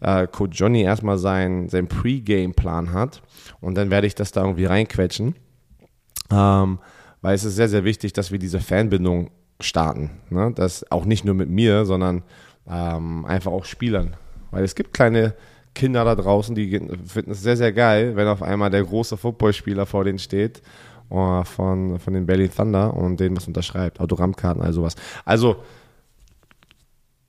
äh, 0.00 0.26
Coach 0.26 0.60
Johnny 0.60 0.82
erstmal 0.82 1.16
seinen 1.16 1.70
sein 1.70 1.88
Pre-Game-Plan 1.88 2.92
hat 2.92 3.22
und 3.62 3.74
dann 3.76 3.90
werde 3.90 4.06
ich 4.06 4.14
das 4.14 4.32
da 4.32 4.42
irgendwie 4.42 4.66
reinquetschen. 4.66 5.34
Ähm, 6.30 6.78
weil 7.22 7.34
es 7.34 7.44
ist 7.44 7.56
sehr, 7.56 7.70
sehr 7.70 7.84
wichtig, 7.84 8.12
dass 8.12 8.30
wir 8.30 8.38
diese 8.38 8.60
Fanbindung 8.60 9.30
starten. 9.60 10.10
Ne? 10.28 10.52
Das 10.54 10.90
auch 10.92 11.06
nicht 11.06 11.24
nur 11.24 11.34
mit 11.34 11.48
mir, 11.48 11.86
sondern 11.86 12.22
ähm, 12.68 13.24
einfach 13.24 13.52
auch 13.52 13.64
Spielern. 13.64 14.16
Weil 14.50 14.64
es 14.64 14.74
gibt 14.74 14.92
kleine 14.92 15.34
Kinder 15.74 16.04
da 16.04 16.14
draußen, 16.14 16.54
die 16.54 16.78
finden 17.06 17.30
es 17.30 17.42
sehr, 17.42 17.56
sehr 17.56 17.72
geil, 17.72 18.16
wenn 18.16 18.28
auf 18.28 18.42
einmal 18.42 18.70
der 18.70 18.84
große 18.84 19.16
Footballspieler 19.16 19.86
vor 19.86 20.04
denen 20.04 20.18
steht 20.18 20.62
äh, 21.10 21.44
von, 21.44 21.98
von 21.98 22.14
den 22.14 22.26
Berlin 22.26 22.50
Thunder 22.54 22.94
und 22.94 23.20
denen 23.20 23.36
was 23.36 23.46
unterschreibt. 23.46 24.00
Autogrammkarten, 24.00 24.62
all 24.62 24.72
sowas. 24.72 24.94
Also, 25.24 25.56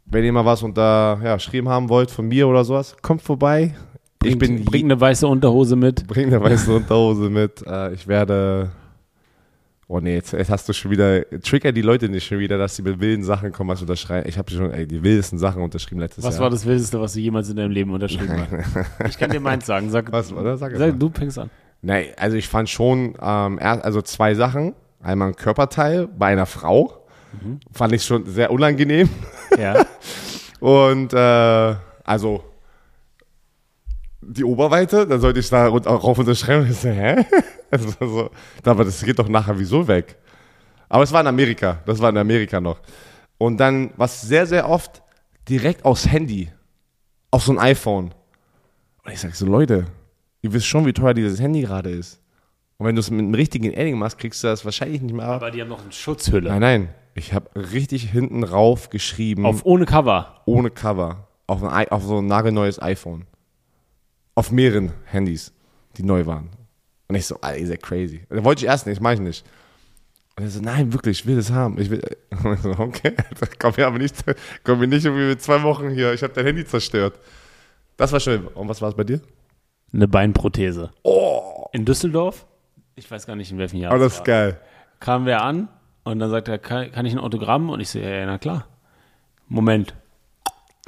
wenn 0.05 0.23
ihr 0.23 0.33
mal 0.33 0.45
was 0.45 0.63
unterschrieben 0.63 1.69
haben 1.69 1.89
wollt 1.89 2.11
von 2.11 2.27
mir 2.27 2.47
oder 2.47 2.63
sowas, 2.63 2.95
kommt 3.01 3.21
vorbei. 3.21 3.73
Ich 4.23 4.37
Bringt, 4.37 4.57
bin 4.57 4.65
bring 4.65 4.85
eine 4.85 4.99
weiße 4.99 5.27
Unterhose 5.27 5.75
mit. 5.75 6.07
Bring 6.07 6.27
eine 6.27 6.41
weiße 6.41 6.73
Unterhose 6.75 7.29
mit. 7.29 7.65
Äh, 7.65 7.93
ich 7.93 8.07
werde. 8.07 8.71
Oh 9.93 9.99
nee, 9.99 10.15
jetzt, 10.15 10.33
jetzt 10.33 10.49
hast 10.49 10.67
du 10.67 10.73
schon 10.73 10.89
wieder. 10.89 11.23
Trigger 11.41 11.71
die 11.71 11.83
Leute 11.83 12.09
nicht 12.09 12.25
schon 12.25 12.39
wieder, 12.39 12.57
dass 12.57 12.75
sie 12.75 12.81
mit 12.81 12.99
wilden 12.99 13.23
Sachen 13.23 13.51
kommen, 13.51 13.69
was 13.69 13.79
unterschreiben. 13.79 14.27
Ich 14.27 14.39
habe 14.39 14.49
schon 14.49 14.71
ey, 14.71 14.87
die 14.87 15.03
wildesten 15.03 15.37
Sachen 15.37 15.61
unterschrieben 15.61 16.01
letztes 16.01 16.23
Was 16.23 16.33
Jahr. 16.33 16.45
war 16.45 16.49
das 16.49 16.65
Wildeste, 16.65 16.99
was 16.99 17.13
du 17.13 17.19
jemals 17.19 17.47
in 17.51 17.57
deinem 17.57 17.69
Leben 17.69 17.91
unterschrieben 17.91 18.35
hast? 18.41 18.87
Ich 19.07 19.19
kann 19.19 19.29
dir 19.29 19.39
meins 19.39 19.67
sagen. 19.67 19.91
Sag, 19.91 20.11
Was, 20.11 20.33
oder? 20.33 20.57
Sag 20.57 20.75
sag 20.77 20.99
du 20.99 21.11
fängst 21.13 21.37
an. 21.37 21.51
Nee, 21.83 22.11
also 22.17 22.35
ich 22.35 22.47
fand 22.47 22.71
schon, 22.71 23.13
ähm, 23.21 23.59
also 23.61 24.01
zwei 24.01 24.33
Sachen. 24.33 24.73
Einmal 24.99 25.27
ein 25.27 25.35
Körperteil 25.35 26.07
bei 26.07 26.31
einer 26.31 26.47
Frau. 26.47 27.05
Mhm. 27.43 27.59
Fand 27.71 27.93
ich 27.93 28.03
schon 28.03 28.25
sehr 28.25 28.49
unangenehm. 28.49 29.07
Ja. 29.59 29.85
Und 30.59 31.13
äh, 31.13 31.75
also 32.03 32.43
die 34.27 34.43
Oberweite, 34.43 35.07
dann 35.07 35.19
sollte 35.19 35.39
ich 35.39 35.49
da 35.49 35.67
rauf 35.67 36.17
unterschreiben. 36.17 36.67
Ich 36.69 36.77
so, 36.77 36.89
hä? 36.89 37.25
Also, 37.73 37.89
so, 37.99 38.29
aber 38.65 38.85
das 38.85 39.01
geht 39.03 39.17
doch 39.17 39.27
nachher 39.27 39.57
wieso 39.57 39.87
weg. 39.87 40.15
Aber 40.89 41.03
es 41.03 41.11
war 41.11 41.21
in 41.21 41.25
Amerika, 41.27 41.79
das 41.87 41.97
war 41.99 42.09
in 42.11 42.17
Amerika 42.17 42.61
noch. 42.61 42.79
Und 43.39 43.57
dann, 43.57 43.89
was 43.97 44.21
sehr, 44.21 44.45
sehr 44.45 44.69
oft, 44.69 45.01
direkt 45.49 45.83
aufs 45.83 46.07
Handy, 46.07 46.51
auf 47.31 47.43
so 47.43 47.51
ein 47.51 47.57
iPhone. 47.57 48.13
Und 49.03 49.11
ich 49.11 49.19
sag 49.19 49.33
so, 49.33 49.47
Leute, 49.47 49.87
ihr 50.43 50.53
wisst 50.53 50.67
schon, 50.67 50.85
wie 50.85 50.93
teuer 50.93 51.15
dieses 51.15 51.39
Handy 51.41 51.61
gerade 51.61 51.89
ist. 51.89 52.21
Und 52.77 52.85
wenn 52.85 52.95
du 52.95 52.99
es 52.99 53.09
mit 53.09 53.21
einem 53.21 53.33
richtigen 53.33 53.73
Edding 53.73 53.97
machst, 53.97 54.19
kriegst 54.19 54.43
du 54.43 54.49
das 54.49 54.63
wahrscheinlich 54.65 55.01
nicht 55.01 55.15
mehr 55.15 55.25
ab. 55.25 55.35
Aber 55.37 55.49
die 55.49 55.59
haben 55.59 55.69
noch 55.69 55.81
eine 55.81 55.91
Schutzhülle. 55.91 56.49
Nein, 56.49 56.61
nein. 56.61 56.89
Ich 57.15 57.33
habe 57.33 57.49
richtig 57.55 58.11
hinten 58.11 58.43
rauf 58.43 58.89
geschrieben 58.91 59.47
Auf 59.47 59.65
ohne 59.65 59.85
Cover. 59.85 60.41
ohne 60.45 60.69
Cover 60.69 61.27
auf, 61.47 61.63
ein, 61.63 61.87
auf 61.89 62.03
so 62.03 62.19
ein 62.19 62.27
nagelneues 62.27 62.79
iPhone. 62.81 63.25
Auf 64.35 64.51
mehreren 64.51 64.91
Handys, 65.05 65.53
die 65.97 66.03
neu 66.03 66.25
waren. 66.25 66.49
Und 67.07 67.15
ich 67.15 67.25
so, 67.25 67.39
Alter, 67.41 67.59
ihr 67.59 67.67
seid 67.67 67.83
crazy. 67.83 68.25
Da 68.29 68.43
wollte 68.43 68.63
ich 68.63 68.67
erst 68.69 68.87
nicht, 68.87 68.99
mach 69.01 69.11
ich 69.11 69.19
nicht. 69.19 69.45
Und 70.35 70.45
er 70.45 70.49
so, 70.49 70.61
nein, 70.61 70.91
wirklich, 70.93 71.19
ich 71.19 71.25
will 71.27 71.35
das 71.35 71.51
haben. 71.51 71.79
Ich 71.79 71.89
will. 71.89 72.01
Und 72.43 72.53
ich 72.53 72.59
so, 72.61 72.71
okay, 72.71 73.13
komm 73.59 73.73
mir 73.77 73.85
aber 73.85 73.99
nicht, 73.99 74.15
komm 74.63 74.79
mir 74.79 74.87
nicht 74.87 75.05
irgendwie 75.05 75.27
mit 75.27 75.41
zwei 75.41 75.61
Wochen 75.61 75.89
hier. 75.89 76.13
Ich 76.13 76.23
habe 76.23 76.33
dein 76.33 76.45
Handy 76.45 76.65
zerstört. 76.65 77.19
Das 77.97 78.11
war 78.11 78.19
schön. 78.19 78.47
Und 78.47 78.67
was 78.67 78.81
war 78.81 78.89
es 78.89 78.95
bei 78.95 79.03
dir? 79.03 79.21
Eine 79.93 80.07
Beinprothese. 80.07 80.89
Oh, 81.03 81.65
In 81.71 81.85
Düsseldorf? 81.85 82.47
Ich 82.95 83.09
weiß 83.09 83.27
gar 83.27 83.35
nicht, 83.35 83.51
in 83.51 83.59
welchem 83.59 83.77
Jahr. 83.77 83.93
oh 83.93 83.99
das 83.99 84.15
ist 84.15 84.25
geil. 84.25 84.59
Kamen 84.99 85.27
wir 85.27 85.41
an 85.41 85.67
und 86.03 86.17
dann 86.17 86.31
sagt 86.31 86.47
er, 86.47 86.57
kann, 86.57 86.91
kann 86.91 87.05
ich 87.05 87.13
ein 87.13 87.19
Autogramm? 87.19 87.69
Und 87.69 87.79
ich 87.79 87.89
so, 87.89 87.99
ja, 87.99 88.09
ja, 88.09 88.25
na 88.25 88.39
klar. 88.39 88.67
Moment. 89.47 89.93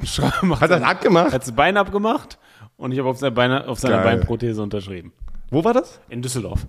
Hat 0.00 0.62
er 0.62 0.68
das 0.68 0.82
abgemacht? 0.82 1.32
Hat 1.32 1.42
das 1.42 1.54
Bein 1.54 1.76
abgemacht 1.76 2.38
und 2.76 2.92
ich 2.92 2.98
habe 2.98 3.08
auf, 3.08 3.18
seine 3.18 3.32
Beine, 3.32 3.66
auf 3.68 3.78
seiner 3.78 3.98
Geil. 3.98 4.16
Beinprothese 4.16 4.62
unterschrieben. 4.62 5.12
Wo 5.50 5.64
war 5.64 5.74
das? 5.74 6.00
In 6.08 6.22
Düsseldorf. 6.22 6.66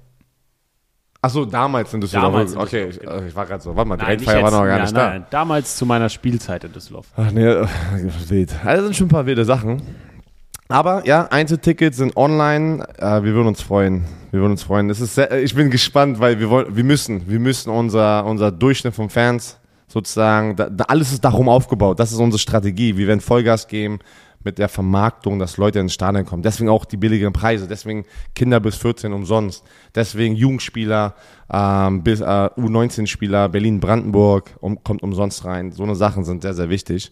Achso, 1.21 1.45
damals 1.45 1.93
in 1.93 2.01
Düsseldorf. 2.01 2.31
Damals 2.31 2.53
in 2.53 2.59
okay, 2.59 2.85
Düsseldorf, 2.85 3.21
ich, 3.21 3.27
ich 3.29 3.35
war 3.35 3.45
gerade 3.45 3.63
so. 3.63 3.75
Warte 3.75 3.89
mal, 3.89 3.99
Endfeier 3.99 4.43
war 4.43 4.51
noch 4.51 4.59
gar 4.59 4.77
Ja, 4.77 4.81
nicht 4.83 4.93
nein, 4.93 5.21
nein. 5.21 5.25
Damals 5.29 5.75
zu 5.75 5.85
meiner 5.85 6.09
Spielzeit 6.09 6.63
in 6.63 6.71
Düsseldorf. 6.71 7.07
da. 7.15 7.23
Ach 7.27 7.31
nee, 7.31 7.45
äh, 7.45 7.67
wild. 8.29 8.53
Also 8.63 8.75
das 8.75 8.83
sind 8.83 8.95
schon 8.95 9.07
ein 9.07 9.09
paar 9.09 9.25
wilde 9.25 9.43
Sachen. 9.43 9.81
Aber 10.69 11.05
ja, 11.05 11.27
Einzeltickets 11.31 11.97
sind 11.97 12.15
online. 12.17 12.85
Äh, 12.97 13.23
wir 13.23 13.33
würden 13.33 13.47
uns 13.47 13.61
freuen. 13.61 14.05
Wir 14.31 14.41
würden 14.41 14.51
uns 14.51 14.63
freuen. 14.63 14.89
Es 14.89 14.99
ist 14.99 15.15
sehr, 15.15 15.31
ich 15.41 15.55
bin 15.55 15.71
gespannt, 15.71 16.19
weil 16.19 16.39
wir 16.39 16.49
wollen, 16.49 16.75
wir 16.75 16.83
müssen, 16.83 17.27
wir 17.27 17.39
müssen 17.39 17.69
unser, 17.71 18.25
unser 18.25 18.51
Durchschnitt 18.51 18.93
von 18.93 19.09
Fans 19.09 19.57
sozusagen, 19.87 20.55
da, 20.57 20.69
da, 20.69 20.83
alles 20.85 21.13
ist 21.13 21.23
darum 21.23 21.47
aufgebaut. 21.47 21.99
Das 21.99 22.11
ist 22.11 22.19
unsere 22.19 22.39
Strategie. 22.39 22.97
Wir 22.97 23.07
werden 23.07 23.21
Vollgas 23.21 23.67
geben 23.67 23.99
mit 24.43 24.57
der 24.57 24.69
Vermarktung, 24.69 25.39
dass 25.39 25.57
Leute 25.57 25.79
ins 25.79 25.93
Stadion 25.93 26.25
kommen. 26.25 26.43
Deswegen 26.43 26.69
auch 26.69 26.85
die 26.85 26.97
billigeren 26.97 27.33
Preise. 27.33 27.67
Deswegen 27.67 28.05
Kinder 28.35 28.59
bis 28.59 28.75
14 28.77 29.11
umsonst. 29.13 29.63
Deswegen 29.93 30.35
Jugendspieler 30.35 31.15
ähm, 31.51 32.03
bis 32.03 32.21
äh, 32.21 32.23
U19-Spieler 32.23 33.49
Berlin-Brandenburg 33.49 34.55
um, 34.61 34.83
kommt 34.83 35.03
umsonst 35.03 35.43
rein. 35.45 35.71
So 35.71 35.83
eine 35.83 35.95
Sachen 35.95 36.23
sind 36.23 36.43
sehr, 36.43 36.53
sehr 36.53 36.69
wichtig 36.69 37.11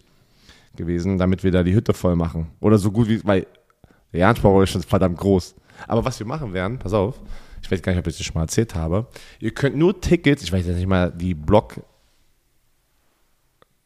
gewesen, 0.76 1.18
damit 1.18 1.44
wir 1.44 1.52
da 1.52 1.64
die 1.64 1.74
Hütte 1.74 1.94
voll 1.94 2.16
machen. 2.16 2.48
Oder 2.60 2.78
so 2.78 2.92
gut 2.92 3.10
wie, 3.10 3.24
weil 3.26 3.48
der 4.12 4.22
Janspar 4.22 4.64
ist 4.64 4.72
schon 4.72 4.84
verdammt 4.84 5.18
groß. 5.18 5.56
Aber 5.88 6.06
was 6.06 6.20
wir 6.20 6.26
machen 6.26 6.54
werden, 6.54 6.80
pass 6.80 6.94
auf, 6.94 7.20
ich 7.62 7.72
weiß 7.72 7.82
gar 7.82 7.92
nicht, 7.92 8.00
ob 8.00 8.08
ich 8.08 8.18
das 8.18 8.26
schon 8.26 8.36
mal 8.36 8.44
erzählt 8.44 8.76
habe, 8.76 9.08
ihr 9.40 9.52
könnt 9.52 9.76
nur 9.76 10.00
Tickets, 10.00 10.44
ich 10.44 10.52
weiß 10.52 10.66
jetzt 10.66 10.78
nicht 10.78 10.88
mal 10.88 11.12
die 11.12 11.34
Block, 11.34 11.82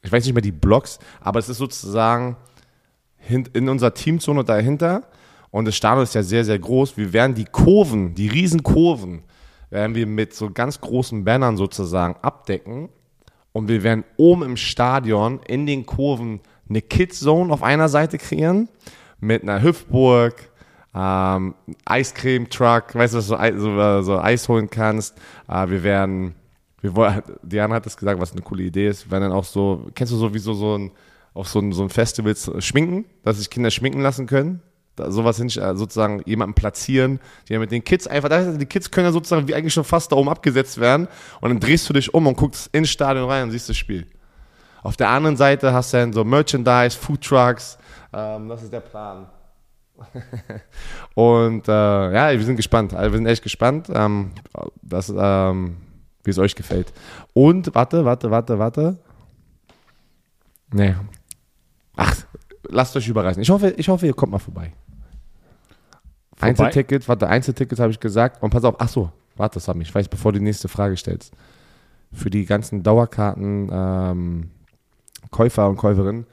ich 0.02 0.12
weiß 0.12 0.24
nicht 0.26 0.34
mehr 0.34 0.42
die 0.42 0.52
Blocks, 0.52 1.00
aber 1.22 1.40
es 1.40 1.50
ist 1.50 1.58
sozusagen 1.58 2.38
in 3.30 3.70
unserer 3.70 3.94
Teamzone 3.94 4.44
dahinter 4.44 5.04
und 5.52 5.66
das 5.66 5.76
Stadion 5.76 6.04
ist 6.04 6.16
ja 6.16 6.24
sehr, 6.24 6.46
sehr 6.46 6.60
groß. 6.60 6.98
Wir 6.98 7.14
werden 7.14 7.36
die 7.36 7.46
Kurven, 7.46 8.14
die 8.14 8.28
riesen 8.28 8.64
Kurven, 8.64 9.24
werden 9.70 9.96
wir 9.96 10.08
mit 10.08 10.34
so 10.34 10.52
ganz 10.52 10.82
großen 10.82 11.24
Bannern 11.24 11.58
sozusagen 11.58 12.16
abdecken 12.22 12.90
und 13.52 13.68
wir 13.68 13.84
werden 13.84 14.04
oben 14.18 14.44
im 14.44 14.58
Stadion 14.58 15.40
in 15.48 15.66
den 15.66 15.86
Kurven 15.86 16.42
eine 16.70 16.82
Kids 16.82 17.20
Zone 17.20 17.52
auf 17.52 17.64
einer 17.64 17.90
Seite 17.90 18.18
kreieren 18.18 18.70
mit 19.20 19.44
einer 19.44 19.62
Hüpfburg, 19.62 20.50
ähm, 20.96 21.56
Eiscreme-Truck, 21.86 22.96
weißt 22.96 23.14
du, 23.14 23.18
dass 23.18 23.28
du 23.28 23.60
so, 23.60 24.02
so 24.02 24.20
Eis 24.20 24.48
holen 24.48 24.70
kannst. 24.70 25.18
Äh, 25.48 25.70
wir 25.70 25.84
werden, 25.84 26.36
wir 26.82 26.96
wollen, 26.96 27.22
Diana 27.44 27.76
hat 27.76 27.86
es 27.86 27.98
gesagt, 27.98 28.20
was 28.20 28.32
eine 28.32 28.42
coole 28.42 28.64
Idee 28.64 28.88
ist. 28.88 29.08
Wir 29.08 29.12
werden 29.12 29.30
dann 29.30 29.32
auch 29.34 29.44
so, 29.44 29.88
kennst 29.94 30.14
du 30.14 30.18
sowieso 30.18 30.54
so 30.54 30.78
ein, 30.78 30.92
auf 31.34 31.48
so 31.48 31.60
ein, 31.60 31.72
so 31.72 31.84
ein 31.84 31.90
Festivals 31.90 32.48
äh, 32.48 32.62
schminken, 32.62 33.06
dass 33.24 33.38
sich 33.38 33.50
Kinder 33.50 33.72
schminken 33.72 34.02
lassen 34.02 34.28
können? 34.28 34.62
Da, 34.96 35.12
sowas 35.12 35.38
hin, 35.38 35.48
äh, 35.48 35.76
sozusagen 35.76 36.22
jemanden 36.26 36.56
platzieren, 36.56 37.20
die 37.48 37.54
ja 37.54 37.60
mit 37.60 37.72
den 37.72 37.84
Kids 37.84 38.08
einfach, 38.08 38.30
die 38.30 38.66
Kids 38.66 38.92
können 38.92 39.08
ja 39.08 39.12
sozusagen 39.12 39.48
wie 39.48 39.56
eigentlich 39.56 39.74
schon 39.74 39.86
fast 39.86 40.12
da 40.12 40.16
oben 40.16 40.30
abgesetzt 40.30 40.80
werden 40.80 41.08
und 41.42 41.50
dann 41.50 41.60
drehst 41.60 41.88
du 41.90 41.94
dich 41.94 42.14
um 42.14 42.28
und 42.28 42.36
guckst 42.36 42.70
ins 42.74 42.90
Stadion 42.90 43.30
rein 43.30 43.44
und 43.44 43.52
siehst 43.52 43.70
das 43.70 43.78
Spiel. 43.78 44.08
Auf 44.84 44.98
der 44.98 45.10
anderen 45.10 45.38
Seite 45.38 45.74
hast 45.74 45.94
du 45.94 45.98
dann 45.98 46.14
so 46.14 46.24
Merchandise, 46.24 46.98
Food 46.98 47.22
Trucks, 47.22 47.78
ähm, 48.14 48.50
das 48.50 48.64
ist 48.64 48.74
der 48.74 48.80
Plan. 48.82 49.28
und 51.14 51.68
äh, 51.68 51.72
ja, 52.14 52.32
wir 52.32 52.44
sind 52.44 52.56
gespannt. 52.56 52.94
Also 52.94 53.12
wir 53.12 53.18
sind 53.18 53.28
echt 53.28 53.44
gespannt, 53.44 53.90
ähm, 53.94 54.32
ähm, 54.92 55.78
wie 56.24 56.30
es 56.30 56.38
euch 56.38 56.56
gefällt. 56.56 56.94
Und 57.34 57.74
warte, 57.76 58.06
warte, 58.06 58.32
warte, 58.32 58.60
warte. 58.60 58.98
Nee. 60.72 60.96
Ach, 62.00 62.16
lasst 62.68 62.96
euch 62.96 63.08
überreißen. 63.08 63.42
Ich 63.42 63.50
hoffe, 63.50 63.74
ich 63.78 63.90
hoffe, 63.90 64.06
ihr 64.06 64.14
kommt 64.14 64.32
mal 64.32 64.40
vorbei. 64.40 64.74
Vorbei? 66.36 66.48
Einzeltickets, 66.48 67.08
warte, 67.08 67.28
Einzeltickets 67.28 67.80
habe 67.80 67.92
ich 67.92 68.00
gesagt. 68.00 68.42
Und 68.42 68.52
pass 68.52 68.64
auf, 68.64 68.76
ach 68.80 68.90
so, 68.90 69.12
warte, 69.36 69.60
Sami, 69.60 69.84
ich 69.84 69.94
weiß, 69.94 70.08
bevor 70.08 70.32
du 70.32 70.40
die 70.40 70.46
nächste 70.46 70.68
Frage 70.68 70.96
stellst. 70.96 71.34
Für 72.12 72.30
die 72.30 72.46
ganzen 72.46 72.82
Dauerkarten, 72.82 73.70
ähm, 73.72 74.52
Käufer 75.32 75.70
und 75.70 75.78
Käuferinnen, 75.78 76.26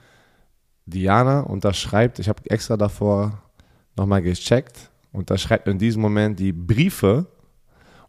Diana 0.86 1.40
unterschreibt, 1.40 2.18
ich 2.20 2.28
habe 2.28 2.48
extra 2.48 2.76
davor 2.76 3.42
nochmal 3.96 4.22
gecheckt, 4.22 4.90
unterschreibt 5.12 5.66
in 5.66 5.78
diesem 5.78 6.00
Moment 6.00 6.38
die 6.38 6.52
Briefe 6.52 7.26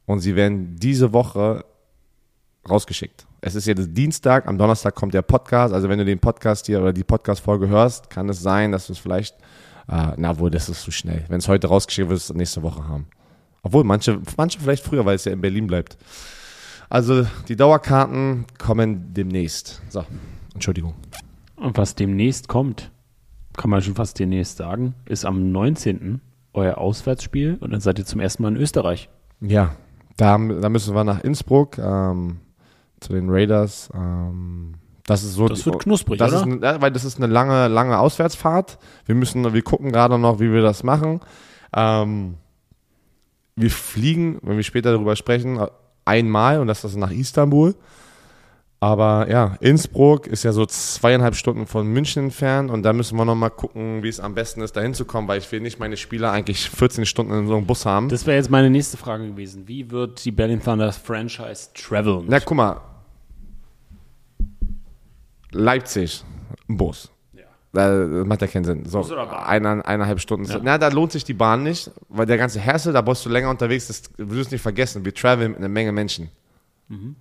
und 0.05 0.19
sie 0.19 0.35
werden 0.35 0.75
diese 0.75 1.11
Woche 1.11 1.65
rausgeschickt. 2.69 3.25
Es 3.41 3.55
ist 3.55 3.65
jetzt 3.67 3.89
Dienstag, 3.91 4.47
am 4.47 4.57
Donnerstag 4.57 4.95
kommt 4.95 5.13
der 5.13 5.21
Podcast, 5.21 5.73
also 5.73 5.89
wenn 5.89 5.99
du 5.99 6.05
den 6.05 6.19
Podcast 6.19 6.65
hier 6.65 6.81
oder 6.81 6.93
die 6.93 7.03
Podcast-Folge 7.03 7.67
hörst, 7.67 8.09
kann 8.09 8.29
es 8.29 8.41
sein, 8.41 8.71
dass 8.71 8.87
du 8.87 8.93
es 8.93 8.99
vielleicht, 8.99 9.35
äh, 9.89 10.11
na 10.17 10.37
wohl, 10.39 10.49
das 10.49 10.69
ist 10.69 10.81
zu 10.81 10.91
schnell. 10.91 11.23
Wenn 11.27 11.39
es 11.39 11.47
heute 11.47 11.67
rausgeschickt 11.67 12.09
wird, 12.09 12.17
wirst 12.17 12.29
du 12.29 12.33
es 12.33 12.37
nächste 12.37 12.63
Woche 12.63 12.87
haben. 12.87 13.07
Obwohl, 13.63 13.83
manche, 13.83 14.19
manche 14.37 14.59
vielleicht 14.59 14.83
früher, 14.83 15.05
weil 15.05 15.15
es 15.15 15.25
ja 15.25 15.31
in 15.31 15.41
Berlin 15.41 15.67
bleibt. 15.67 15.97
Also 16.89 17.27
die 17.47 17.55
Dauerkarten 17.55 18.45
kommen 18.57 19.13
demnächst. 19.13 19.81
So, 19.89 20.05
Entschuldigung. 20.53 20.93
Und 21.57 21.77
was 21.77 21.95
demnächst 21.95 22.47
kommt, 22.47 22.91
kann 23.57 23.69
man 23.69 23.81
schon 23.81 23.95
fast 23.95 24.19
demnächst 24.19 24.57
sagen, 24.57 24.93
ist 25.05 25.25
am 25.25 25.51
19. 25.51 26.21
euer 26.53 26.77
Auswärtsspiel 26.77 27.57
und 27.59 27.71
dann 27.71 27.81
seid 27.81 27.99
ihr 27.99 28.05
zum 28.05 28.19
ersten 28.19 28.43
Mal 28.43 28.49
in 28.49 28.57
Österreich. 28.57 29.09
Ja, 29.41 29.75
da, 30.15 30.37
da 30.37 30.69
müssen 30.69 30.95
wir 30.95 31.03
nach 31.03 31.23
Innsbruck 31.23 31.77
ähm, 31.77 32.39
zu 32.99 33.13
den 33.13 33.29
Raiders. 33.29 33.89
Ähm, 33.93 34.75
das 35.05 35.23
ist 35.23 35.33
so. 35.33 35.47
Das 35.47 35.65
wird 35.65 35.79
knusprig, 35.79 36.19
das 36.19 36.43
oder? 36.43 36.73
Ist, 36.75 36.81
weil 36.81 36.91
das 36.91 37.05
ist 37.05 37.17
eine 37.17 37.31
lange, 37.31 37.67
lange 37.69 37.97
Auswärtsfahrt. 37.97 38.77
Wir 39.05 39.15
müssen, 39.15 39.53
wir 39.53 39.61
gucken 39.61 39.91
gerade 39.91 40.19
noch, 40.19 40.39
wie 40.39 40.51
wir 40.51 40.61
das 40.61 40.83
machen. 40.83 41.21
Ähm, 41.73 42.35
wir 43.55 43.71
fliegen, 43.71 44.39
wenn 44.41 44.57
wir 44.57 44.63
später 44.63 44.91
darüber 44.91 45.15
sprechen, 45.15 45.59
einmal 46.05 46.59
und 46.59 46.67
das 46.67 46.83
ist 46.83 46.95
nach 46.95 47.11
Istanbul. 47.11 47.75
Aber 48.79 49.27
ja, 49.27 49.57
Innsbruck 49.59 50.27
ist 50.27 50.43
ja 50.43 50.51
so 50.51 50.65
zweieinhalb 50.65 51.35
Stunden 51.35 51.65
von 51.65 51.87
München 51.87 52.25
entfernt 52.25 52.69
und 52.69 52.83
da 52.83 52.93
müssen 52.93 53.17
wir 53.17 53.25
nochmal 53.25 53.49
gucken, 53.49 54.03
wie 54.03 54.07
es 54.07 54.19
am 54.19 54.35
besten 54.35 54.61
ist, 54.61 54.75
da 54.75 54.81
hinzukommen, 54.81 55.27
weil 55.27 55.39
ich 55.39 55.51
will 55.51 55.61
nicht 55.61 55.79
meine 55.79 55.97
Spieler 55.97 56.31
eigentlich 56.31 56.69
14 56.69 57.07
Stunden 57.07 57.33
in 57.33 57.47
so 57.47 57.55
einem 57.55 57.65
Bus 57.65 57.87
haben. 57.87 58.09
Das 58.09 58.27
wäre 58.27 58.37
jetzt 58.37 58.51
meine 58.51 58.69
nächste 58.69 58.97
Frage 58.97 59.27
gewesen. 59.29 59.67
Wie 59.67 59.89
wird 59.89 60.23
die 60.23 60.31
Berlin 60.31 60.61
Thunder 60.61 60.91
Franchise 60.91 61.69
traveln? 61.73 62.25
Na, 62.27 62.39
guck 62.39 62.55
mal. 62.55 62.81
Leipzig, 65.51 66.23
ein 66.69 66.77
Bus. 66.77 67.09
Ja. 67.33 67.45
Da 67.73 68.25
macht 68.25 68.41
ja 68.41 68.47
keinen 68.47 68.65
Sinn. 68.65 68.85
So, 68.85 68.99
Bus 68.99 69.11
oder 69.11 69.25
Bahn? 69.25 69.43
eine, 69.43 69.85
eineinhalb 69.85 70.19
Stunden. 70.19 70.45
Ja. 70.45 70.59
Na, 70.61 70.77
da 70.77 70.89
lohnt 70.89 71.13
sich 71.13 71.23
die 71.23 71.33
Bahn 71.33 71.63
nicht, 71.63 71.89
weil 72.09 72.27
der 72.27 72.37
ganze 72.37 72.63
Hassel, 72.63 72.93
da 72.93 73.01
bist 73.01 73.25
du 73.25 73.29
länger 73.29 73.49
unterwegs, 73.49 73.87
das 73.87 74.03
wirst 74.17 74.51
du 74.51 74.55
nicht 74.55 74.61
vergessen. 74.61 75.03
Wir 75.03 75.15
traveln 75.15 75.53
mit 75.53 75.57
einer 75.57 75.69
Menge 75.69 75.91
Menschen. 75.91 76.29
Mhm. 76.89 77.15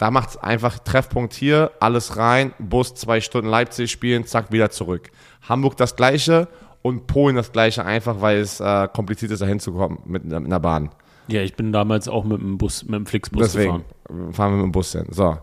Da 0.00 0.10
macht 0.10 0.30
es 0.30 0.36
einfach 0.38 0.78
Treffpunkt 0.78 1.34
hier, 1.34 1.72
alles 1.78 2.16
rein, 2.16 2.54
Bus, 2.58 2.94
zwei 2.94 3.20
Stunden 3.20 3.50
Leipzig 3.50 3.90
spielen, 3.90 4.24
zack, 4.24 4.50
wieder 4.50 4.70
zurück. 4.70 5.10
Hamburg 5.46 5.76
das 5.76 5.94
gleiche 5.94 6.48
und 6.80 7.06
Polen 7.06 7.36
das 7.36 7.52
gleiche, 7.52 7.84
einfach 7.84 8.22
weil 8.22 8.38
es 8.38 8.60
äh, 8.60 8.88
kompliziert 8.88 9.30
ist, 9.30 9.42
da 9.42 9.46
hinzukommen 9.46 9.98
mit, 10.06 10.24
mit 10.24 10.34
einer 10.34 10.58
Bahn. 10.58 10.88
Ja, 11.28 11.42
ich 11.42 11.54
bin 11.54 11.70
damals 11.70 12.08
auch 12.08 12.24
mit 12.24 12.40
dem 12.40 12.56
Bus, 12.56 12.82
mit 12.84 12.94
dem 12.94 13.04
Flixbus 13.04 13.42
Deswegen 13.42 13.84
gefahren. 14.06 14.32
fahren 14.32 14.52
wir 14.52 14.56
mit 14.56 14.64
dem 14.68 14.72
Bus 14.72 14.92
hin. 14.92 15.04
So. 15.10 15.36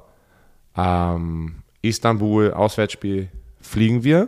Ähm, 0.76 1.58
Istanbul, 1.84 2.52
Auswärtsspiel, 2.52 3.30
fliegen 3.62 4.04
wir. 4.04 4.28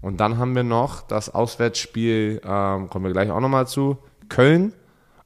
Und 0.00 0.20
dann 0.20 0.38
haben 0.38 0.54
wir 0.54 0.62
noch 0.62 1.02
das 1.02 1.34
Auswärtsspiel, 1.34 2.40
ähm, 2.44 2.90
kommen 2.90 3.06
wir 3.06 3.12
gleich 3.12 3.32
auch 3.32 3.40
nochmal 3.40 3.66
zu, 3.66 3.98
Köln 4.28 4.72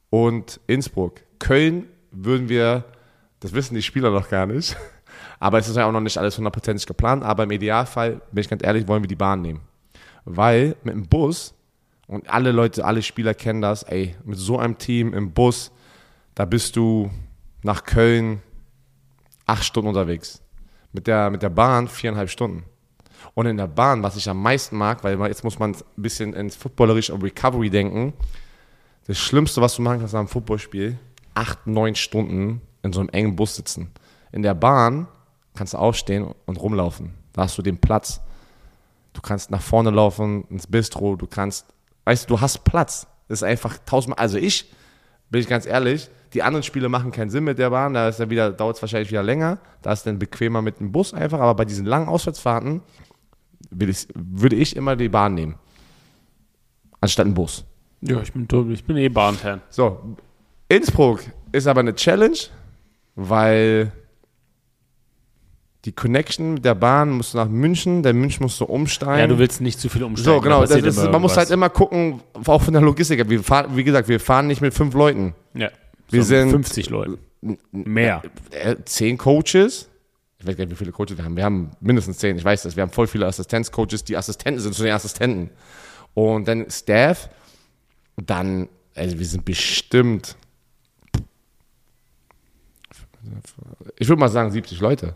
und 0.09 0.59
Innsbruck. 0.65 1.21
Köln 1.37 1.85
würden 2.09 2.49
wir, 2.49 2.85
das 3.39 3.53
wissen 3.53 3.75
die 3.75 3.81
Spieler 3.81 4.11
noch 4.11 4.29
gar 4.29 4.45
nicht, 4.45 4.75
aber 5.39 5.57
es 5.59 5.67
ist 5.67 5.77
ja 5.77 5.85
auch 5.85 5.91
noch 5.91 6.01
nicht 6.01 6.17
alles 6.17 6.37
hundertprozentig 6.37 6.85
geplant, 6.85 7.23
aber 7.23 7.43
im 7.43 7.51
Idealfall, 7.51 8.21
bin 8.31 8.41
ich 8.41 8.49
ganz 8.49 8.63
ehrlich, 8.63 8.87
wollen 8.87 9.03
wir 9.03 9.07
die 9.07 9.15
Bahn 9.15 9.41
nehmen. 9.41 9.61
Weil 10.25 10.75
mit 10.83 10.93
dem 10.93 11.07
Bus, 11.07 11.53
und 12.07 12.29
alle 12.29 12.51
Leute, 12.51 12.85
alle 12.85 13.01
Spieler 13.01 13.33
kennen 13.33 13.61
das, 13.61 13.83
ey, 13.83 14.15
mit 14.23 14.37
so 14.37 14.57
einem 14.57 14.77
Team 14.77 15.13
im 15.13 15.31
Bus, 15.31 15.71
da 16.35 16.45
bist 16.45 16.75
du 16.75 17.09
nach 17.63 17.83
Köln 17.83 18.41
acht 19.45 19.63
Stunden 19.63 19.89
unterwegs. 19.89 20.41
Mit 20.91 21.07
der, 21.07 21.29
mit 21.29 21.43
der 21.43 21.49
Bahn 21.49 21.87
viereinhalb 21.87 22.29
Stunden. 22.29 22.63
Und 23.33 23.45
in 23.45 23.57
der 23.57 23.67
Bahn, 23.67 24.01
was 24.01 24.15
ich 24.15 24.29
am 24.29 24.41
meisten 24.41 24.77
mag, 24.77 25.03
weil 25.03 25.19
jetzt 25.27 25.43
muss 25.43 25.59
man 25.59 25.71
ein 25.71 25.83
bisschen 26.01 26.33
ins 26.33 26.55
Footballerische 26.55 27.21
Recovery 27.21 27.69
denken. 27.69 28.13
Das 29.07 29.17
Schlimmste, 29.17 29.61
was 29.61 29.75
du 29.75 29.81
machen 29.81 29.99
kannst 29.99 30.15
am 30.15 30.27
Footballspiel, 30.27 30.97
acht, 31.35 31.67
neun 31.67 31.95
Stunden 31.95 32.61
in 32.83 32.93
so 32.93 32.99
einem 32.99 33.09
engen 33.09 33.35
Bus 33.35 33.55
sitzen. 33.55 33.91
In 34.31 34.41
der 34.41 34.53
Bahn 34.53 35.07
kannst 35.55 35.73
du 35.73 35.77
aufstehen 35.77 36.33
und 36.45 36.57
rumlaufen. 36.57 37.13
Da 37.33 37.43
hast 37.43 37.57
du 37.57 37.61
den 37.61 37.79
Platz. 37.79 38.21
Du 39.13 39.21
kannst 39.21 39.51
nach 39.51 39.61
vorne 39.61 39.89
laufen, 39.89 40.45
ins 40.49 40.67
Bistro, 40.67 41.15
du 41.15 41.27
kannst, 41.27 41.65
weißt 42.05 42.29
du, 42.29 42.35
du 42.35 42.41
hast 42.41 42.63
Platz. 42.63 43.07
Das 43.27 43.39
ist 43.39 43.43
einfach 43.43 43.77
tausendmal, 43.85 44.19
also 44.21 44.37
ich, 44.37 44.71
bin 45.29 45.41
ich 45.41 45.47
ganz 45.47 45.65
ehrlich, 45.65 46.09
die 46.33 46.43
anderen 46.43 46.63
Spiele 46.63 46.89
machen 46.89 47.11
keinen 47.11 47.29
Sinn 47.29 47.43
mit 47.43 47.59
der 47.59 47.69
Bahn, 47.71 47.93
da 47.93 48.07
ist 48.07 48.19
ja 48.19 48.29
wieder, 48.29 48.51
dauert 48.51 48.75
es 48.75 48.81
wahrscheinlich 48.81 49.09
wieder 49.09 49.23
länger, 49.23 49.59
da 49.81 49.91
ist 49.91 50.05
dann 50.05 50.19
bequemer 50.19 50.61
mit 50.61 50.79
dem 50.79 50.91
Bus 50.91 51.13
einfach, 51.13 51.39
aber 51.39 51.55
bei 51.55 51.65
diesen 51.65 51.85
langen 51.85 52.07
Auswärtsfahrten 52.07 52.81
will 53.71 53.89
ich, 53.89 54.07
würde 54.15 54.55
ich 54.55 54.75
immer 54.75 54.95
die 54.95 55.09
Bahn 55.09 55.33
nehmen. 55.33 55.55
Anstatt 57.01 57.25
einen 57.25 57.33
Bus. 57.33 57.65
Ja, 58.01 58.21
ich 58.21 58.31
bin, 58.31 58.47
ich 58.71 58.83
bin 58.85 58.97
eh 58.97 59.09
Bahnfan. 59.09 59.61
So, 59.69 60.17
Innsbruck 60.67 61.21
ist 61.51 61.67
aber 61.67 61.81
eine 61.81 61.95
Challenge, 61.95 62.37
weil 63.19 63.91
die 65.85 65.91
Connection 65.91 66.55
mit 66.55 66.65
der 66.65 66.75
Bahn 66.75 67.09
muss 67.11 67.33
nach 67.33 67.47
München, 67.47 68.03
der 68.03 68.13
München 68.13 68.43
muss 68.43 68.57
so 68.57 68.65
umsteigen. 68.65 69.19
Ja, 69.19 69.27
du 69.27 69.37
willst 69.37 69.61
nicht 69.61 69.79
zu 69.79 69.89
viel 69.89 70.03
umsteigen. 70.03 70.35
so, 70.37 70.41
genau. 70.41 70.65
da 70.65 70.79
Das 70.79 70.97
ist, 70.97 71.11
man 71.11 71.21
muss 71.21 71.37
halt 71.37 71.49
immer 71.51 71.69
gucken, 71.69 72.21
auch 72.45 72.61
von 72.61 72.73
der 72.73 72.81
Logistik. 72.81 73.29
Wir 73.29 73.43
fahren, 73.43 73.75
wie 73.75 73.83
gesagt, 73.83 74.07
wir 74.07 74.19
fahren 74.19 74.47
nicht 74.47 74.61
mit 74.61 74.73
fünf 74.73 74.93
Leuten. 74.93 75.33
Ja. 75.53 75.69
Wir 76.09 76.23
so 76.23 76.29
sind- 76.29 76.51
50 76.51 76.89
Leute. 76.89 77.17
Mehr. 77.71 78.21
Äh, 78.51 78.75
zehn 78.83 79.17
Coaches. 79.17 79.89
Ich 80.39 80.47
weiß 80.47 80.57
gar 80.57 80.65
nicht, 80.65 80.71
wie 80.71 80.75
viele 80.75 80.91
Coaches 80.91 81.17
wir 81.17 81.23
haben. 81.23 81.37
Wir 81.37 81.45
haben 81.45 81.71
mindestens 81.79 82.17
zehn. 82.17 82.37
Ich 82.37 82.43
weiß 82.43 82.63
das. 82.63 82.75
Wir 82.75 82.83
haben 82.83 82.91
voll 82.91 83.07
viele 83.07 83.25
Assistenzcoaches, 83.25 84.03
die 84.03 84.17
Assistenten 84.17 84.59
sind 84.61 84.73
zu 84.75 84.83
den 84.83 84.91
Assistenten. 84.93 85.49
Und 86.13 86.47
dann 86.47 86.69
Staff. 86.69 87.29
Dann, 88.17 88.67
also 88.95 89.17
wir 89.17 89.25
sind 89.25 89.45
bestimmt, 89.45 90.35
ich 93.97 94.07
würde 94.07 94.19
mal 94.19 94.29
sagen 94.29 94.51
70 94.51 94.79
Leute. 94.79 95.15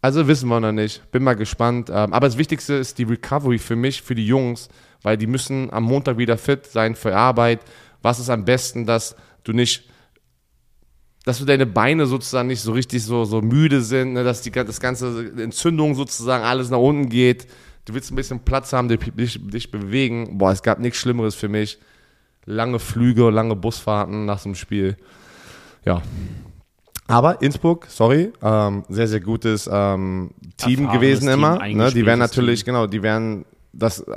Also 0.00 0.28
wissen 0.28 0.48
wir 0.48 0.60
noch 0.60 0.72
nicht. 0.72 1.10
Bin 1.10 1.24
mal 1.24 1.34
gespannt. 1.34 1.90
Ähm, 1.90 2.12
Aber 2.12 2.26
das 2.26 2.38
Wichtigste 2.38 2.74
ist 2.74 2.98
die 2.98 3.04
Recovery 3.04 3.58
für 3.58 3.76
mich, 3.76 4.02
für 4.02 4.14
die 4.14 4.26
Jungs, 4.26 4.68
weil 5.02 5.16
die 5.16 5.26
müssen 5.26 5.72
am 5.72 5.84
Montag 5.84 6.18
wieder 6.18 6.38
fit 6.38 6.66
sein 6.66 6.94
für 6.94 7.16
Arbeit. 7.16 7.60
Was 8.02 8.20
ist 8.20 8.30
am 8.30 8.44
besten, 8.44 8.86
dass 8.86 9.16
du 9.44 9.52
nicht 9.52 9.88
dass 11.26 11.40
du 11.40 11.44
deine 11.44 11.66
Beine 11.66 12.06
sozusagen 12.06 12.46
nicht 12.46 12.60
so 12.60 12.70
richtig 12.70 13.02
so, 13.02 13.24
so 13.24 13.42
müde 13.42 13.82
sind, 13.82 14.12
ne, 14.12 14.22
dass 14.22 14.42
die, 14.42 14.52
das 14.52 14.78
ganze 14.78 15.32
Entzündung 15.36 15.96
sozusagen 15.96 16.44
alles 16.44 16.70
nach 16.70 16.78
unten 16.78 17.08
geht. 17.08 17.48
Du 17.84 17.94
willst 17.94 18.12
ein 18.12 18.16
bisschen 18.16 18.38
Platz 18.44 18.72
haben, 18.72 18.88
dich, 18.88 19.00
dich, 19.12 19.40
dich 19.42 19.72
bewegen. 19.72 20.38
Boah, 20.38 20.52
es 20.52 20.62
gab 20.62 20.78
nichts 20.78 21.00
Schlimmeres 21.00 21.34
für 21.34 21.48
mich. 21.48 21.80
Lange 22.44 22.78
Flüge, 22.78 23.28
lange 23.30 23.56
Busfahrten 23.56 24.24
nach 24.24 24.38
so 24.38 24.50
einem 24.50 24.54
Spiel. 24.54 24.96
Ja. 25.86 26.02
Aber 27.08 27.40
Innsbruck, 27.40 27.86
sorry, 27.88 28.32
ähm, 28.42 28.84
sehr, 28.88 29.06
sehr 29.06 29.20
gutes 29.20 29.70
ähm, 29.72 30.32
Team 30.56 30.86
Erfahrenes 30.86 30.92
gewesen 30.92 31.26
Team, 31.26 31.32
immer. 31.32 31.58
Ne? 31.68 31.92
Die 31.92 32.04
werden 32.04 32.18
natürlich, 32.18 32.64
Team. 32.64 32.74
genau, 32.74 32.86
die 32.86 33.02
werden 33.02 33.44
das 33.72 34.00
äh, 34.00 34.14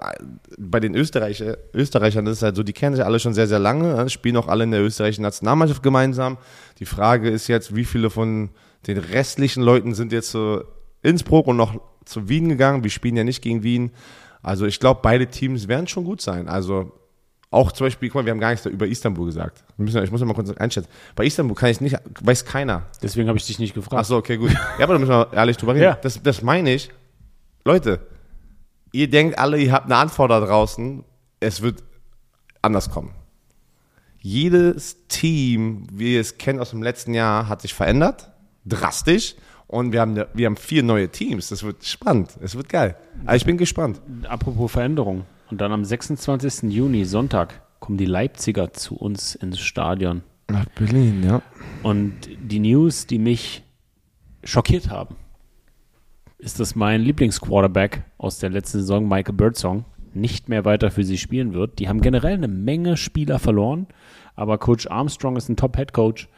bei 0.57 0.79
den 0.79 0.95
Österreicher, 0.95 1.57
Österreichern 1.73 2.25
ist 2.27 2.37
es 2.37 2.43
halt 2.43 2.55
so, 2.55 2.63
die 2.63 2.73
kennen 2.73 2.95
sich 2.95 3.05
alle 3.05 3.19
schon 3.19 3.33
sehr, 3.33 3.47
sehr 3.47 3.59
lange, 3.59 3.95
ne? 3.95 4.09
spielen 4.09 4.37
auch 4.37 4.47
alle 4.47 4.63
in 4.63 4.71
der 4.71 4.81
österreichischen 4.81 5.21
Nationalmannschaft 5.21 5.83
gemeinsam. 5.83 6.37
Die 6.79 6.85
Frage 6.85 7.29
ist 7.29 7.47
jetzt, 7.47 7.75
wie 7.75 7.85
viele 7.85 8.09
von 8.09 8.49
den 8.87 8.97
restlichen 8.97 9.61
Leuten 9.61 9.93
sind 9.93 10.11
jetzt 10.11 10.31
zu 10.31 10.63
Innsbruck 11.03 11.47
und 11.47 11.57
noch 11.57 11.79
zu 12.05 12.27
Wien 12.27 12.49
gegangen. 12.49 12.83
Wir 12.83 12.91
spielen 12.91 13.17
ja 13.17 13.23
nicht 13.23 13.41
gegen 13.41 13.61
Wien. 13.61 13.91
Also 14.41 14.65
ich 14.65 14.79
glaube, 14.79 15.01
beide 15.03 15.27
Teams 15.27 15.67
werden 15.67 15.87
schon 15.87 16.05
gut 16.05 16.21
sein. 16.21 16.47
Also 16.47 16.93
auch 17.51 17.71
zum 17.71 17.87
Beispiel, 17.87 18.09
guck 18.09 18.21
mal, 18.21 18.25
wir 18.25 18.31
haben 18.31 18.39
gar 18.39 18.51
nichts 18.51 18.65
über 18.67 18.87
Istanbul 18.87 19.25
gesagt. 19.25 19.63
Müssen, 19.77 20.03
ich 20.03 20.11
muss 20.11 20.21
mal 20.21 20.33
kurz 20.33 20.51
einschätzen. 20.51 20.89
Bei 21.15 21.25
Istanbul 21.25 21.55
kann 21.55 21.69
ich 21.69 21.81
nicht, 21.81 21.97
weiß 22.21 22.45
keiner. 22.45 22.83
Deswegen 23.01 23.27
habe 23.27 23.39
ich 23.39 23.47
dich 23.47 23.57
nicht 23.57 23.73
gefragt. 23.73 23.99
Achso, 23.99 24.17
okay, 24.17 24.37
gut. 24.37 24.51
Ja, 24.51 24.83
aber 24.83 24.93
da 24.93 24.99
müssen 24.99 25.11
wir 25.11 25.33
ehrlich 25.33 25.57
drüber 25.57 25.73
reden. 25.73 25.85
Ja. 25.85 25.97
Das, 25.99 26.21
das 26.21 26.43
meine 26.43 26.73
ich. 26.73 26.91
Leute, 27.65 28.01
ihr 28.91 29.09
denkt 29.09 29.39
alle, 29.39 29.57
ihr 29.57 29.71
habt 29.71 29.85
eine 29.85 29.95
Antwort 29.95 30.29
da 30.29 30.39
draußen. 30.39 31.03
Es 31.39 31.61
wird 31.61 31.83
anders 32.61 32.91
kommen. 32.91 33.15
Jedes 34.21 35.07
Team, 35.07 35.87
wie 35.91 36.15
ihr 36.15 36.21
es 36.21 36.37
kennt 36.37 36.59
aus 36.59 36.69
dem 36.69 36.83
letzten 36.83 37.15
Jahr, 37.15 37.47
hat 37.47 37.61
sich 37.61 37.73
verändert. 37.73 38.29
Drastisch. 38.65 39.35
Und 39.65 39.91
wir 39.91 40.01
haben, 40.01 40.23
wir 40.33 40.45
haben 40.45 40.57
vier 40.57 40.83
neue 40.83 41.09
Teams. 41.09 41.49
Das 41.49 41.63
wird 41.63 41.83
spannend. 41.85 42.31
Es 42.41 42.55
wird 42.55 42.69
geil. 42.69 42.95
Also 43.25 43.37
ich 43.37 43.45
bin 43.45 43.57
gespannt. 43.57 44.01
Apropos 44.27 44.71
Veränderung. 44.71 45.25
Und 45.51 45.61
dann 45.61 45.71
am 45.71 45.83
26. 45.83 46.71
Juni, 46.71 47.05
Sonntag, 47.05 47.61
kommen 47.79 47.97
die 47.97 48.05
Leipziger 48.05 48.71
zu 48.71 48.95
uns 48.95 49.35
ins 49.35 49.59
Stadion. 49.59 50.21
Nach 50.47 50.65
Berlin, 50.65 51.23
ja. 51.23 51.41
Und 51.83 52.13
die 52.39 52.59
News, 52.59 53.07
die 53.07 53.19
mich 53.19 53.63
schockiert 54.43 54.89
haben, 54.89 55.15
ist, 56.37 56.59
dass 56.59 56.75
mein 56.75 57.01
Lieblingsquarterback 57.01 58.03
aus 58.17 58.39
der 58.39 58.49
letzten 58.49 58.79
Saison, 58.79 59.07
Michael 59.07 59.35
Birdsong, 59.35 59.85
nicht 60.13 60.49
mehr 60.49 60.65
weiter 60.65 60.91
für 60.91 61.03
sie 61.03 61.17
spielen 61.17 61.53
wird. 61.53 61.79
Die 61.79 61.89
haben 61.89 62.01
generell 62.01 62.33
eine 62.33 62.47
Menge 62.47 62.97
Spieler 62.97 63.39
verloren, 63.39 63.87
aber 64.35 64.57
Coach 64.57 64.87
Armstrong 64.87 65.35
ist 65.35 65.49
ein 65.49 65.57
Top-Head-Coach. 65.57 66.29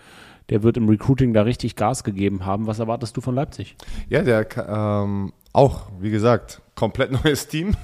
Der 0.49 0.64
wird 0.64 0.76
im 0.76 0.89
Recruiting 0.89 1.34
da 1.34 1.43
richtig 1.43 1.76
Gas 1.76 2.03
gegeben 2.03 2.45
haben. 2.45 2.68
Was 2.68 2.80
erwartest 2.80 3.16
du 3.16 3.22
von 3.22 3.36
Leipzig? 3.36 3.76
Ja, 4.09 4.22
der 4.24 4.47
ähm, 4.68 5.32
auch, 5.53 5.88
wie 5.99 6.12
gesagt, 6.12 6.62
komplett 6.76 7.12
neues 7.24 7.47
Team. 7.47 7.76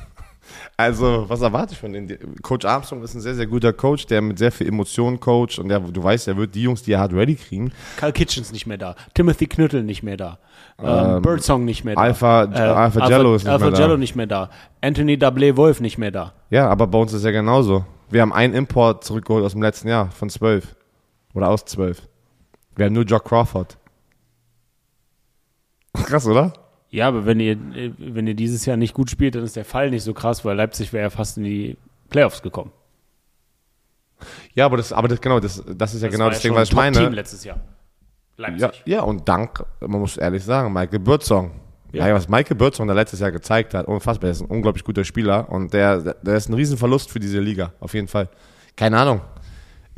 Also, 0.76 1.26
was 1.28 1.42
erwarte 1.42 1.74
ich 1.74 1.80
von 1.80 1.92
denen? 1.94 2.36
Coach 2.42 2.66
Armstrong 2.66 3.02
ist 3.04 3.14
ein 3.16 3.22
sehr, 3.22 3.36
sehr 3.36 3.48
guter 3.48 3.74
Coach, 3.74 4.06
der 4.08 4.22
mit 4.22 4.38
sehr 4.38 4.52
viel 4.52 4.68
Emotionen 4.68 5.20
coacht 5.20 5.60
und 5.60 5.70
der, 5.70 5.80
du 5.80 6.04
weißt, 6.04 6.28
er 6.28 6.38
wird 6.38 6.54
die 6.56 6.64
Jungs, 6.64 6.84
die 6.84 6.92
er 6.94 7.00
hat, 7.00 7.14
ready 7.14 7.36
kriegen. 7.36 7.72
Carl 7.98 8.12
Kitchens 8.14 8.52
nicht 8.52 8.68
mehr 8.68 8.78
da. 8.78 8.96
Timothy 9.14 9.48
Knüttel 9.48 9.84
nicht 9.84 10.04
mehr 10.04 10.18
da. 10.18 10.40
Ähm, 10.80 11.22
Birdsong 11.22 11.66
nicht 11.66 11.84
mehr 11.84 11.96
da. 11.96 12.02
Alpha, 12.02 12.44
Äh, 12.46 12.58
Alpha 12.60 13.08
Jello 13.10 13.36
ist 13.36 13.44
nicht 13.44 13.52
Alpha 13.52 13.66
mehr 13.66 13.74
da. 13.74 13.80
Jello 13.80 13.98
nicht 13.98 14.16
mehr 14.16 14.28
da. 14.28 14.50
Anthony 14.82 15.18
Double 15.18 15.58
Wolf 15.58 15.80
nicht 15.80 15.98
mehr 15.98 16.12
da. 16.12 16.34
Ja, 16.50 16.68
aber 16.70 16.88
bei 16.88 17.00
uns 17.00 17.14
ist 17.14 17.24
ja 17.26 17.32
genauso. 17.32 17.86
Wir 18.10 18.22
haben 18.22 18.32
einen 18.34 18.54
Import 18.54 19.04
zurückgeholt 19.04 19.44
aus 19.44 19.54
dem 19.54 19.62
letzten 19.62 19.88
Jahr 19.88 20.12
von 20.12 20.30
zwölf. 20.30 20.76
Oder 21.34 21.50
aus 21.50 21.66
zwölf. 21.66 22.02
Wir 22.76 22.86
haben 22.86 22.94
nur 22.94 23.04
Jock 23.04 23.26
Crawford. 23.26 23.78
Krass, 25.94 26.28
oder? 26.28 26.54
Ja, 26.90 27.08
aber 27.08 27.26
wenn 27.26 27.40
ihr, 27.40 27.58
wenn 27.98 28.28
ihr 28.28 28.34
dieses 28.34 28.66
Jahr 28.66 28.78
nicht 28.78 28.94
gut 28.94 29.10
spielt, 29.10 29.36
dann 29.36 29.44
ist 29.44 29.56
der 29.56 29.66
Fall 29.66 29.90
nicht 29.90 30.04
so 30.04 30.14
krass, 30.14 30.46
weil 30.46 30.56
Leipzig 30.56 30.94
wäre 30.94 31.04
ja 31.04 31.10
fast 31.10 31.38
in 31.38 31.44
die 31.44 31.78
Playoffs 32.10 32.42
gekommen. 32.42 32.72
Ja, 34.56 34.66
aber 34.66 34.78
das, 34.78 34.94
aber 34.94 35.08
das, 35.08 35.22
genau, 35.22 35.40
das, 35.40 35.64
das 35.76 35.94
ist 35.94 36.02
ja 36.02 36.08
genau 36.08 36.26
war 36.26 36.32
das 36.32 36.42
ja 36.42 36.50
Ding, 36.50 36.58
was 36.58 36.70
ich 36.70 36.76
Top-Team 36.76 37.04
meine. 37.04 37.16
letztes 37.16 37.44
Jahr. 37.44 37.58
Ja, 38.38 38.48
Leipzig. 38.48 38.84
ja, 38.86 39.02
und 39.02 39.28
dank, 39.28 39.64
man 39.80 40.00
muss 40.00 40.18
ehrlich 40.18 40.44
sagen, 40.44 40.74
Michael 40.74 41.00
Birdsong. 41.00 41.52
Ja. 41.92 42.08
Ja. 42.08 42.16
was 42.16 42.28
Michael 42.28 42.56
Birdsong 42.58 42.88
da 42.88 42.94
letztes 42.94 43.20
Jahr 43.20 43.32
gezeigt 43.32 43.74
hat, 43.74 43.88
unfassbar, 43.88 44.30
er 44.30 44.32
ist 44.32 44.42
ein 44.42 44.48
unglaublich 44.48 44.84
guter 44.84 45.04
Spieler 45.04 45.50
und 45.50 45.74
der, 45.74 46.16
der 46.16 46.36
ist 46.36 46.50
ein 46.50 46.54
Riesenverlust 46.54 47.10
für 47.10 47.20
diese 47.20 47.40
Liga, 47.40 47.74
auf 47.80 47.94
jeden 47.94 48.08
Fall. 48.08 48.30
Keine 48.76 48.98
Ahnung. 49.00 49.22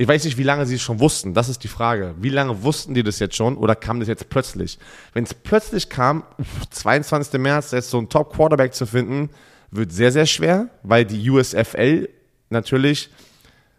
Ich 0.00 0.08
weiß 0.08 0.24
nicht, 0.24 0.38
wie 0.38 0.44
lange 0.44 0.64
sie 0.64 0.76
es 0.76 0.80
schon 0.80 0.98
wussten, 0.98 1.34
das 1.34 1.50
ist 1.50 1.62
die 1.62 1.68
Frage. 1.68 2.14
Wie 2.18 2.30
lange 2.30 2.62
wussten 2.62 2.94
die 2.94 3.02
das 3.02 3.18
jetzt 3.18 3.36
schon 3.36 3.58
oder 3.58 3.74
kam 3.76 4.00
das 4.00 4.08
jetzt 4.08 4.30
plötzlich? 4.30 4.78
Wenn 5.12 5.24
es 5.24 5.34
plötzlich 5.34 5.90
kam, 5.90 6.24
uff, 6.38 6.70
22. 6.70 7.38
März, 7.38 7.72
jetzt 7.72 7.90
so 7.90 7.98
einen 7.98 8.08
Top-Quarterback 8.08 8.72
zu 8.72 8.86
finden, 8.86 9.28
wird 9.70 9.92
sehr, 9.92 10.10
sehr 10.10 10.24
schwer, 10.24 10.68
weil 10.82 11.04
die 11.04 11.28
USFL 11.28 12.08
natürlich 12.48 13.10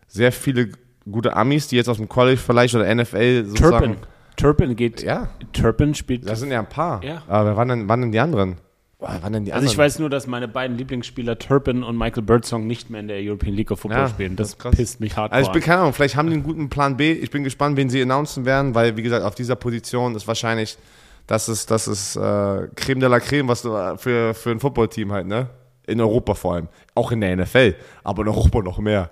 sehr 0.08 0.32
viele 0.32 0.70
gute 1.10 1.36
Amis, 1.36 1.70
die 1.70 1.78
jetzt 1.78 1.90
aus 1.90 1.98
dem 1.98 2.08
College 2.08 2.38
vielleicht 2.38 2.76
oder 2.76 2.94
NFL 2.94 3.46
sozusagen... 3.46 3.96
Turpin. 3.96 3.96
Turpin 4.36 4.76
geht. 4.76 5.02
Ja, 5.02 5.30
Turpin 5.54 5.96
spielt. 5.96 6.30
das 6.30 6.40
sind 6.40 6.52
ja 6.52 6.60
ein 6.60 6.70
paar. 6.70 7.04
Ja. 7.04 7.24
Aber 7.28 7.56
waren 7.56 7.68
denn, 7.68 7.90
wann 7.90 8.02
denn 8.02 8.12
die 8.12 8.20
anderen? 8.20 8.58
Wann 9.02 9.34
denn 9.34 9.46
die 9.46 9.52
also 9.54 9.66
ich 9.66 9.76
weiß 9.76 9.98
nur, 9.98 10.12
dass 10.12 10.28
meine 10.28 10.48
beiden 10.48 10.78
Lieblingsspieler 10.78 11.40
Turpin 11.40 11.82
und 11.84 11.98
Michael 11.98 12.22
Birdsong 12.22 12.68
nicht 12.68 12.92
mehr 12.92 13.00
in 13.02 13.08
der 13.08 13.18
European 13.20 13.56
League 13.56 13.72
of 13.72 13.80
Football 13.80 14.02
Ja, 14.02 14.08
spielen. 14.08 14.36
das 14.36 14.56
Das, 14.56 14.76
pisst 14.76 15.00
mich 15.00 15.18
hart 15.18 15.32
Also 15.34 15.50
ich 15.50 15.54
bin 15.54 15.64
keine 15.64 15.82
Ahnung, 15.82 15.94
vielleicht 15.94 16.16
haben 16.16 16.28
die 16.28 16.34
einen 16.36 16.44
guten 16.44 16.70
Plan 16.70 16.98
B. 16.98 17.12
Ich 17.12 17.32
bin 17.32 17.44
gespannt, 17.44 17.78
wen 17.78 17.90
sie 17.90 18.00
announcen 18.02 18.46
werden, 18.46 18.76
weil 18.76 18.96
wie 18.98 19.02
gesagt, 19.02 19.26
auf 19.26 19.34
dieser 19.34 19.56
Position 19.56 20.14
ist 20.16 20.28
wahrscheinlich, 20.28 20.78
das 21.26 21.50
ist, 21.50 21.72
das 21.72 21.88
ist 21.88 22.16
äh, 22.16 22.68
Creme 22.76 23.00
de 23.00 23.10
la 23.10 23.20
Creme, 23.20 23.48
was 23.48 23.64
du 23.64 23.74
äh, 23.76 23.98
für, 23.98 24.36
für 24.36 24.52
ein 24.52 24.60
Footballteam 24.60 25.12
halt, 25.12 25.26
ne? 25.26 25.50
In 25.88 26.00
Europa 26.00 26.36
vor 26.36 26.54
allem. 26.54 26.68
Auch 26.94 27.12
in 27.12 27.22
der 27.22 27.36
NFL, 27.36 27.74
aber 28.04 28.22
in 28.22 28.28
Europa 28.28 28.62
noch 28.62 28.78
mehr. 28.78 29.10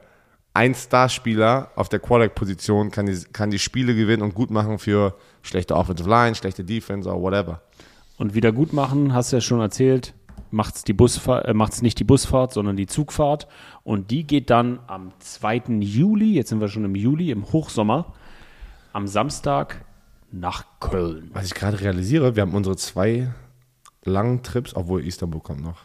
Ein 0.53 0.75
Starspieler 0.75 1.71
auf 1.75 1.89
der 1.89 1.99
Quarterback-Position 1.99 2.91
kann 2.91 3.07
die, 3.07 3.17
kann 3.33 3.49
die 3.49 3.59
Spiele 3.59 3.95
gewinnen 3.95 4.21
und 4.21 4.35
gut 4.35 4.51
machen 4.51 4.77
für 4.77 5.15
schlechte 5.41 5.75
Offensive 5.75 6.07
Line, 6.09 6.35
schlechte 6.35 6.63
Defense 6.63 7.09
oder 7.09 7.19
whatever. 7.19 7.61
Und 8.19 8.35
wieder 8.35 8.51
gut 8.51 8.73
machen, 8.73 9.13
hast 9.13 9.31
du 9.31 9.37
ja 9.37 9.41
schon 9.41 9.61
erzählt, 9.61 10.13
macht's 10.51 10.83
die 10.83 10.91
Busfahrt, 10.91 11.45
äh, 11.47 11.81
nicht 11.81 11.99
die 11.99 12.03
Busfahrt, 12.03 12.51
sondern 12.51 12.75
die 12.75 12.85
Zugfahrt. 12.85 13.47
Und 13.83 14.11
die 14.11 14.27
geht 14.27 14.49
dann 14.49 14.79
am 14.87 15.13
2. 15.19 15.79
Juli, 15.79 16.33
jetzt 16.33 16.49
sind 16.49 16.59
wir 16.59 16.67
schon 16.67 16.83
im 16.83 16.95
Juli, 16.95 17.31
im 17.31 17.49
Hochsommer, 17.53 18.13
am 18.91 19.07
Samstag 19.07 19.85
nach 20.33 20.65
Köln. 20.81 21.31
Was 21.33 21.45
ich 21.45 21.55
gerade 21.55 21.79
realisiere, 21.79 22.35
wir 22.35 22.41
haben 22.41 22.53
unsere 22.53 22.75
zwei 22.75 23.29
langen 24.03 24.43
Trips, 24.43 24.75
obwohl 24.75 25.05
Istanbul 25.05 25.39
kommt 25.39 25.61
noch. 25.61 25.83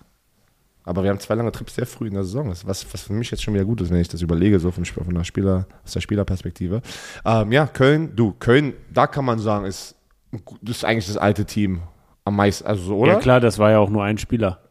Aber 0.82 1.04
wir 1.04 1.10
haben 1.10 1.20
zwei 1.20 1.36
lange 1.36 1.52
Trips 1.52 1.76
sehr 1.76 1.86
früh 1.86 2.08
in 2.08 2.14
der 2.14 2.24
Saison. 2.24 2.48
Was, 2.48 2.66
was 2.66 3.02
für 3.02 3.12
mich 3.12 3.30
jetzt 3.30 3.44
schon 3.44 3.54
wieder 3.54 3.64
gut 3.64 3.80
ist, 3.80 3.90
wenn 3.90 4.00
ich 4.00 4.08
das 4.08 4.22
überlege, 4.22 4.58
so 4.58 4.72
von, 4.72 4.84
von 4.84 5.14
der 5.14 5.22
Spieler, 5.22 5.66
aus 5.84 5.92
der 5.92 6.00
Spielerperspektive. 6.00 6.82
Ähm, 7.24 7.52
ja, 7.52 7.68
Köln, 7.68 8.16
du, 8.16 8.32
Köln, 8.32 8.74
da 8.92 9.06
kann 9.06 9.24
man 9.24 9.38
sagen, 9.38 9.66
ist, 9.66 9.94
ist 10.66 10.84
eigentlich 10.84 11.06
das 11.06 11.16
alte 11.16 11.44
Team 11.44 11.82
am 12.24 12.36
meisten, 12.36 12.66
also 12.66 12.82
so, 12.84 12.96
oder? 12.98 13.12
Ja 13.14 13.18
klar, 13.18 13.40
das 13.40 13.58
war 13.58 13.70
ja 13.70 13.78
auch 13.78 13.90
nur 13.90 14.02
ein 14.04 14.18
Spieler. 14.18 14.60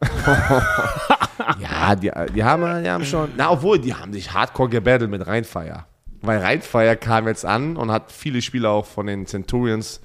Ja, 1.60 1.94
die, 1.94 2.10
die, 2.34 2.42
haben, 2.44 2.82
die 2.82 2.90
haben 2.90 3.04
schon, 3.04 3.28
na, 3.36 3.50
obwohl, 3.50 3.78
die 3.78 3.92
haben 3.92 4.12
sich 4.12 4.32
hardcore 4.32 4.68
gebattelt 4.70 5.10
mit 5.10 5.26
Rheinfeier. 5.26 5.86
Weil 6.22 6.38
Rheinfeier 6.38 6.96
kam 6.96 7.26
jetzt 7.28 7.44
an 7.44 7.76
und 7.76 7.90
hat 7.90 8.10
viele 8.12 8.40
Spieler 8.40 8.70
auch 8.70 8.86
von 8.86 9.06
den 9.06 9.26
Centurions 9.26 10.00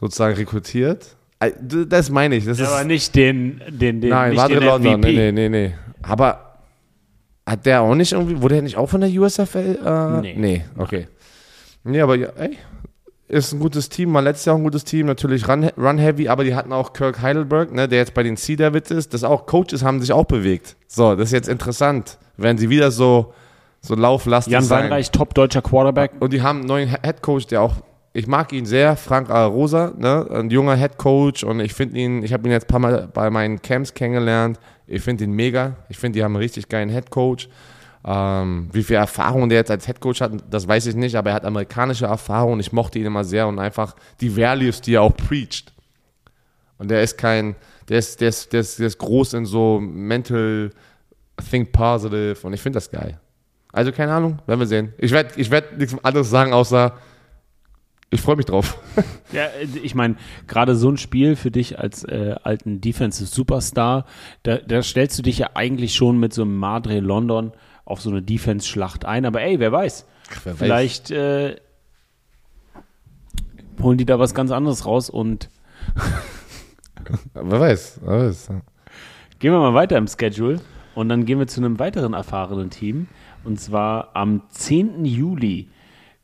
sozusagen 0.00 0.34
rekrutiert. 0.34 1.16
Äh, 1.38 1.52
Das 1.86 2.10
meine 2.10 2.34
ich. 2.36 2.44
Das 2.46 2.58
Ja, 2.58 2.64
ist, 2.64 2.72
aber 2.72 2.84
nicht 2.84 3.14
den, 3.14 3.60
den, 3.68 4.00
den, 4.00 4.10
nein, 4.10 4.30
nicht 4.30 4.38
Madrid 4.38 4.56
den 4.62 4.64
London. 4.66 4.92
MVP. 5.00 5.12
Nee, 5.12 5.32
nee, 5.32 5.48
nee, 5.48 5.68
nee. 5.68 5.74
Aber 6.02 6.56
hat 7.46 7.64
der 7.66 7.82
auch 7.82 7.94
nicht 7.94 8.12
irgendwie, 8.12 8.40
wurde 8.42 8.56
er 8.56 8.62
nicht 8.62 8.76
auch 8.76 8.88
von 8.88 9.00
der 9.02 9.10
USFL? 9.10 9.78
Äh, 9.84 10.20
Nee. 10.22 10.34
Nee, 10.36 10.64
okay. 10.76 11.06
Nee, 11.84 12.00
aber 12.00 12.16
ja, 12.16 12.30
ey, 12.36 12.56
ist 13.32 13.52
ein 13.52 13.60
gutes 13.60 13.88
Team, 13.88 14.12
war 14.12 14.20
letztes 14.20 14.44
Jahr 14.44 14.54
auch 14.54 14.60
ein 14.60 14.64
gutes 14.64 14.84
Team, 14.84 15.06
natürlich 15.06 15.48
run, 15.48 15.70
run 15.78 15.96
heavy, 15.96 16.28
aber 16.28 16.44
die 16.44 16.54
hatten 16.54 16.72
auch 16.72 16.92
Kirk 16.92 17.22
Heidelberg, 17.22 17.72
ne, 17.72 17.88
der 17.88 17.98
jetzt 17.98 18.12
bei 18.12 18.22
den 18.22 18.36
Sea 18.36 18.56
Devils 18.56 18.90
ist, 18.90 19.14
das 19.14 19.24
auch, 19.24 19.46
Coaches 19.46 19.82
haben 19.82 20.00
sich 20.00 20.12
auch 20.12 20.26
bewegt. 20.26 20.76
So, 20.86 21.14
das 21.14 21.28
ist 21.28 21.32
jetzt 21.32 21.48
interessant. 21.48 22.18
Werden 22.36 22.58
sie 22.58 22.68
wieder 22.68 22.90
so, 22.90 23.32
so 23.80 23.94
lauflastig 23.94 24.52
Jan 24.52 24.62
sein. 24.62 24.84
Weinreich, 24.84 25.10
top 25.10 25.34
deutscher 25.34 25.62
Quarterback. 25.62 26.12
Und 26.20 26.34
die 26.34 26.42
haben 26.42 26.58
einen 26.58 26.68
neuen 26.68 26.88
Head 26.90 27.22
Coach, 27.22 27.46
der 27.46 27.62
auch, 27.62 27.76
ich 28.12 28.26
mag 28.26 28.52
ihn 28.52 28.66
sehr, 28.66 28.96
Frank 28.96 29.30
Rosa, 29.30 29.94
ne? 29.96 30.28
ein 30.30 30.50
junger 30.50 30.76
Head 30.76 30.98
Coach 30.98 31.42
und 31.42 31.60
ich 31.60 31.72
finde 31.72 31.98
ihn, 31.98 32.22
ich 32.22 32.34
habe 32.34 32.46
ihn 32.46 32.52
jetzt 32.52 32.64
ein 32.64 32.68
paar 32.68 32.80
Mal 32.80 33.08
bei 33.12 33.30
meinen 33.30 33.62
Camps 33.62 33.94
kennengelernt. 33.94 34.60
Ich 34.86 35.00
finde 35.00 35.24
ihn 35.24 35.32
mega. 35.32 35.76
Ich 35.88 35.96
finde, 35.96 36.18
die 36.18 36.24
haben 36.24 36.34
einen 36.34 36.42
richtig 36.42 36.68
geilen 36.68 36.90
Head 36.90 37.08
Coach. 37.08 37.48
Ähm, 38.04 38.68
wie 38.72 38.82
viel 38.82 38.96
Erfahrung 38.96 39.48
der 39.48 39.58
jetzt 39.58 39.70
als 39.70 39.86
Head 39.86 40.00
Coach 40.00 40.20
hat, 40.20 40.32
das 40.50 40.66
weiß 40.66 40.86
ich 40.86 40.96
nicht, 40.96 41.14
aber 41.14 41.30
er 41.30 41.36
hat 41.36 41.44
amerikanische 41.44 42.06
Erfahrung 42.06 42.58
ich 42.58 42.72
mochte 42.72 42.98
ihn 42.98 43.06
immer 43.06 43.22
sehr 43.22 43.46
und 43.46 43.60
einfach 43.60 43.94
die 44.20 44.36
Values, 44.36 44.80
die 44.80 44.94
er 44.94 45.02
auch 45.02 45.16
preacht. 45.16 45.72
Und 46.78 46.90
der 46.90 47.02
ist 47.02 47.16
kein, 47.16 47.54
der 47.88 47.98
ist, 47.98 48.20
der 48.20 48.30
ist, 48.30 48.52
der 48.52 48.60
ist, 48.60 48.78
der 48.80 48.88
ist 48.88 48.98
groß 48.98 49.34
in 49.34 49.46
so 49.46 49.78
mental 49.80 50.70
think 51.48 51.70
positive 51.72 52.44
und 52.44 52.52
ich 52.52 52.60
finde 52.60 52.78
das 52.78 52.90
geil. 52.90 53.20
Also 53.72 53.92
keine 53.92 54.12
Ahnung, 54.12 54.38
werden 54.46 54.60
wir 54.60 54.66
sehen. 54.66 54.92
Ich 54.98 55.12
werde 55.12 55.40
ich 55.40 55.50
werd 55.50 55.78
nichts 55.78 55.96
anderes 56.04 56.28
sagen, 56.28 56.52
außer 56.52 56.94
ich 58.10 58.20
freue 58.20 58.36
mich 58.36 58.46
drauf. 58.46 58.78
Ja, 59.32 59.46
ich 59.82 59.94
meine, 59.94 60.16
gerade 60.46 60.76
so 60.76 60.90
ein 60.90 60.98
Spiel 60.98 61.36
für 61.36 61.50
dich 61.50 61.78
als 61.78 62.04
äh, 62.04 62.34
alten 62.42 62.82
Defensive 62.82 63.30
Superstar, 63.30 64.04
da, 64.42 64.58
da 64.58 64.82
stellst 64.82 65.18
du 65.18 65.22
dich 65.22 65.38
ja 65.38 65.52
eigentlich 65.54 65.94
schon 65.94 66.20
mit 66.20 66.34
so 66.34 66.42
einem 66.42 66.58
Madre 66.58 67.00
London 67.00 67.52
auf 67.84 68.00
so 68.00 68.10
eine 68.10 68.22
Defense-Schlacht 68.22 69.04
ein. 69.04 69.24
Aber 69.24 69.40
ey, 69.42 69.58
wer 69.58 69.72
weiß, 69.72 70.06
wer 70.44 70.52
weiß. 70.52 70.58
vielleicht 70.58 71.10
äh, 71.10 71.56
holen 73.80 73.98
die 73.98 74.06
da 74.06 74.18
was 74.18 74.34
ganz 74.34 74.50
anderes 74.50 74.86
raus 74.86 75.10
und 75.10 75.48
Wer 77.34 77.60
weiß, 77.60 78.00
wer 78.04 78.26
weiß. 78.28 78.48
Gehen 79.38 79.52
wir 79.52 79.58
mal 79.58 79.74
weiter 79.74 79.96
im 79.98 80.06
Schedule 80.06 80.60
und 80.94 81.08
dann 81.08 81.24
gehen 81.24 81.38
wir 81.38 81.48
zu 81.48 81.60
einem 81.60 81.78
weiteren 81.78 82.14
erfahrenen 82.14 82.70
Team. 82.70 83.08
Und 83.44 83.60
zwar 83.60 84.10
am 84.14 84.42
10. 84.50 85.04
Juli 85.04 85.68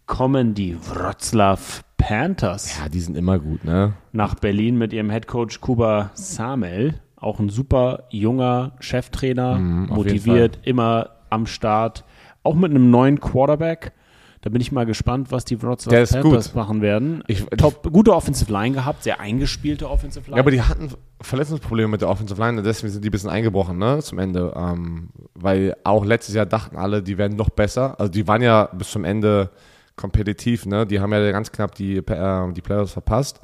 kommen 0.07 0.55
die 0.55 0.77
Wroclaw 0.81 1.59
Panthers 1.97 2.79
Ja, 2.79 2.89
die 2.89 3.01
sind 3.01 3.17
immer 3.17 3.41
gut, 3.41 3.65
ne? 3.65 3.95
nach 4.13 4.37
Berlin 4.37 4.79
mit 4.79 4.93
ihrem 4.93 5.11
Headcoach 5.11 5.61
Kuba 5.61 6.11
Samel. 6.15 6.95
Auch 7.17 7.41
ein 7.41 7.49
super 7.49 8.05
junger 8.11 8.73
Cheftrainer, 8.79 9.57
Mhm, 9.59 9.87
motiviert, 9.87 10.61
immer 10.63 11.11
am 11.31 11.47
Start. 11.47 12.05
Auch 12.43 12.55
mit 12.55 12.71
einem 12.71 12.91
neuen 12.91 13.21
Quarterback. 13.21 13.93
Da 14.41 14.51
bin 14.51 14.61
ich 14.61 14.71
mal 14.71 14.87
gespannt, 14.87 15.33
was 15.33 15.45
die 15.45 15.57
ist 16.03 16.13
Panthers 16.13 16.47
gut. 16.49 16.55
machen 16.55 16.81
werden. 16.81 17.25
Ich- 17.27 17.45
Top, 17.57 17.83
gute 17.93 18.15
Offensive 18.15 18.53
Line 18.53 18.73
gehabt, 18.75 19.03
sehr 19.03 19.19
eingespielte 19.19 19.91
Offensive 19.91 20.25
Line. 20.27 20.37
Ja, 20.37 20.43
aber 20.43 20.53
die 20.53 20.63
hatten 20.63 20.91
Verletzungsprobleme 21.21 21.89
mit 21.89 22.03
der 22.03 22.09
Offensive 22.09 22.41
Line 22.41 22.63
deswegen 22.63 22.93
sind 22.93 23.03
die 23.05 23.09
ein 23.09 23.11
bisschen 23.11 23.31
eingebrochen, 23.31 23.79
ne, 23.79 23.99
zum 24.01 24.21
Ende. 24.21 24.53
Ähm, 24.57 25.09
weil 25.35 25.75
auch 25.83 26.05
letztes 26.05 26.37
Jahr 26.37 26.47
dachten 26.47 26.77
alle, 26.77 27.03
die 27.03 27.19
werden 27.19 27.37
noch 27.37 27.51
besser. 27.51 27.99
Also 27.99 28.13
die 28.13 28.29
waren 28.29 28.41
ja 28.41 28.67
bis 28.67 28.93
zum 28.93 29.05
Ende 29.05 29.51
kompetitiv, 29.97 30.67
ne? 30.67 30.87
Die 30.87 31.01
haben 31.01 31.13
ja 31.13 31.33
ganz 31.33 31.51
knapp 31.51 31.75
die, 31.75 31.97
äh, 31.97 32.53
die 32.53 32.61
Playoffs 32.63 32.93
verpasst. 32.93 33.41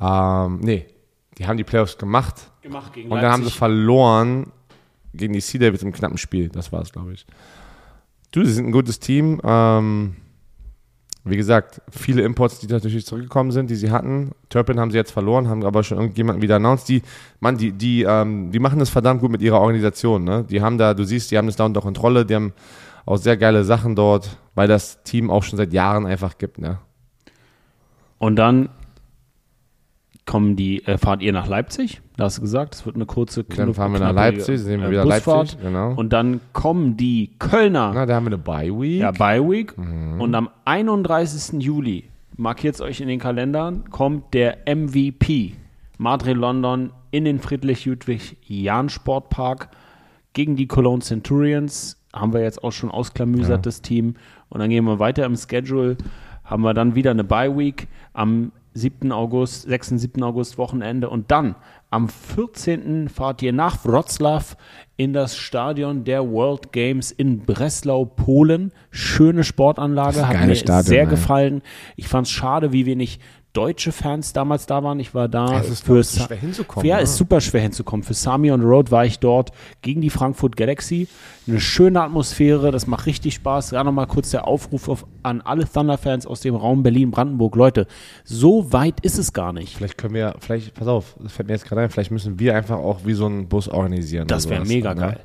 Ähm, 0.00 0.60
nee, 0.62 0.86
die 1.36 1.46
haben 1.46 1.58
die 1.58 1.64
Playoffs 1.64 1.98
gemacht 1.98 2.50
gemacht 2.62 2.92
gegen 2.94 3.10
und 3.10 3.20
dann 3.20 3.30
haben 3.30 3.40
sie 3.42 3.46
Leipzig. 3.48 3.58
verloren 3.58 4.52
gegen 5.14 5.32
die 5.32 5.40
Sea 5.40 5.60
Devils 5.60 5.82
im 5.82 5.92
knappen 5.92 6.18
Spiel. 6.18 6.48
Das 6.48 6.72
war 6.72 6.82
es, 6.82 6.92
glaube 6.92 7.12
ich. 7.12 7.26
Du, 8.30 8.44
sie 8.44 8.52
sind 8.52 8.66
ein 8.66 8.72
gutes 8.72 8.98
Team. 8.98 9.40
Ähm, 9.44 10.16
wie 11.24 11.36
gesagt, 11.36 11.80
viele 11.90 12.22
Imports, 12.22 12.58
die 12.58 12.66
natürlich 12.66 13.06
zurückgekommen 13.06 13.52
sind, 13.52 13.70
die 13.70 13.76
sie 13.76 13.90
hatten. 13.90 14.32
Turpin 14.48 14.80
haben 14.80 14.90
sie 14.90 14.96
jetzt 14.96 15.12
verloren, 15.12 15.48
haben 15.48 15.64
aber 15.64 15.84
schon 15.84 15.98
irgendjemanden 15.98 16.42
wieder 16.42 16.56
announced. 16.56 16.88
Die, 16.88 17.02
Mann, 17.38 17.56
die, 17.56 17.72
die, 17.72 18.02
ähm, 18.02 18.50
die 18.50 18.58
machen 18.58 18.80
das 18.80 18.90
verdammt 18.90 19.20
gut 19.20 19.30
mit 19.30 19.40
ihrer 19.40 19.60
Organisation. 19.60 20.24
Ne? 20.24 20.44
Die 20.48 20.62
haben 20.62 20.78
da, 20.78 20.94
du 20.94 21.04
siehst, 21.04 21.30
die 21.30 21.38
haben 21.38 21.46
das 21.46 21.56
da 21.56 21.64
unter 21.64 21.80
Kontrolle. 21.80 22.26
Die 22.26 22.34
haben 22.34 22.52
auch 23.06 23.18
sehr 23.18 23.36
geile 23.36 23.62
Sachen 23.64 23.94
dort, 23.94 24.36
weil 24.54 24.66
das 24.66 25.02
Team 25.04 25.30
auch 25.30 25.44
schon 25.44 25.58
seit 25.58 25.72
Jahren 25.72 26.06
einfach 26.06 26.38
gibt. 26.38 26.58
Ne? 26.58 26.78
Und 28.18 28.36
dann 28.36 28.68
kommen 30.26 30.54
die, 30.56 30.84
äh, 30.86 30.98
fahrt 30.98 31.22
ihr 31.22 31.32
nach 31.32 31.46
Leipzig? 31.48 32.00
Da 32.16 32.24
hast 32.24 32.38
du 32.38 32.42
gesagt, 32.42 32.74
es 32.76 32.86
wird 32.86 32.94
eine 32.96 33.06
kurze, 33.06 33.42
Dann 33.44 33.74
fahren 33.74 33.92
wir 33.92 34.00
nach 34.00 34.12
Leipzig, 34.12 34.60
sehen 34.60 34.80
wir 34.80 34.88
äh, 34.88 34.92
wieder 34.92 35.02
Busfahrt. 35.04 35.52
Leipzig. 35.52 35.60
Genau. 35.62 35.94
Und 35.94 36.12
dann 36.12 36.40
kommen 36.52 36.96
die 36.96 37.30
Kölner, 37.38 37.92
Na, 37.94 38.06
da 38.06 38.14
haben 38.14 38.24
wir 38.26 38.34
eine 38.34 38.38
Bye-Week. 38.38 39.00
ja, 39.00 39.10
Bye 39.10 39.48
Week. 39.50 39.76
Mhm. 39.76 40.20
Und 40.20 40.34
am 40.34 40.48
31. 40.64 41.60
Juli, 41.62 42.04
markiert 42.36 42.76
es 42.76 42.80
euch 42.80 43.00
in 43.00 43.08
den 43.08 43.18
Kalendern, 43.18 43.84
kommt 43.90 44.32
der 44.34 44.58
MVP 44.66 45.54
Madrid 45.98 46.36
London 46.36 46.90
in 47.10 47.24
den 47.24 47.40
Friedrich-Ludwig-Jahn-Sportpark 47.40 49.68
gegen 50.32 50.56
die 50.56 50.66
Cologne 50.66 51.00
Centurions. 51.02 51.98
Haben 52.12 52.32
wir 52.32 52.40
jetzt 52.42 52.62
auch 52.64 52.72
schon 52.72 52.90
ausklamüsert, 52.90 53.50
Ja. 53.50 53.56
das 53.58 53.82
Team. 53.82 54.14
Und 54.48 54.60
dann 54.60 54.70
gehen 54.70 54.84
wir 54.84 54.98
weiter 54.98 55.24
im 55.24 55.36
Schedule. 55.36 55.96
Haben 56.44 56.62
wir 56.62 56.74
dann 56.74 56.94
wieder 56.94 57.10
eine 57.12 57.24
Bye 57.24 57.56
Week 57.56 57.88
am 58.12 58.52
7. 58.74 59.12
August, 59.12 59.62
6. 59.62 59.88
7. 59.88 60.22
August 60.22 60.58
Wochenende. 60.58 61.10
Und 61.10 61.30
dann 61.30 61.56
am 61.90 62.08
14. 62.08 63.08
fahrt 63.08 63.42
ihr 63.42 63.52
nach 63.52 63.84
Wroclaw 63.84 64.56
in 64.96 65.12
das 65.12 65.36
Stadion 65.36 66.04
der 66.04 66.30
World 66.30 66.72
Games 66.72 67.10
in 67.10 67.40
Breslau, 67.40 68.04
Polen. 68.04 68.72
Schöne 68.90 69.44
Sportanlage, 69.44 70.26
hat 70.26 70.46
mir 70.46 70.54
Stadion, 70.54 70.82
sehr 70.84 71.02
ey. 71.02 71.08
gefallen. 71.08 71.62
Ich 71.96 72.08
fand 72.08 72.26
es 72.26 72.32
schade, 72.32 72.72
wie 72.72 72.86
wenig 72.86 73.20
deutsche 73.52 73.92
Fans 73.92 74.32
damals 74.32 74.66
da 74.66 74.82
waren. 74.82 74.98
Ich 74.98 75.14
war 75.14 75.28
da 75.28 75.60
Es 75.60 75.68
ist 75.68 75.84
für 75.84 76.02
schwer 76.02 76.36
hinzukommen. 76.36 76.86
ja, 76.86 76.96
ne? 76.96 77.02
ist 77.02 77.16
super 77.16 77.40
schwer 77.40 77.60
hinzukommen. 77.60 78.02
Für 78.02 78.14
Sami 78.14 78.50
on 78.50 78.60
the 78.60 78.66
Road 78.66 78.90
war 78.90 79.04
ich 79.04 79.18
dort 79.18 79.52
gegen 79.82 80.00
die 80.00 80.10
Frankfurt 80.10 80.56
Galaxy. 80.56 81.08
Eine 81.46 81.60
schöne 81.60 82.02
Atmosphäre, 82.02 82.70
das 82.70 82.86
macht 82.86 83.06
richtig 83.06 83.34
Spaß. 83.34 83.70
Da 83.70 83.84
nochmal 83.84 84.06
kurz 84.06 84.30
der 84.30 84.46
Aufruf 84.48 84.88
auf, 84.88 85.06
an 85.22 85.40
alle 85.42 85.70
Thunder-Fans 85.70 86.26
aus 86.26 86.40
dem 86.40 86.54
Raum 86.54 86.82
Berlin-Brandenburg. 86.82 87.56
Leute, 87.56 87.86
so 88.24 88.72
weit 88.72 89.00
ist 89.00 89.18
es 89.18 89.32
gar 89.32 89.52
nicht. 89.52 89.76
Vielleicht 89.76 89.98
können 89.98 90.14
wir, 90.14 90.34
vielleicht, 90.40 90.74
pass 90.74 90.88
auf, 90.88 91.16
das 91.20 91.32
fällt 91.32 91.48
mir 91.48 91.54
jetzt 91.54 91.66
gerade 91.66 91.82
ein, 91.82 91.90
vielleicht 91.90 92.10
müssen 92.10 92.38
wir 92.38 92.56
einfach 92.56 92.78
auch 92.78 93.00
wie 93.04 93.14
so 93.14 93.26
einen 93.26 93.48
Bus 93.48 93.68
organisieren. 93.68 94.28
Das 94.28 94.48
wäre 94.48 94.64
mega 94.64 94.94
ne? 94.94 95.00
geil. 95.00 95.20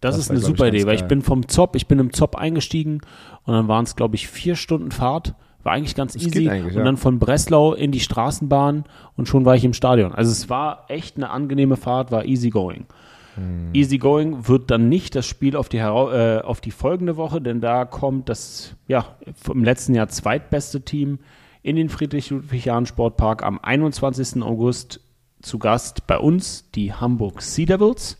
Das, 0.00 0.16
Das 0.16 0.24
ist 0.24 0.30
eine 0.30 0.40
super 0.40 0.68
Idee, 0.68 0.86
weil 0.86 0.94
ich 0.94 1.04
bin 1.04 1.22
vom 1.22 1.48
Zop, 1.48 1.76
ich 1.76 1.86
bin 1.86 1.98
im 1.98 2.12
Zop 2.12 2.34
eingestiegen 2.34 3.00
und 3.44 3.54
dann 3.54 3.68
waren 3.68 3.84
es, 3.84 3.96
glaube 3.96 4.16
ich, 4.16 4.28
vier 4.28 4.56
Stunden 4.56 4.90
Fahrt. 4.90 5.34
War 5.62 5.72
eigentlich 5.72 5.94
ganz 5.94 6.14
Das 6.14 6.22
easy. 6.22 6.48
eigentlich, 6.48 6.76
und 6.76 6.84
dann 6.84 6.96
von 6.96 7.18
Breslau 7.18 7.74
in 7.74 7.92
die 7.92 8.00
Straßenbahn 8.00 8.84
und 9.16 9.28
schon 9.28 9.44
war 9.44 9.56
ich 9.56 9.64
im 9.64 9.74
Stadion. 9.74 10.12
Also 10.12 10.30
es 10.30 10.48
war 10.48 10.86
echt 10.88 11.16
eine 11.16 11.30
angenehme 11.30 11.76
Fahrt, 11.76 12.10
war 12.10 12.24
easy 12.24 12.50
going. 12.50 12.86
Hm. 13.34 13.70
Easy 13.74 13.98
going 13.98 14.48
wird 14.48 14.70
dann 14.70 14.88
nicht 14.88 15.14
das 15.14 15.26
Spiel 15.26 15.56
auf 15.56 15.68
die, 15.68 15.78
äh, 15.78 16.40
auf 16.40 16.60
die 16.60 16.70
folgende 16.70 17.16
Woche, 17.16 17.40
denn 17.40 17.60
da 17.60 17.84
kommt 17.84 18.28
das 18.28 18.74
ja 18.88 19.04
im 19.48 19.64
letzten 19.64 19.94
Jahr 19.94 20.08
zweitbeste 20.08 20.82
Team 20.82 21.18
in 21.62 21.76
den 21.76 21.90
Friedrich-Ludwig-Jahn-Sportpark 21.90 23.42
am 23.42 23.58
21. 23.62 24.42
August 24.42 25.00
zu 25.42 25.58
Gast 25.58 26.06
bei 26.06 26.18
uns, 26.18 26.70
die 26.74 26.92
Hamburg 26.92 27.42
Sea 27.42 27.66
Devils. 27.66 28.18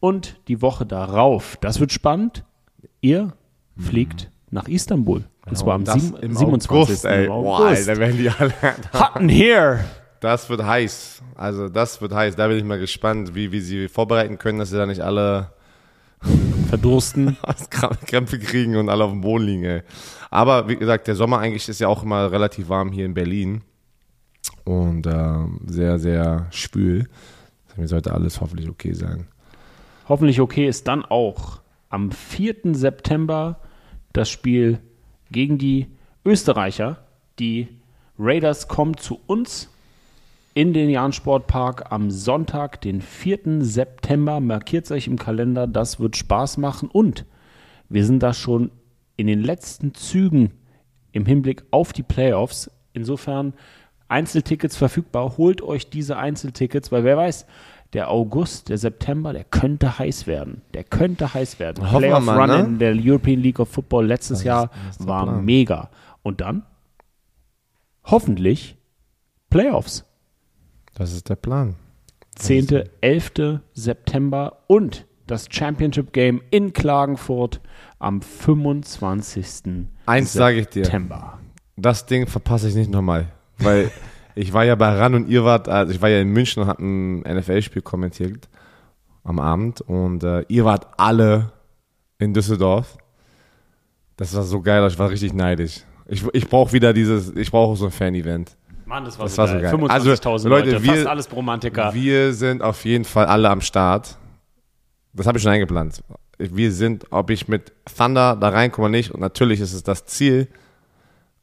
Und 0.00 0.38
die 0.48 0.60
Woche 0.60 0.84
darauf, 0.84 1.56
das 1.60 1.80
wird 1.80 1.90
spannend, 1.92 2.44
ihr 3.00 3.32
fliegt 3.78 4.30
nach 4.54 4.68
Istanbul. 4.68 5.24
Und 5.46 5.58
zwar 5.58 5.74
am. 5.74 5.84
Genau, 5.84 5.96
das 5.96 6.22
im 6.22 6.34
27. 6.34 6.70
August, 6.70 7.04
ey. 7.04 7.26
Boah, 7.26 7.60
August. 7.60 7.88
Alter, 7.88 8.00
werden 8.00 8.16
die 8.16 8.30
alle. 8.30 8.54
Hot 8.94 9.20
in 9.20 9.28
here. 9.28 9.84
Das 10.20 10.48
wird 10.48 10.64
heiß. 10.64 11.22
Also, 11.34 11.68
das 11.68 12.00
wird 12.00 12.14
heiß. 12.14 12.36
Da 12.36 12.48
bin 12.48 12.56
ich 12.56 12.64
mal 12.64 12.78
gespannt, 12.78 13.34
wie, 13.34 13.52
wie 13.52 13.60
sie 13.60 13.88
vorbereiten 13.88 14.38
können, 14.38 14.60
dass 14.60 14.70
sie 14.70 14.76
da 14.76 14.86
nicht 14.86 15.02
alle 15.02 15.50
Verdursten. 16.68 17.36
Krämpfe 18.06 18.38
kriegen 18.38 18.76
und 18.76 18.88
alle 18.88 19.04
auf 19.04 19.10
dem 19.10 19.20
Boden 19.20 19.44
liegen, 19.44 19.64
ey. 19.64 19.82
Aber 20.30 20.68
wie 20.68 20.76
gesagt, 20.76 21.08
der 21.08 21.16
Sommer 21.16 21.40
eigentlich 21.40 21.68
ist 21.68 21.80
ja 21.80 21.88
auch 21.88 22.04
immer 22.04 22.30
relativ 22.32 22.68
warm 22.68 22.92
hier 22.92 23.04
in 23.04 23.14
Berlin. 23.14 23.62
Und 24.64 25.06
ähm, 25.06 25.60
sehr, 25.66 25.98
sehr 25.98 26.46
schwül. 26.50 27.08
Deswegen 27.68 27.88
sollte 27.88 28.14
alles 28.14 28.40
hoffentlich 28.40 28.68
okay 28.68 28.92
sein. 28.92 29.26
Hoffentlich 30.08 30.40
okay 30.40 30.66
ist 30.68 30.86
dann 30.86 31.04
auch 31.04 31.60
am 31.90 32.12
4. 32.12 32.56
September 32.72 33.58
das 34.14 34.30
Spiel 34.30 34.78
gegen 35.30 35.58
die 35.58 35.88
Österreicher. 36.24 37.04
Die 37.38 37.68
Raiders 38.18 38.68
kommen 38.68 38.96
zu 38.96 39.20
uns 39.26 39.68
in 40.54 40.72
den 40.72 40.88
Jahn-Sportpark 40.88 41.90
am 41.92 42.10
Sonntag, 42.10 42.80
den 42.80 43.02
4. 43.02 43.64
September. 43.64 44.40
Markiert 44.40 44.90
euch 44.90 45.08
im 45.08 45.18
Kalender, 45.18 45.66
das 45.66 46.00
wird 46.00 46.16
Spaß 46.16 46.56
machen. 46.56 46.88
Und 46.88 47.26
wir 47.88 48.06
sind 48.06 48.22
da 48.22 48.32
schon 48.32 48.70
in 49.16 49.26
den 49.26 49.42
letzten 49.42 49.94
Zügen 49.94 50.52
im 51.12 51.26
Hinblick 51.26 51.64
auf 51.70 51.92
die 51.92 52.02
Playoffs. 52.02 52.70
Insofern 52.92 53.52
Einzeltickets 54.06 54.76
verfügbar. 54.76 55.36
Holt 55.36 55.60
euch 55.60 55.90
diese 55.90 56.16
Einzeltickets, 56.16 56.92
weil 56.92 57.02
wer 57.02 57.16
weiß, 57.16 57.46
der 57.94 58.10
August, 58.10 58.68
der 58.68 58.78
September, 58.78 59.32
der 59.32 59.44
könnte 59.44 59.98
heiß 59.98 60.26
werden. 60.26 60.62
Der 60.74 60.84
könnte 60.84 61.32
heiß 61.32 61.58
werden. 61.60 61.82
Hoffen 61.84 61.92
wir 62.02 62.08
Playoff 62.08 62.24
mal, 62.24 62.40
Run 62.40 62.50
ne? 62.50 62.66
in 62.66 62.78
der 62.78 62.94
European 62.98 63.40
League 63.40 63.60
of 63.60 63.68
Football 63.70 64.06
letztes 64.06 64.38
Das 64.38 64.44
Jahr 64.44 64.64
ist- 64.90 65.00
das 65.00 65.06
war 65.08 65.24
Plan. 65.24 65.44
mega. 65.44 65.90
Und 66.22 66.40
dann 66.40 66.64
hoffentlich 68.04 68.76
Playoffs. 69.50 70.04
Das 70.94 71.12
ist 71.12 71.28
der 71.28 71.36
Plan. 71.36 71.76
10., 72.36 72.84
11. 73.00 73.60
September 73.74 74.58
und 74.66 75.06
das 75.26 75.46
Championship 75.50 76.12
Game 76.12 76.42
in 76.50 76.72
Klagenfurt 76.72 77.60
am 77.98 78.20
25. 78.20 79.86
Eins 80.06 80.32
sage 80.32 80.58
ich 80.60 80.66
dir. 80.68 80.84
September. 80.84 81.38
Das 81.76 82.06
Ding 82.06 82.26
verpasse 82.26 82.68
ich 82.68 82.74
nicht 82.74 82.90
nochmal. 82.90 83.28
Weil 83.58 83.90
ich 84.34 84.52
war 84.52 84.64
ja 84.64 84.74
bei 84.74 84.88
RAN 84.98 85.14
und 85.14 85.28
ihr 85.28 85.44
wart, 85.44 85.68
also 85.68 85.92
ich 85.92 86.00
war 86.02 86.08
ja 86.08 86.20
in 86.20 86.28
München 86.30 86.62
und 86.62 86.68
habe 86.68 86.82
ein 86.84 87.20
NFL-Spiel 87.20 87.82
kommentiert 87.82 88.48
am 89.22 89.38
Abend 89.38 89.80
und 89.80 90.22
äh, 90.24 90.44
ihr 90.48 90.64
wart 90.64 90.86
alle 90.96 91.52
in 92.18 92.34
Düsseldorf. 92.34 92.96
Das 94.16 94.34
war 94.34 94.42
so 94.42 94.60
geil, 94.60 94.86
ich 94.88 94.98
war 94.98 95.10
richtig 95.10 95.32
neidisch. 95.34 95.80
Ich, 96.06 96.24
ich 96.32 96.48
brauche 96.48 96.72
wieder 96.72 96.92
dieses, 96.92 97.30
ich 97.34 97.50
brauche 97.50 97.76
so 97.76 97.86
ein 97.86 97.90
Fan-Event. 97.90 98.56
Mann, 98.86 99.04
das 99.04 99.18
war, 99.18 99.24
Das 99.26 99.34
so, 99.34 99.38
war 99.42 99.48
so 99.48 99.54
geil. 99.54 99.62
geil. 99.62 99.74
25.000 99.74 99.88
Also, 99.90 100.48
Leute, 100.48 100.70
Leute, 100.72 100.82
wir- 100.84 100.92
fast 100.94 101.06
alles 101.06 101.26
Bromantiker. 101.26 101.94
Wir 101.94 102.32
sind 102.34 102.62
auf 102.62 102.84
jeden 102.84 103.04
Fall 103.04 103.26
alle 103.26 103.48
am 103.48 103.60
Start. 103.62 104.18
Das 105.14 105.26
habe 105.26 105.38
ich 105.38 105.42
schon 105.42 105.52
eingeplant. 105.52 106.02
Wir 106.38 106.72
sind, 106.72 107.06
ob 107.10 107.30
ich 107.30 107.48
mit 107.48 107.72
Thunder 107.96 108.36
da 108.36 108.48
reinkomme 108.50 108.86
oder 108.88 108.90
nicht, 108.92 109.12
und 109.12 109.20
natürlich 109.20 109.60
ist 109.60 109.72
es 109.72 109.82
das 109.84 110.04
Ziel. 110.04 110.48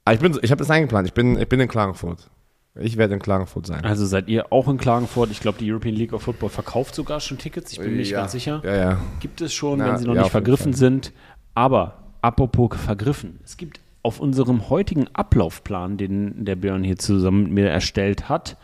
Aber 0.06 0.14
ich, 0.16 0.20
bin, 0.22 0.38
ich 0.42 0.52
habe 0.52 0.60
das 0.60 0.70
eingeplant. 0.70 1.08
Ich 1.08 1.14
bin, 1.14 1.40
ich 1.40 1.48
bin 1.48 1.60
in 1.60 1.68
Klagenfurt. 1.68 2.30
Ich 2.80 2.96
werde 2.98 3.16
in 3.16 3.20
Klagenfurt 3.20 3.68
sein. 3.68 3.84
Also 3.84 4.06
seid 4.06 4.30
ihr 4.30 4.52
auch 4.54 4.68
in 4.70 4.78
Klagenfurt? 4.78 5.30
Ich 5.32 5.42
glaube, 5.42 5.58
die 5.60 5.70
European 5.70 5.94
League 5.96 6.14
of 6.14 6.22
Football 6.24 6.50
verkauft 6.50 6.96
sogar 6.96 7.20
schon 7.20 7.38
Tickets. 7.38 7.74
Ich 7.74 7.80
bin 7.80 7.92
mir 7.92 7.98
nicht 7.98 8.12
Ja. 8.12 8.22
ganz 8.22 8.32
sicher. 8.32 8.62
Ja, 8.64 8.76
ja. 8.76 8.98
Gibt 9.20 9.42
es 9.42 9.54
schon, 9.54 9.80
Na, 9.80 9.88
wenn 9.90 9.98
sie 9.98 10.06
noch 10.06 10.14
nicht 10.16 10.30
vergriffen 10.32 10.72
sind. 10.74 11.12
Aber 11.54 11.98
apropos 12.22 12.72
vergriffen. 12.80 13.40
Es 13.44 13.58
gibt 13.58 13.82
auf 14.04 14.20
unserem 14.22 14.70
heutigen 14.70 15.08
Ablaufplan, 15.14 15.98
den 15.98 16.46
der 16.46 16.56
Björn 16.56 16.84
hier 16.84 16.98
zusammen 16.98 17.44
mit 17.44 17.52
mir 17.52 17.70
erstellt 17.70 18.30
hat, 18.30 18.58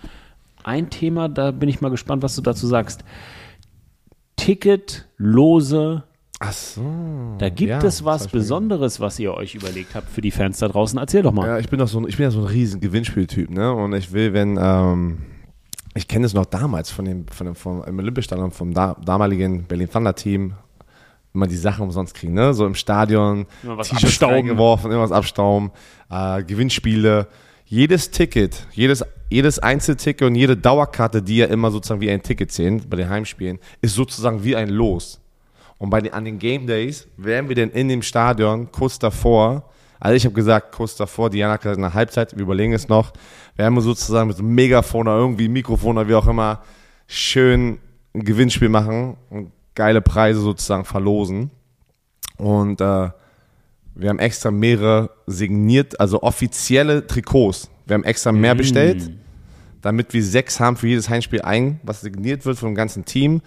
ein 0.64 0.90
Thema, 0.90 1.30
da 1.30 1.52
bin 1.52 1.70
ich 1.70 1.82
mal 1.82 1.90
gespannt, 1.90 2.24
was 2.24 2.36
du 2.36 2.42
dazu 2.42 2.66
sagst. 2.66 3.04
Ticketlose. 4.38 6.04
Ach 6.40 6.54
so. 6.54 6.84
Da 7.40 7.50
gibt 7.50 7.70
Ja, 7.70 7.84
es 7.84 8.06
was 8.06 8.28
Besonderes, 8.28 9.00
was 9.00 9.18
ihr 9.18 9.34
euch 9.34 9.56
überlegt 9.56 9.96
habt 9.96 10.10
für 10.10 10.22
die 10.22 10.30
Fans 10.32 10.60
da 10.60 10.68
draußen. 10.68 11.00
Erzähl 11.00 11.24
doch 11.24 11.32
mal. 11.32 11.48
Ja, 11.48 11.58
ich 11.60 11.70
bin 11.70 11.80
doch 11.80 11.88
so 11.88 12.00
ein, 12.00 12.08
ich 12.08 12.18
bin 12.18 12.26
ja 12.26 12.32
so 12.32 12.40
ein 12.40 12.46
riesen 12.46 12.80
Gewinnspieltyp, 12.80 13.50
ne? 13.50 13.74
Und 13.74 13.94
ich 13.94 14.12
will, 14.12 14.34
wenn, 14.34 14.58
ähm, 14.62 15.18
ich 15.96 16.08
kenne 16.08 16.28
es 16.28 16.34
noch 16.36 16.46
damals 16.46 16.92
von 16.92 17.06
dem, 17.06 17.28
von 17.28 17.46
dem 17.48 17.56
vom, 17.56 17.82
Olympiastadion 17.82 18.52
vom 18.52 18.74
da, 18.74 18.96
damaligen 19.04 19.64
Berlin 19.64 19.90
Thunder 19.90 20.14
Team, 20.14 20.54
immer 21.34 21.48
die 21.48 21.56
Sachen 21.58 21.84
umsonst 21.84 22.14
kriegen, 22.14 22.34
ne? 22.34 22.54
So 22.54 22.68
im 22.68 22.76
Stadion, 22.76 23.48
T-Shirts 23.64 24.22
reingeworfen, 24.22 24.92
irgendwas 24.92 25.12
abstauben, 25.12 25.72
äh, 26.12 26.44
Gewinnspiele. 26.44 27.28
Jedes 27.70 28.12
Ticket, 28.12 28.66
jedes, 28.72 29.04
jedes 29.30 29.60
Einzelticket 29.60 30.26
und 30.26 30.36
jede 30.36 30.56
Dauerkarte, 30.56 31.22
die 31.22 31.38
ja 31.38 31.48
immer 31.48 31.70
sozusagen 31.70 32.00
wie 32.00 32.10
ein 32.10 32.22
Ticket 32.24 32.50
zählen 32.52 32.82
bei 32.90 32.96
den 32.96 33.10
Heimspielen, 33.10 33.60
ist 33.82 33.96
sozusagen 33.96 34.44
wie 34.46 34.56
ein 34.56 34.70
Los. 34.70 35.20
Und 35.78 35.90
bei 35.90 36.02
den, 36.02 36.14
an 36.14 36.26
den 36.26 36.40
Game 36.40 36.68
Days 36.68 37.08
wären 37.18 37.50
wir 37.50 37.56
denn 37.56 37.70
in 37.70 37.88
dem 37.88 38.02
Stadion 38.02 38.72
kurz 38.72 38.98
davor, 39.00 39.70
also 40.00 40.16
ich 40.16 40.26
habe 40.26 40.36
gesagt, 40.36 40.74
kurz 40.76 40.96
davor, 40.96 41.30
Diana 41.30 41.54
hat 41.54 41.62
gesagt, 41.62 41.80
nach 41.80 41.94
Halbzeit, 41.94 42.36
wir 42.36 42.44
überlegen 42.44 42.74
es 42.74 42.88
noch, 42.88 43.14
werden 43.56 43.74
wir 43.74 43.82
sozusagen 43.82 44.28
mit 44.28 44.38
so 44.38 44.44
einem 44.44 44.54
Megafon 44.54 45.08
oder 45.08 45.18
irgendwie 45.18 45.48
Mikrofon 45.48 45.98
oder 45.98 46.08
wie 46.08 46.14
auch 46.16 46.28
immer 46.28 46.62
schön 47.08 47.80
ein 48.14 48.24
Gewinnspiel 48.24 48.70
machen 48.70 49.18
und 49.30 49.52
geile 49.76 50.02
Preise 50.02 50.40
sozusagen 50.40 50.86
verlosen. 50.86 51.52
Und 52.38 52.82
äh, 52.82 53.10
wir 53.96 54.10
haben 54.10 54.20
extra 54.20 54.52
mehrere 54.52 55.10
signiert, 55.26 56.00
also 56.00 56.22
offizielle 56.22 57.08
Trikots. 57.08 57.70
Wir 57.88 57.96
haben 57.96 58.04
extra 58.04 58.32
mehr 58.32 58.54
Mm. 58.54 58.58
bestellt, 58.58 59.12
damit 59.82 60.14
wir 60.14 60.24
sechs 60.24 60.60
haben 60.60 60.78
für 60.78 60.88
jedes 60.88 61.10
Heimspiel 61.10 61.42
ein, 61.42 61.80
was 61.82 62.02
signiert 62.02 62.46
wird 62.46 62.60
vom 62.60 62.76
ganzen 62.76 63.06
Team. 63.06 63.42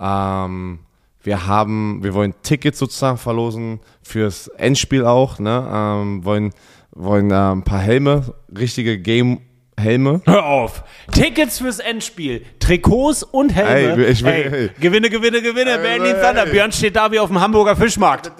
Ähm, 0.00 0.80
wir 1.24 1.46
haben, 1.46 2.02
wir 2.04 2.14
wollen 2.14 2.34
Tickets 2.42 2.78
sozusagen 2.78 3.18
verlosen 3.18 3.80
fürs 4.02 4.48
Endspiel 4.48 5.04
auch, 5.04 5.38
ne? 5.38 5.68
Ähm, 5.72 6.24
wollen, 6.24 6.52
wollen 6.92 7.30
äh, 7.30 7.34
ein 7.34 7.64
paar 7.64 7.80
Helme, 7.80 8.34
richtige 8.56 8.98
Game-Helme. 8.98 10.20
Hör 10.26 10.46
auf. 10.46 10.84
Tickets 11.12 11.58
fürs 11.58 11.78
Endspiel, 11.80 12.44
Trikots 12.60 13.22
und 13.22 13.50
Helme. 13.54 14.04
Ey, 14.06 14.12
ich 14.12 14.22
will- 14.24 14.30
Ey, 14.32 14.52
ey. 14.64 14.70
Gewinne, 14.80 15.10
Gewinne, 15.10 15.42
Gewinne. 15.42 15.78
Berlin. 15.78 16.14
Thunder. 16.22 16.46
Björn 16.46 16.70
steht 16.72 16.94
da 16.94 17.10
wie 17.10 17.18
auf 17.18 17.28
dem 17.28 17.40
Hamburger 17.40 17.74
Fischmarkt. 17.74 18.30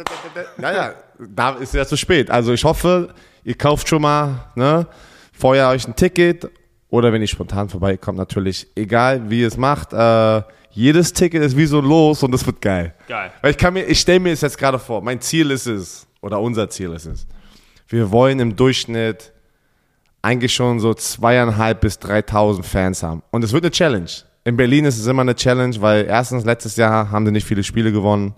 Naja, 0.59 0.93
da 1.19 1.51
ist 1.51 1.75
ja 1.75 1.87
zu 1.87 1.97
spät. 1.97 2.31
Also 2.31 2.53
ich 2.53 2.65
hoffe, 2.65 3.15
ihr 3.45 3.55
kauft 3.57 3.89
schon 3.89 4.03
mal, 4.03 4.47
ne? 4.55 4.87
Vorher 5.33 5.69
euch 5.71 5.89
ein 5.89 5.97
Ticket 5.97 6.49
oder 6.91 7.13
wenn 7.13 7.21
ihr 7.21 7.27
spontan 7.29 7.69
vorbeikommt, 7.69 8.19
natürlich, 8.19 8.69
egal 8.77 9.29
wie 9.31 9.41
ihr 9.41 9.49
es 9.49 9.57
macht, 9.57 9.93
äh, 9.93 10.43
jedes 10.75 11.13
Ticket 11.13 11.43
ist 11.43 11.57
wie 11.57 11.67
so 11.67 11.81
los 11.81 12.23
und 12.23 12.33
das 12.33 12.45
wird 12.45 12.61
geil. 12.61 12.95
Geil. 13.09 13.33
Weil 13.41 13.53
ich 13.53 13.59
kann 13.59 13.75
mir, 13.75 13.85
ich 13.85 14.01
stelle 14.01 14.21
mir 14.21 14.33
es 14.33 14.41
jetzt 14.41 14.59
gerade 14.59 14.79
vor, 14.79 15.03
mein 15.03 15.21
Ziel 15.21 15.51
ist 15.51 15.67
es, 15.67 16.07
oder 16.21 16.41
unser 16.41 16.69
Ziel 16.69 16.93
ist 16.93 17.07
es, 17.07 17.27
wir 17.89 18.11
wollen 18.11 18.41
im 18.41 18.57
Durchschnitt 18.57 19.33
eigentlich 20.23 20.55
schon 20.55 20.81
so 20.81 20.95
zweieinhalb 20.95 21.81
bis 21.81 21.99
3.000 21.99 22.63
Fans 22.63 23.03
haben. 23.03 23.23
Und 23.31 23.45
es 23.45 23.53
wird 23.53 23.65
eine 23.65 23.71
Challenge. 23.71 24.11
In 24.45 24.57
Berlin 24.57 24.85
ist 24.85 24.99
es 24.99 25.07
immer 25.07 25.23
eine 25.23 25.35
Challenge, 25.35 25.77
weil 25.81 26.07
erstens 26.07 26.45
letztes 26.45 26.77
Jahr 26.77 27.11
haben 27.11 27.25
sie 27.27 27.33
nicht 27.33 27.47
viele 27.47 27.63
Spiele 27.63 27.93
gewonnen. 27.93 28.35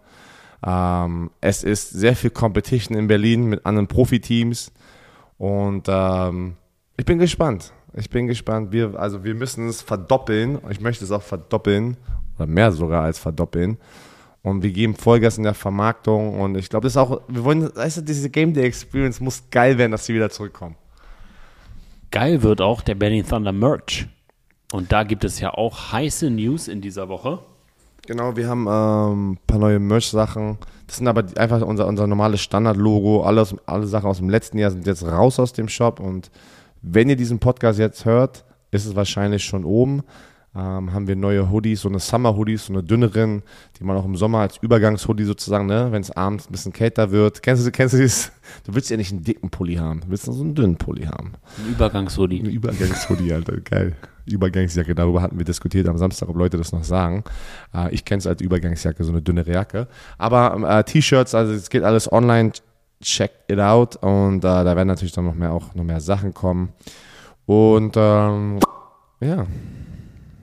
Ähm, 0.64 1.30
es 1.40 1.62
ist 1.62 1.90
sehr 1.90 2.16
viel 2.16 2.30
Competition 2.30 2.96
in 2.98 3.06
Berlin 3.06 3.46
mit 3.46 3.64
anderen 3.64 3.86
Profiteams. 3.86 4.72
Und 5.38 5.86
ähm, 5.88 6.56
ich 6.96 7.04
bin 7.04 7.18
gespannt. 7.18 7.72
Ich 7.94 8.10
bin 8.10 8.26
gespannt. 8.26 8.72
Wir, 8.72 8.98
also 8.98 9.24
wir 9.24 9.34
müssen 9.34 9.68
es 9.68 9.80
verdoppeln. 9.80 10.58
Ich 10.70 10.80
möchte 10.80 11.04
es 11.04 11.10
auch 11.12 11.22
verdoppeln. 11.22 11.96
Oder 12.38 12.46
mehr 12.46 12.72
sogar 12.72 13.02
als 13.04 13.18
verdoppeln. 13.18 13.78
Und 14.42 14.62
wir 14.62 14.70
geben 14.70 14.94
Vollgas 14.94 15.38
in 15.38 15.44
der 15.44 15.54
Vermarktung. 15.54 16.38
Und 16.40 16.56
ich 16.56 16.68
glaube, 16.68 16.84
das 16.84 16.92
ist 16.92 16.96
auch, 16.98 17.20
wir 17.28 17.42
wollen, 17.44 17.74
weißt 17.74 17.98
du, 17.98 18.02
diese 18.02 18.30
Game 18.30 18.52
Day 18.54 18.64
Experience 18.64 19.20
muss 19.20 19.42
geil 19.50 19.76
werden, 19.78 19.92
dass 19.92 20.06
sie 20.06 20.14
wieder 20.14 20.30
zurückkommen. 20.30 20.76
Geil 22.10 22.42
wird 22.42 22.60
auch 22.60 22.82
der 22.82 22.94
Berlin 22.94 23.26
Thunder 23.26 23.52
Merch. 23.52 24.06
Und 24.72 24.92
da 24.92 25.02
gibt 25.04 25.24
es 25.24 25.40
ja 25.40 25.52
auch 25.54 25.92
heiße 25.92 26.30
News 26.30 26.68
in 26.68 26.80
dieser 26.80 27.08
Woche. 27.08 27.40
Genau, 28.06 28.36
wir 28.36 28.48
haben 28.48 28.66
ähm, 28.68 29.32
ein 29.32 29.38
paar 29.46 29.58
neue 29.58 29.80
Merch-Sachen. 29.80 30.58
Das 30.86 30.98
sind 30.98 31.08
aber 31.08 31.24
einfach 31.36 31.60
unser, 31.62 31.86
unser 31.88 32.06
normales 32.06 32.40
Standard-Logo. 32.40 33.22
Alle, 33.24 33.42
aus- 33.42 33.56
alle 33.66 33.86
Sachen 33.88 34.08
aus 34.08 34.18
dem 34.18 34.28
letzten 34.30 34.58
Jahr 34.58 34.70
sind 34.70 34.86
jetzt 34.86 35.04
raus 35.04 35.40
aus 35.40 35.52
dem 35.52 35.68
Shop. 35.68 35.98
Und 35.98 36.30
wenn 36.82 37.08
ihr 37.08 37.16
diesen 37.16 37.40
Podcast 37.40 37.80
jetzt 37.80 38.04
hört, 38.04 38.44
ist 38.70 38.86
es 38.86 38.94
wahrscheinlich 38.94 39.44
schon 39.44 39.64
oben. 39.64 40.02
Ähm, 40.56 40.92
haben 40.92 41.06
wir 41.06 41.16
neue 41.16 41.50
Hoodies, 41.50 41.82
so 41.82 41.88
eine 41.88 41.98
Summer-Hoodies, 41.98 42.66
so 42.66 42.72
eine 42.72 42.82
dünneren, 42.82 43.42
die 43.78 43.84
man 43.84 43.96
auch 43.96 44.06
im 44.06 44.16
Sommer 44.16 44.38
als 44.38 44.56
Übergangshoodie 44.56 45.24
sozusagen, 45.24 45.66
ne, 45.66 45.88
wenn 45.90 46.00
es 46.00 46.10
abends 46.10 46.48
ein 46.48 46.52
bisschen 46.52 46.72
kälter 46.72 47.10
wird. 47.10 47.42
Kennst 47.42 47.66
du, 47.66 47.70
kennst 47.70 47.94
du 47.94 48.02
das? 48.02 48.32
Du 48.64 48.74
willst 48.74 48.88
ja 48.88 48.96
nicht 48.96 49.12
einen 49.12 49.22
dicken 49.22 49.50
Pulli 49.50 49.74
haben, 49.74 50.00
du 50.00 50.08
willst 50.08 50.26
nur 50.26 50.36
so 50.36 50.42
einen 50.42 50.54
dünnen 50.54 50.76
Pulli 50.76 51.04
haben. 51.04 51.32
Ein 51.58 51.72
Übergangshoodie. 51.72 52.40
Eine 52.40 52.48
Übergangshoodie, 52.48 53.32
Alter, 53.34 53.60
geil. 53.60 53.96
Übergangsjacke, 54.24 54.94
darüber 54.94 55.20
hatten 55.20 55.38
wir 55.38 55.44
diskutiert 55.44 55.88
am 55.88 55.98
Samstag, 55.98 56.28
ob 56.28 56.36
Leute 56.36 56.56
das 56.56 56.72
noch 56.72 56.84
sagen. 56.84 57.22
Äh, 57.74 57.94
ich 57.94 58.04
kenne 58.04 58.18
es 58.18 58.26
als 58.26 58.40
Übergangsjacke, 58.40 59.04
so 59.04 59.12
eine 59.12 59.20
dünnere 59.20 59.52
Jacke. 59.52 59.88
Aber 60.16 60.78
äh, 60.78 60.84
T-Shirts, 60.84 61.34
also 61.34 61.52
es 61.52 61.68
geht 61.68 61.82
alles 61.82 62.10
online, 62.10 62.52
check 63.02 63.32
it 63.48 63.58
out 63.58 63.96
und 63.96 64.38
äh, 64.38 64.40
da 64.40 64.64
werden 64.64 64.88
natürlich 64.88 65.12
dann 65.12 65.26
noch 65.26 65.34
mehr, 65.34 65.52
auch 65.52 65.74
noch 65.74 65.84
mehr 65.84 66.00
Sachen 66.00 66.32
kommen. 66.32 66.72
Und 67.44 67.94
ähm, 67.96 68.58
ja, 69.20 69.46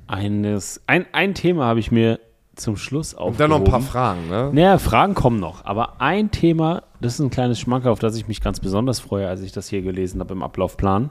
Eines, 0.08 0.82
ein, 0.88 1.06
ein 1.12 1.34
Thema 1.34 1.66
habe 1.66 1.80
ich 1.80 1.92
mir 1.92 2.20
zum 2.56 2.78
Schluss 2.78 3.14
und 3.14 3.20
aufgehoben. 3.20 3.38
dann 3.38 3.50
noch 3.50 3.58
ein 3.60 3.64
paar 3.64 3.82
Fragen, 3.82 4.30
ne? 4.30 4.52
Naja, 4.54 4.78
Fragen 4.78 5.16
kommen 5.16 5.40
noch. 5.40 5.66
Aber 5.66 6.02
ein 6.02 6.30
Thema, 6.32 6.84
das 7.02 7.16
ist 7.16 7.20
ein 7.20 7.32
kleines 7.32 7.60
Schmankerl, 7.60 7.92
auf 7.92 8.00
das 8.00 8.16
ich 8.16 8.28
mich 8.28 8.42
ganz 8.42 8.60
besonders 8.60 9.00
freue, 9.00 9.28
als 9.28 9.42
ich 9.42 9.52
das 9.52 9.70
hier 9.70 9.82
gelesen 9.82 10.20
habe 10.20 10.34
im 10.34 10.44
Ablaufplan. 10.44 11.10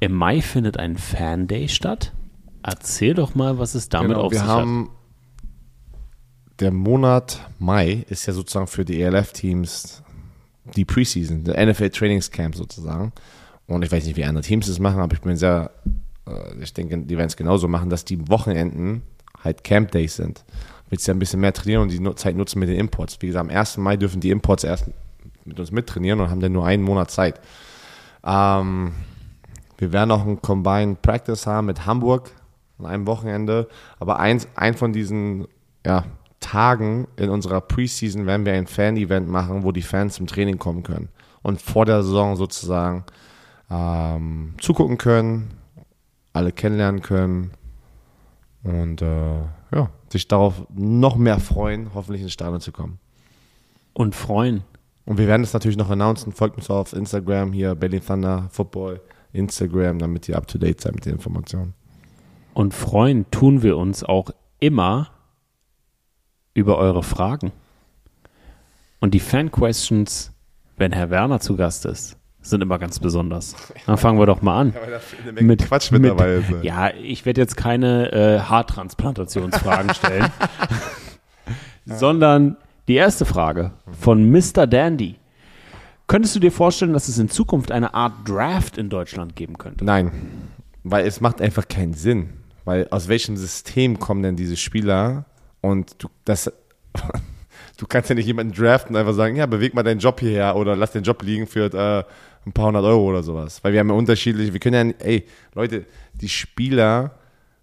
Im 0.00 0.12
Mai 0.12 0.40
findet 0.40 0.76
ein 0.76 0.96
Fan 0.98 1.46
Day 1.46 1.68
statt. 1.68 2.12
Erzähl 2.62 3.14
doch 3.14 3.34
mal, 3.34 3.58
was 3.58 3.74
es 3.74 3.88
damit 3.88 4.08
Genau, 4.08 4.22
auf 4.22 4.32
wir 4.32 4.40
sich 4.40 4.48
haben 4.48 4.90
der 6.60 6.70
Monat 6.70 7.40
Mai 7.58 8.04
ist 8.08 8.26
ja 8.26 8.32
sozusagen 8.32 8.66
für 8.66 8.84
die 8.84 9.00
ELF-Teams 9.02 10.02
die 10.76 10.84
Preseason, 10.84 11.44
der 11.44 11.66
NFL 11.66 11.90
Trainingscamp 11.90 12.54
sozusagen. 12.54 13.12
Und 13.66 13.84
ich 13.84 13.92
weiß 13.92 14.06
nicht, 14.06 14.16
wie 14.16 14.24
andere 14.24 14.44
Teams 14.44 14.66
das 14.66 14.78
machen, 14.78 15.00
aber 15.00 15.14
ich 15.14 15.20
bin 15.20 15.36
sehr, 15.36 15.70
ich 16.60 16.72
denke, 16.72 16.98
die 16.98 17.16
werden 17.16 17.28
es 17.28 17.36
genauso 17.36 17.68
machen, 17.68 17.90
dass 17.90 18.04
die 18.04 18.28
Wochenenden 18.28 19.02
halt 19.42 19.64
Camp 19.64 19.90
Days 19.90 20.16
sind. 20.16 20.44
Willst 20.88 21.06
ja 21.06 21.14
ein 21.14 21.18
bisschen 21.18 21.40
mehr 21.40 21.52
trainieren 21.52 21.82
und 21.82 21.90
die 21.90 22.14
Zeit 22.14 22.36
nutzen 22.36 22.58
mit 22.58 22.68
den 22.68 22.78
Imports. 22.78 23.18
Wie 23.20 23.26
gesagt, 23.26 23.50
am 23.50 23.54
1. 23.54 23.78
Mai 23.78 23.96
dürfen 23.96 24.20
die 24.20 24.30
Imports 24.30 24.64
erst 24.64 24.90
mit 25.44 25.58
uns 25.58 25.70
mittrainieren 25.70 26.20
und 26.20 26.30
haben 26.30 26.40
dann 26.40 26.52
nur 26.52 26.66
einen 26.66 26.82
Monat 26.82 27.10
Zeit. 27.10 27.40
Ähm, 28.24 28.92
Wir 29.78 29.92
werden 29.92 30.10
auch 30.12 30.26
ein 30.26 30.40
Combined 30.40 31.02
Practice 31.02 31.46
haben 31.46 31.66
mit 31.66 31.84
Hamburg 31.84 32.30
an 32.78 32.86
einem 32.86 33.06
Wochenende. 33.06 33.68
Aber 33.98 34.18
eins, 34.18 34.48
ein 34.54 34.74
von 34.74 34.92
diesen 34.92 35.46
ja, 35.84 36.04
Tagen 36.40 37.08
in 37.16 37.30
unserer 37.30 37.60
Preseason 37.60 38.26
werden 38.26 38.46
wir 38.46 38.52
ein 38.52 38.66
Fan-Event 38.66 39.28
machen, 39.28 39.64
wo 39.64 39.72
die 39.72 39.82
Fans 39.82 40.14
zum 40.14 40.26
Training 40.26 40.58
kommen 40.58 40.82
können 40.82 41.08
und 41.42 41.60
vor 41.60 41.84
der 41.86 42.02
Saison 42.02 42.36
sozusagen 42.36 43.04
ähm, 43.70 44.54
zugucken 44.60 44.98
können, 44.98 45.50
alle 46.34 46.52
kennenlernen 46.52 47.00
können 47.00 47.52
und 48.62 49.00
äh, 49.00 49.40
ja, 49.72 49.90
sich 50.10 50.28
darauf 50.28 50.66
noch 50.74 51.16
mehr 51.16 51.40
freuen, 51.40 51.94
hoffentlich 51.94 52.22
ins 52.22 52.32
Stadion 52.32 52.60
zu 52.60 52.72
kommen. 52.72 52.98
Und 53.94 54.14
freuen. 54.14 54.64
Und 55.06 55.18
wir 55.18 55.26
werden 55.26 55.42
es 55.42 55.52
natürlich 55.52 55.76
noch 55.76 55.90
announcen. 55.90 56.32
Folgt 56.32 56.56
uns 56.56 56.68
auf 56.68 56.92
Instagram 56.92 57.52
hier, 57.52 57.74
Berlin 57.74 58.02
Thunder 58.04 58.48
Football, 58.50 59.00
Instagram, 59.32 59.98
damit 59.98 60.28
ihr 60.28 60.36
up 60.36 60.46
to 60.46 60.58
date 60.58 60.80
seid 60.80 60.94
mit 60.94 61.06
den 61.06 61.14
Informationen. 61.14 61.74
Und 62.52 62.74
freuen 62.74 63.30
tun 63.30 63.62
wir 63.62 63.76
uns 63.76 64.02
auch 64.02 64.30
immer 64.60 65.10
über 66.54 66.78
eure 66.78 67.02
Fragen. 67.02 67.52
Und 69.00 69.12
die 69.12 69.20
Fan-Questions, 69.20 70.32
wenn 70.76 70.92
Herr 70.92 71.10
Werner 71.10 71.40
zu 71.40 71.56
Gast 71.56 71.84
ist, 71.84 72.16
sind 72.44 72.62
immer 72.62 72.78
ganz 72.78 72.98
besonders. 72.98 73.56
Dann 73.86 73.96
fangen 73.96 74.18
wir 74.18 74.26
doch 74.26 74.42
mal 74.42 74.60
an. 74.60 74.74
mit 75.40 75.66
Quatsch 75.66 75.90
mit, 75.90 76.04
dabei 76.04 76.34
ist. 76.34 76.50
Ja, 76.62 76.90
ich 76.90 77.26
werde 77.26 77.40
jetzt 77.40 77.56
keine 77.56 78.12
äh, 78.12 78.40
Haartransplantationsfragen 78.40 79.94
stellen, 79.94 80.26
sondern 81.86 82.56
die 82.86 82.94
erste 82.94 83.24
Frage 83.24 83.72
von 84.00 84.30
Mr. 84.30 84.66
Dandy. 84.66 85.16
Könntest 86.06 86.36
du 86.36 86.40
dir 86.40 86.52
vorstellen, 86.52 86.92
dass 86.92 87.08
es 87.08 87.18
in 87.18 87.30
Zukunft 87.30 87.72
eine 87.72 87.94
Art 87.94 88.28
Draft 88.28 88.76
in 88.76 88.90
Deutschland 88.90 89.36
geben 89.36 89.56
könnte? 89.56 89.84
Nein, 89.84 90.12
weil 90.82 91.06
es 91.06 91.20
macht 91.20 91.40
einfach 91.40 91.66
keinen 91.66 91.94
Sinn. 91.94 92.28
Weil 92.64 92.88
aus 92.90 93.08
welchem 93.08 93.36
System 93.36 93.98
kommen 93.98 94.22
denn 94.22 94.36
diese 94.36 94.56
Spieler? 94.56 95.26
Und 95.60 96.02
du, 96.02 96.08
das, 96.24 96.52
du 97.76 97.86
kannst 97.86 98.08
ja 98.08 98.14
nicht 98.14 98.26
jemanden 98.26 98.54
draften 98.54 98.94
und 98.94 99.00
einfach 99.00 99.14
sagen, 99.14 99.36
ja, 99.36 99.46
beweg 99.46 99.74
mal 99.74 99.82
deinen 99.82 100.00
Job 100.00 100.20
hierher 100.20 100.56
oder 100.56 100.76
lass 100.76 100.92
den 100.92 101.02
Job 101.02 101.22
liegen 101.22 101.46
für 101.46 101.72
äh, 101.72 102.04
ein 102.46 102.52
paar 102.52 102.66
hundert 102.66 102.84
Euro 102.84 103.08
oder 103.08 103.22
sowas. 103.22 103.62
Weil 103.62 103.72
wir 103.72 103.80
haben 103.80 103.88
ja 103.88 103.94
unterschiedliche, 103.94 104.52
wir 104.52 104.60
können 104.60 104.90
ja, 104.90 105.06
ey, 105.06 105.26
Leute, 105.54 105.86
die 106.14 106.28
Spieler, 106.28 107.18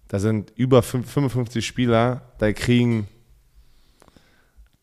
da 0.08 0.18
sind 0.18 0.52
über 0.56 0.82
55 0.82 1.64
Spieler, 1.64 2.22
da 2.38 2.52
kriegen 2.52 3.08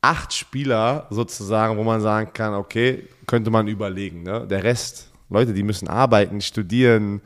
acht 0.01 0.33
Spieler 0.33 1.07
sozusagen, 1.09 1.77
wo 1.77 1.83
man 1.83 2.01
sagen 2.01 2.31
kann, 2.33 2.53
okay, 2.53 3.07
könnte 3.27 3.51
man 3.51 3.67
überlegen. 3.67 4.23
Ne? 4.23 4.47
Der 4.47 4.63
Rest, 4.63 5.11
Leute, 5.29 5.53
die 5.53 5.63
müssen 5.63 5.87
arbeiten, 5.87 6.41
studieren, 6.41 7.21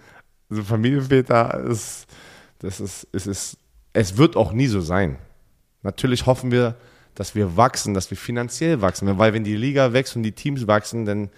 so 0.49 0.63
Familienväter, 0.63 1.59
ist, 1.61 2.07
das 2.59 2.79
ist, 2.79 3.07
es 3.11 3.27
ist, 3.27 3.57
es 3.93 4.17
wird 4.17 4.35
auch 4.35 4.51
nie 4.51 4.67
so 4.67 4.81
sein. 4.81 5.17
Natürlich 5.83 6.25
hoffen 6.25 6.51
wir, 6.51 6.75
dass 7.15 7.35
wir 7.35 7.55
wachsen, 7.57 7.93
dass 7.93 8.09
wir 8.09 8.17
finanziell 8.17 8.81
wachsen, 8.81 9.17
weil 9.17 9.33
wenn 9.33 9.43
die 9.43 9.55
Liga 9.55 9.93
wächst 9.93 10.15
und 10.15 10.23
die 10.23 10.31
Teams 10.31 10.65
wachsen, 10.65 11.05
dann 11.05 11.29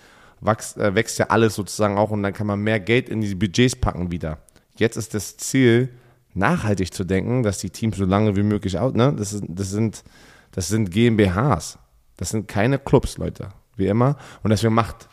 wächst, 0.46 0.78
äh, 0.78 0.96
wächst 0.96 1.20
ja 1.20 1.28
alles 1.28 1.56
sozusagen 1.56 1.98
auch 1.98 2.12
und 2.12 2.24
dann 2.24 2.34
kann 2.34 2.48
man 2.48 2.60
mehr 2.60 2.80
Geld 2.80 3.10
in 3.10 3.22
die 3.22 3.36
Budgets 3.36 3.76
packen 3.76 4.12
wieder. 4.12 4.40
Jetzt 4.78 4.98
ist 4.98 5.14
das 5.14 5.38
Ziel, 5.38 5.90
nachhaltig 6.36 6.94
zu 6.94 7.04
denken, 7.04 7.44
dass 7.44 7.60
die 7.60 7.70
Teams 7.70 7.98
so 7.98 8.06
lange 8.06 8.36
wie 8.36 8.44
möglich 8.44 8.78
out, 8.78 8.96
ne? 8.96 9.14
Das, 9.18 9.34
ist, 9.34 9.44
das, 9.48 9.72
sind, 9.72 10.04
das 10.52 10.68
sind 10.68 10.92
GmbHs. 10.92 11.80
Das 12.18 12.30
sind 12.30 12.48
keine 12.48 12.78
Clubs, 12.78 13.18
Leute. 13.18 13.50
Wie 13.76 13.88
immer. 13.88 14.18
Und 14.44 14.52
deswegen 14.52 14.74
macht 14.74 15.10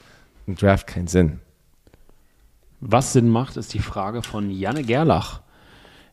ein 0.46 0.56
Draft 0.56 0.86
keinen 0.86 1.06
Sinn. 1.06 1.40
Was 2.80 3.12
Sinn 3.12 3.28
macht, 3.28 3.56
ist 3.56 3.74
die 3.74 3.78
Frage 3.78 4.22
von 4.22 4.50
Janne 4.50 4.82
Gerlach. 4.82 5.40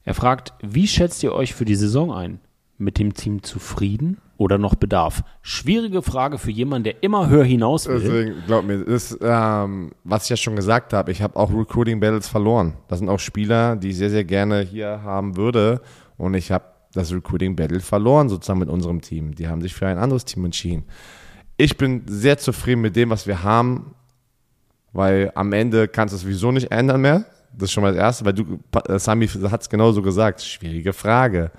Er 0.04 0.14
fragt, 0.14 0.54
wie 0.62 0.88
schätzt 0.88 1.22
ihr 1.24 1.34
euch 1.34 1.54
für 1.54 1.66
die 1.66 1.76
Saison 1.76 2.14
ein? 2.14 2.40
Mit 2.80 2.98
dem 2.98 3.14
Team 3.14 3.44
zufrieden 3.44 4.18
oder 4.38 4.58
noch 4.58 4.74
Bedarf? 4.74 5.22
Schwierige 5.42 6.02
Frage 6.02 6.38
für 6.38 6.50
jemanden, 6.50 6.86
der 6.86 7.04
immer 7.04 7.30
höher 7.30 7.44
hinaus 7.44 7.88
will. 7.88 8.00
Deswegen, 8.00 8.36
glaub 8.48 8.66
mir, 8.66 8.76
ist, 8.76 9.18
ähm, 9.22 9.92
was 10.04 10.24
ich 10.24 10.30
ja 10.30 10.38
schon 10.38 10.56
gesagt 10.56 10.94
habe, 10.94 11.12
ich 11.12 11.22
habe 11.22 11.36
auch 11.36 11.54
Recruiting 11.54 12.00
Battles 12.00 12.28
verloren. 12.28 12.74
Das 12.88 13.00
sind 13.00 13.10
auch 13.10 13.20
Spieler, 13.20 13.76
die 13.76 13.90
ich 13.90 13.98
sehr, 13.98 14.10
sehr 14.10 14.24
gerne 14.24 14.62
hier 14.62 15.04
haben 15.04 15.36
würde. 15.36 15.82
Und 16.18 16.34
ich 16.34 16.52
habe 16.52 16.64
das 16.94 17.12
Recruiting 17.14 17.56
Battle 17.56 17.80
verloren, 17.80 18.30
sozusagen 18.30 18.60
mit 18.60 18.70
unserem 18.70 19.02
Team. 19.02 19.36
Die 19.36 19.48
haben 19.48 19.62
sich 19.62 19.74
für 19.74 19.88
ein 19.88 19.98
anderes 19.98 20.26
Team 20.26 20.46
entschieden. 20.46 20.86
Ich 21.58 21.78
bin 21.78 22.04
sehr 22.08 22.38
zufrieden 22.38 22.82
mit 22.82 22.96
dem, 22.96 23.10
was 23.10 23.28
wir 23.28 23.44
haben, 23.44 23.94
weil 24.94 25.32
am 25.36 25.54
Ende 25.54 25.88
kannst 25.88 26.14
du 26.14 26.16
es 26.16 26.22
sowieso 26.22 26.52
nicht 26.52 26.72
ändern 26.72 27.02
mehr. 27.02 27.26
Das 27.54 27.70
ist 27.70 27.74
schon 27.74 27.84
mal 27.84 27.94
das 27.94 28.02
Erste, 28.02 28.26
weil 28.26 28.34
du, 28.34 28.60
äh, 28.88 28.98
Sami 29.00 29.28
hat 29.28 29.62
es 29.62 29.70
genauso 29.70 30.02
gesagt, 30.02 30.42
schwierige 30.42 30.94
Frage. 30.94 31.52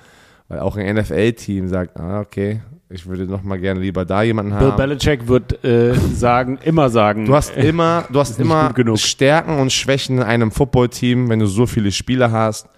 Weil 0.50 0.58
auch 0.58 0.76
ein 0.76 0.96
NFL-Team 0.96 1.68
sagt, 1.68 1.96
ah, 1.96 2.18
okay, 2.18 2.60
ich 2.88 3.06
würde 3.06 3.24
noch 3.24 3.44
mal 3.44 3.56
gerne 3.60 3.78
lieber 3.78 4.04
da 4.04 4.24
jemanden 4.24 4.52
haben. 4.52 4.74
Bill 4.74 4.88
Belichick 4.88 5.28
wird 5.28 5.64
äh, 5.64 5.94
sagen, 5.94 6.58
immer 6.64 6.90
sagen. 6.90 7.24
Du 7.24 7.36
hast 7.36 7.56
immer, 7.56 8.04
du 8.10 8.18
hast 8.18 8.40
immer 8.40 8.74
Stärken 8.96 9.60
und 9.60 9.70
Schwächen 9.70 10.16
in 10.16 10.24
einem 10.24 10.50
Football-Team, 10.50 11.28
wenn 11.28 11.38
du 11.38 11.46
so 11.46 11.66
viele 11.66 11.92
Spieler 11.92 12.32
hast. 12.32 12.68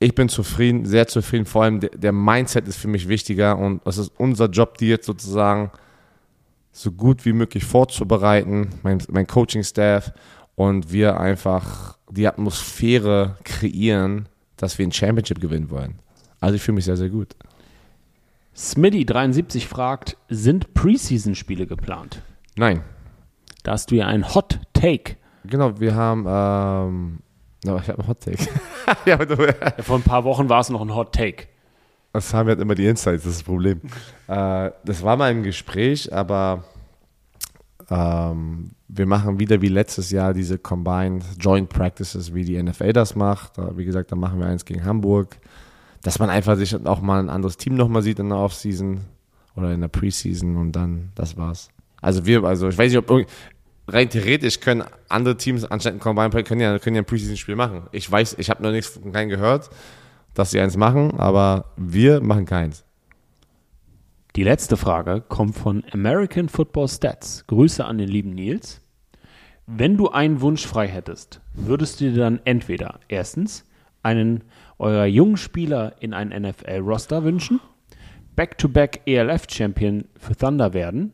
Ich 0.00 0.12
bin 0.16 0.28
zufrieden, 0.28 0.86
sehr 0.86 1.06
zufrieden. 1.06 1.46
Vor 1.46 1.62
allem 1.62 1.78
der, 1.78 1.90
der 1.90 2.10
Mindset 2.10 2.66
ist 2.66 2.78
für 2.78 2.88
mich 2.88 3.08
wichtiger 3.08 3.56
und 3.56 3.80
es 3.86 3.96
ist 3.96 4.10
unser 4.16 4.46
Job, 4.46 4.76
die 4.78 4.88
jetzt 4.88 5.06
sozusagen 5.06 5.70
so 6.72 6.90
gut 6.90 7.24
wie 7.24 7.32
möglich 7.32 7.64
vorzubereiten, 7.64 8.70
mein, 8.82 8.98
mein 9.08 9.28
Coaching-Staff 9.28 10.12
und 10.56 10.90
wir 10.90 11.20
einfach 11.20 11.96
die 12.10 12.26
Atmosphäre 12.26 13.36
kreieren, 13.44 14.28
dass 14.56 14.78
wir 14.78 14.86
ein 14.86 14.90
Championship 14.90 15.40
gewinnen 15.40 15.70
wollen. 15.70 16.00
Also 16.40 16.56
ich 16.56 16.62
fühle 16.62 16.76
mich 16.76 16.84
sehr, 16.84 16.96
sehr 16.96 17.10
gut. 17.10 17.34
Smitty73 18.56 19.66
fragt, 19.66 20.16
sind 20.28 20.74
Preseason-Spiele 20.74 21.66
geplant? 21.66 22.22
Nein. 22.56 22.82
Da 23.62 23.72
hast 23.72 23.90
du 23.90 23.96
ja 23.96 24.06
einen 24.06 24.34
Hot 24.34 24.58
Take. 24.72 25.16
Genau, 25.44 25.78
wir 25.78 25.94
haben, 25.94 26.26
ähm, 26.28 27.18
no, 27.64 27.78
ich 27.78 27.88
habe 27.88 28.00
einen 28.00 28.08
Hot 28.08 28.20
Take. 28.20 28.48
ja, 29.06 29.18
Vor 29.82 29.98
ein 29.98 30.02
paar 30.02 30.24
Wochen 30.24 30.48
war 30.48 30.60
es 30.60 30.70
noch 30.70 30.80
ein 30.80 30.94
Hot 30.94 31.14
Take. 31.14 31.46
Das 32.12 32.34
haben 32.34 32.46
wir 32.46 32.52
halt 32.52 32.60
immer 32.60 32.74
die 32.74 32.86
Insights, 32.86 33.22
das 33.22 33.32
ist 33.32 33.40
das 33.40 33.44
Problem. 33.44 33.80
äh, 34.26 34.70
das 34.84 35.02
war 35.02 35.16
mal 35.16 35.30
im 35.30 35.44
Gespräch, 35.44 36.12
aber 36.12 36.64
ähm, 37.90 38.70
wir 38.88 39.06
machen 39.06 39.38
wieder 39.38 39.60
wie 39.62 39.68
letztes 39.68 40.10
Jahr 40.10 40.34
diese 40.34 40.58
Combined 40.58 41.24
Joint 41.38 41.68
Practices, 41.68 42.34
wie 42.34 42.44
die 42.44 42.60
NFL 42.60 42.92
das 42.92 43.14
macht. 43.14 43.52
Wie 43.76 43.84
gesagt, 43.84 44.10
da 44.10 44.16
machen 44.16 44.40
wir 44.40 44.46
eins 44.46 44.64
gegen 44.64 44.84
Hamburg 44.84 45.36
dass 46.02 46.18
man 46.18 46.30
einfach 46.30 46.56
sich 46.56 46.74
auch 46.86 47.00
mal 47.00 47.20
ein 47.20 47.30
anderes 47.30 47.56
Team 47.56 47.74
nochmal 47.74 48.02
sieht 48.02 48.18
in 48.18 48.28
der 48.28 48.38
Offseason 48.38 49.00
oder 49.56 49.72
in 49.72 49.80
der 49.80 49.88
Preseason 49.88 50.56
und 50.56 50.72
dann, 50.72 51.10
das 51.14 51.36
war's. 51.36 51.68
Also 52.00 52.26
wir, 52.26 52.44
also 52.44 52.68
ich 52.68 52.78
weiß 52.78 52.92
nicht, 52.92 52.98
ob 52.98 53.26
rein 53.88 54.08
theoretisch 54.08 54.60
können 54.60 54.84
andere 55.08 55.36
Teams 55.36 55.64
anstatt 55.64 55.94
ein 55.94 56.00
Combine 56.00 56.30
können 56.44 56.60
ja, 56.60 56.78
können 56.78 56.96
ja 56.96 57.02
ein 57.02 57.06
Preseason-Spiel 57.06 57.56
machen. 57.56 57.82
Ich 57.92 58.10
weiß, 58.10 58.36
ich 58.38 58.50
habe 58.50 58.62
noch 58.62 58.70
nichts 58.70 58.90
von 58.90 59.12
keinem 59.12 59.30
gehört, 59.30 59.70
dass 60.34 60.50
sie 60.50 60.60
eins 60.60 60.76
machen, 60.76 61.18
aber 61.18 61.72
wir 61.76 62.20
machen 62.20 62.44
keins. 62.44 62.84
Die 64.36 64.44
letzte 64.44 64.76
Frage 64.76 65.22
kommt 65.26 65.56
von 65.56 65.82
American 65.90 66.48
Football 66.48 66.88
Stats. 66.88 67.44
Grüße 67.48 67.84
an 67.84 67.98
den 67.98 68.08
lieben 68.08 68.30
Nils. 68.30 68.80
Wenn 69.66 69.96
du 69.96 70.10
einen 70.10 70.40
Wunsch 70.40 70.66
frei 70.66 70.86
hättest, 70.86 71.40
würdest 71.54 72.00
du 72.00 72.10
dir 72.10 72.20
dann 72.20 72.40
entweder 72.44 73.00
erstens 73.08 73.64
einen 74.02 74.44
eurer 74.78 75.06
jungen 75.06 75.36
Spieler 75.36 75.94
in 76.00 76.14
ein 76.14 76.28
NFL-Roster 76.28 77.24
wünschen, 77.24 77.60
Back-to-Back 78.36 79.02
ELF-Champion 79.06 80.04
für 80.16 80.36
Thunder 80.36 80.72
werden, 80.72 81.12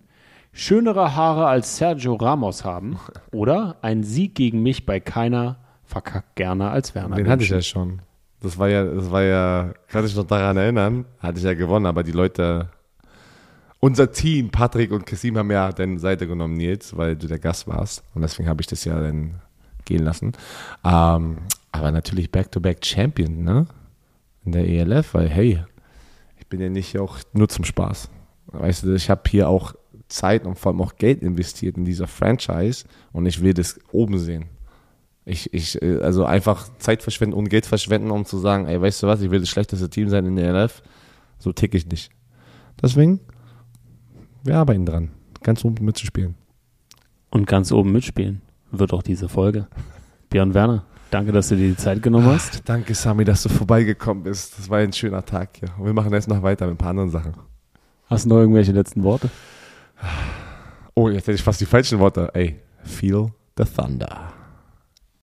schönere 0.53 1.17
Haare 1.17 1.47
als 1.47 1.77
Sergio 1.77 2.15
Ramos 2.15 2.65
haben 2.65 2.99
oder 3.33 3.77
einen 3.83 4.05
Sieg 4.05 4.35
gegen 4.35 4.63
mich 4.63 4.87
bei 4.87 5.01
keiner 5.01 5.59
verkackt 5.85 6.37
gerne 6.37 6.71
als 6.71 6.95
Werner. 6.95 7.17
Den 7.17 7.27
wünschen. 7.27 7.33
hatte 7.33 7.45
ich 7.45 7.51
ja 7.51 7.63
schon. 7.63 8.03
Das 8.41 8.59
war 8.59 8.69
ja, 8.69 8.85
das 8.85 9.11
war 9.11 9.23
ja, 9.23 9.73
kann 9.89 10.05
ich 10.05 10.15
noch 10.15 10.27
daran 10.27 10.57
erinnern, 10.59 11.07
hatte 11.19 11.39
ich 11.39 11.45
ja 11.45 11.55
gewonnen, 11.55 11.87
aber 11.87 12.03
die 12.03 12.13
Leute, 12.13 12.69
unser 13.81 14.13
Team, 14.13 14.51
Patrick 14.51 14.93
und 14.93 15.07
Kasim 15.07 15.39
haben 15.39 15.51
ja 15.51 15.73
deine 15.73 15.99
Seite 15.99 16.27
genommen, 16.27 16.55
Nils, 16.55 16.95
weil 16.95 17.17
du 17.17 17.27
der 17.27 17.39
Gast 17.39 17.67
warst. 17.67 18.03
Und 18.15 18.21
deswegen 18.21 18.49
habe 18.49 18.61
ich 18.61 18.67
das 18.67 18.85
ja 18.85 19.01
dann 19.01 19.41
gehen 19.87 20.05
lassen. 20.05 20.33
Ähm, 20.85 21.39
aber 21.75 21.91
natürlich 21.91 22.31
Back-to-Back 22.31 22.87
Champion, 22.87 23.43
ne? 23.43 23.67
In 24.45 24.53
der 24.53 24.69
ELF, 24.69 25.15
weil 25.15 25.29
hey, 25.29 25.65
ich 26.39 26.47
bin 26.47 26.61
ja 26.61 26.69
nicht 26.69 26.97
auch 26.99 27.19
nur 27.33 27.49
zum 27.49 27.65
Spaß. 27.65 28.11
Weißt 28.47 28.85
du, 28.85 28.95
ich 28.95 29.11
habe 29.11 29.23
hier 29.29 29.49
auch 29.49 29.75
Zeit 30.07 30.47
und 30.47 30.57
vor 30.57 30.71
allem 30.71 30.81
auch 30.83 30.95
Geld 30.97 31.21
investiert 31.23 31.77
in 31.77 31.85
dieser 31.85 32.07
Franchise 32.07 32.85
und 33.13 33.27
ich 33.27 33.43
will 33.43 33.55
das 33.55 33.81
oben 33.91 34.19
sehen. 34.19 34.45
Ich, 35.25 35.53
ich, 35.53 35.83
also 35.83 36.25
einfach 36.25 36.69
Zeit 36.79 37.03
verschwenden 37.03 37.35
und 37.35 37.49
Geld 37.49 37.67
verschwenden, 37.67 38.13
um 38.13 38.25
zu 38.25 38.39
sagen, 38.39 38.67
ey, 38.67 38.81
weißt 38.81 39.03
du 39.03 39.09
was, 39.09 39.23
ich 39.23 39.33
will 39.33 39.41
das 39.41 39.49
schlechteste 39.49 39.91
Team 39.91 40.09
sein 40.09 40.27
in 40.27 40.37
der 40.37 40.51
ELF. 40.51 40.81
So 41.39 41.53
tick 41.53 41.75
ich 41.75 41.89
nicht. 41.89 42.13
Deswegen, 42.81 43.19
wir 44.45 44.59
arbeiten 44.59 44.87
dran, 44.87 45.11
ganz 45.43 45.65
oben 45.65 45.85
mitzuspielen. 45.85 46.37
Und 47.31 47.49
ganz 47.49 47.73
oben 47.73 47.91
mitspielen 47.91 48.43
wird 48.71 48.93
auch 48.93 49.03
diese 49.03 49.29
Folge. 49.29 49.67
Björn 50.31 50.55
Werner, 50.55 50.85
Danke, 51.15 51.31
dass 51.31 51.49
du 51.49 51.55
dir 51.55 51.69
die 51.69 51.77
Zeit 51.77 52.03
genommen 52.03 52.27
hast. 52.27 52.55
Ach, 52.57 52.61
danke, 52.65 52.93
Sami, 52.93 53.25
dass 53.25 53.45
du 53.45 53.49
vorbeigekommen 53.49 54.25
bist. 54.25 54.59
Das 54.59 54.69
war 54.69 54.79
ein 54.79 54.93
schöner 54.93 55.25
Tag 55.25 55.51
hier. 55.61 55.69
Und 55.79 55.87
wir 55.87 55.93
machen 55.93 56.13
jetzt 56.13 56.27
noch 56.27 56.43
weiter 56.43 56.67
mit 56.67 56.75
ein 56.75 56.77
paar 56.77 56.91
anderen 56.91 57.11
Sachen. 57.11 57.35
Hast 58.11 58.25
du 58.25 58.31
noch 58.31 58.39
irgendwelche 58.39 58.73
letzten 58.73 59.05
Worte? 59.05 59.31
Oh, 60.95 61.09
jetzt 61.09 61.29
hätte 61.29 61.37
ich 61.37 61.43
fast 61.45 61.61
die 61.61 61.67
falschen 61.67 62.01
Worte. 62.01 62.33
Ey, 62.35 62.59
feel 62.83 63.29
the 63.57 63.63
thunder. 63.63 64.34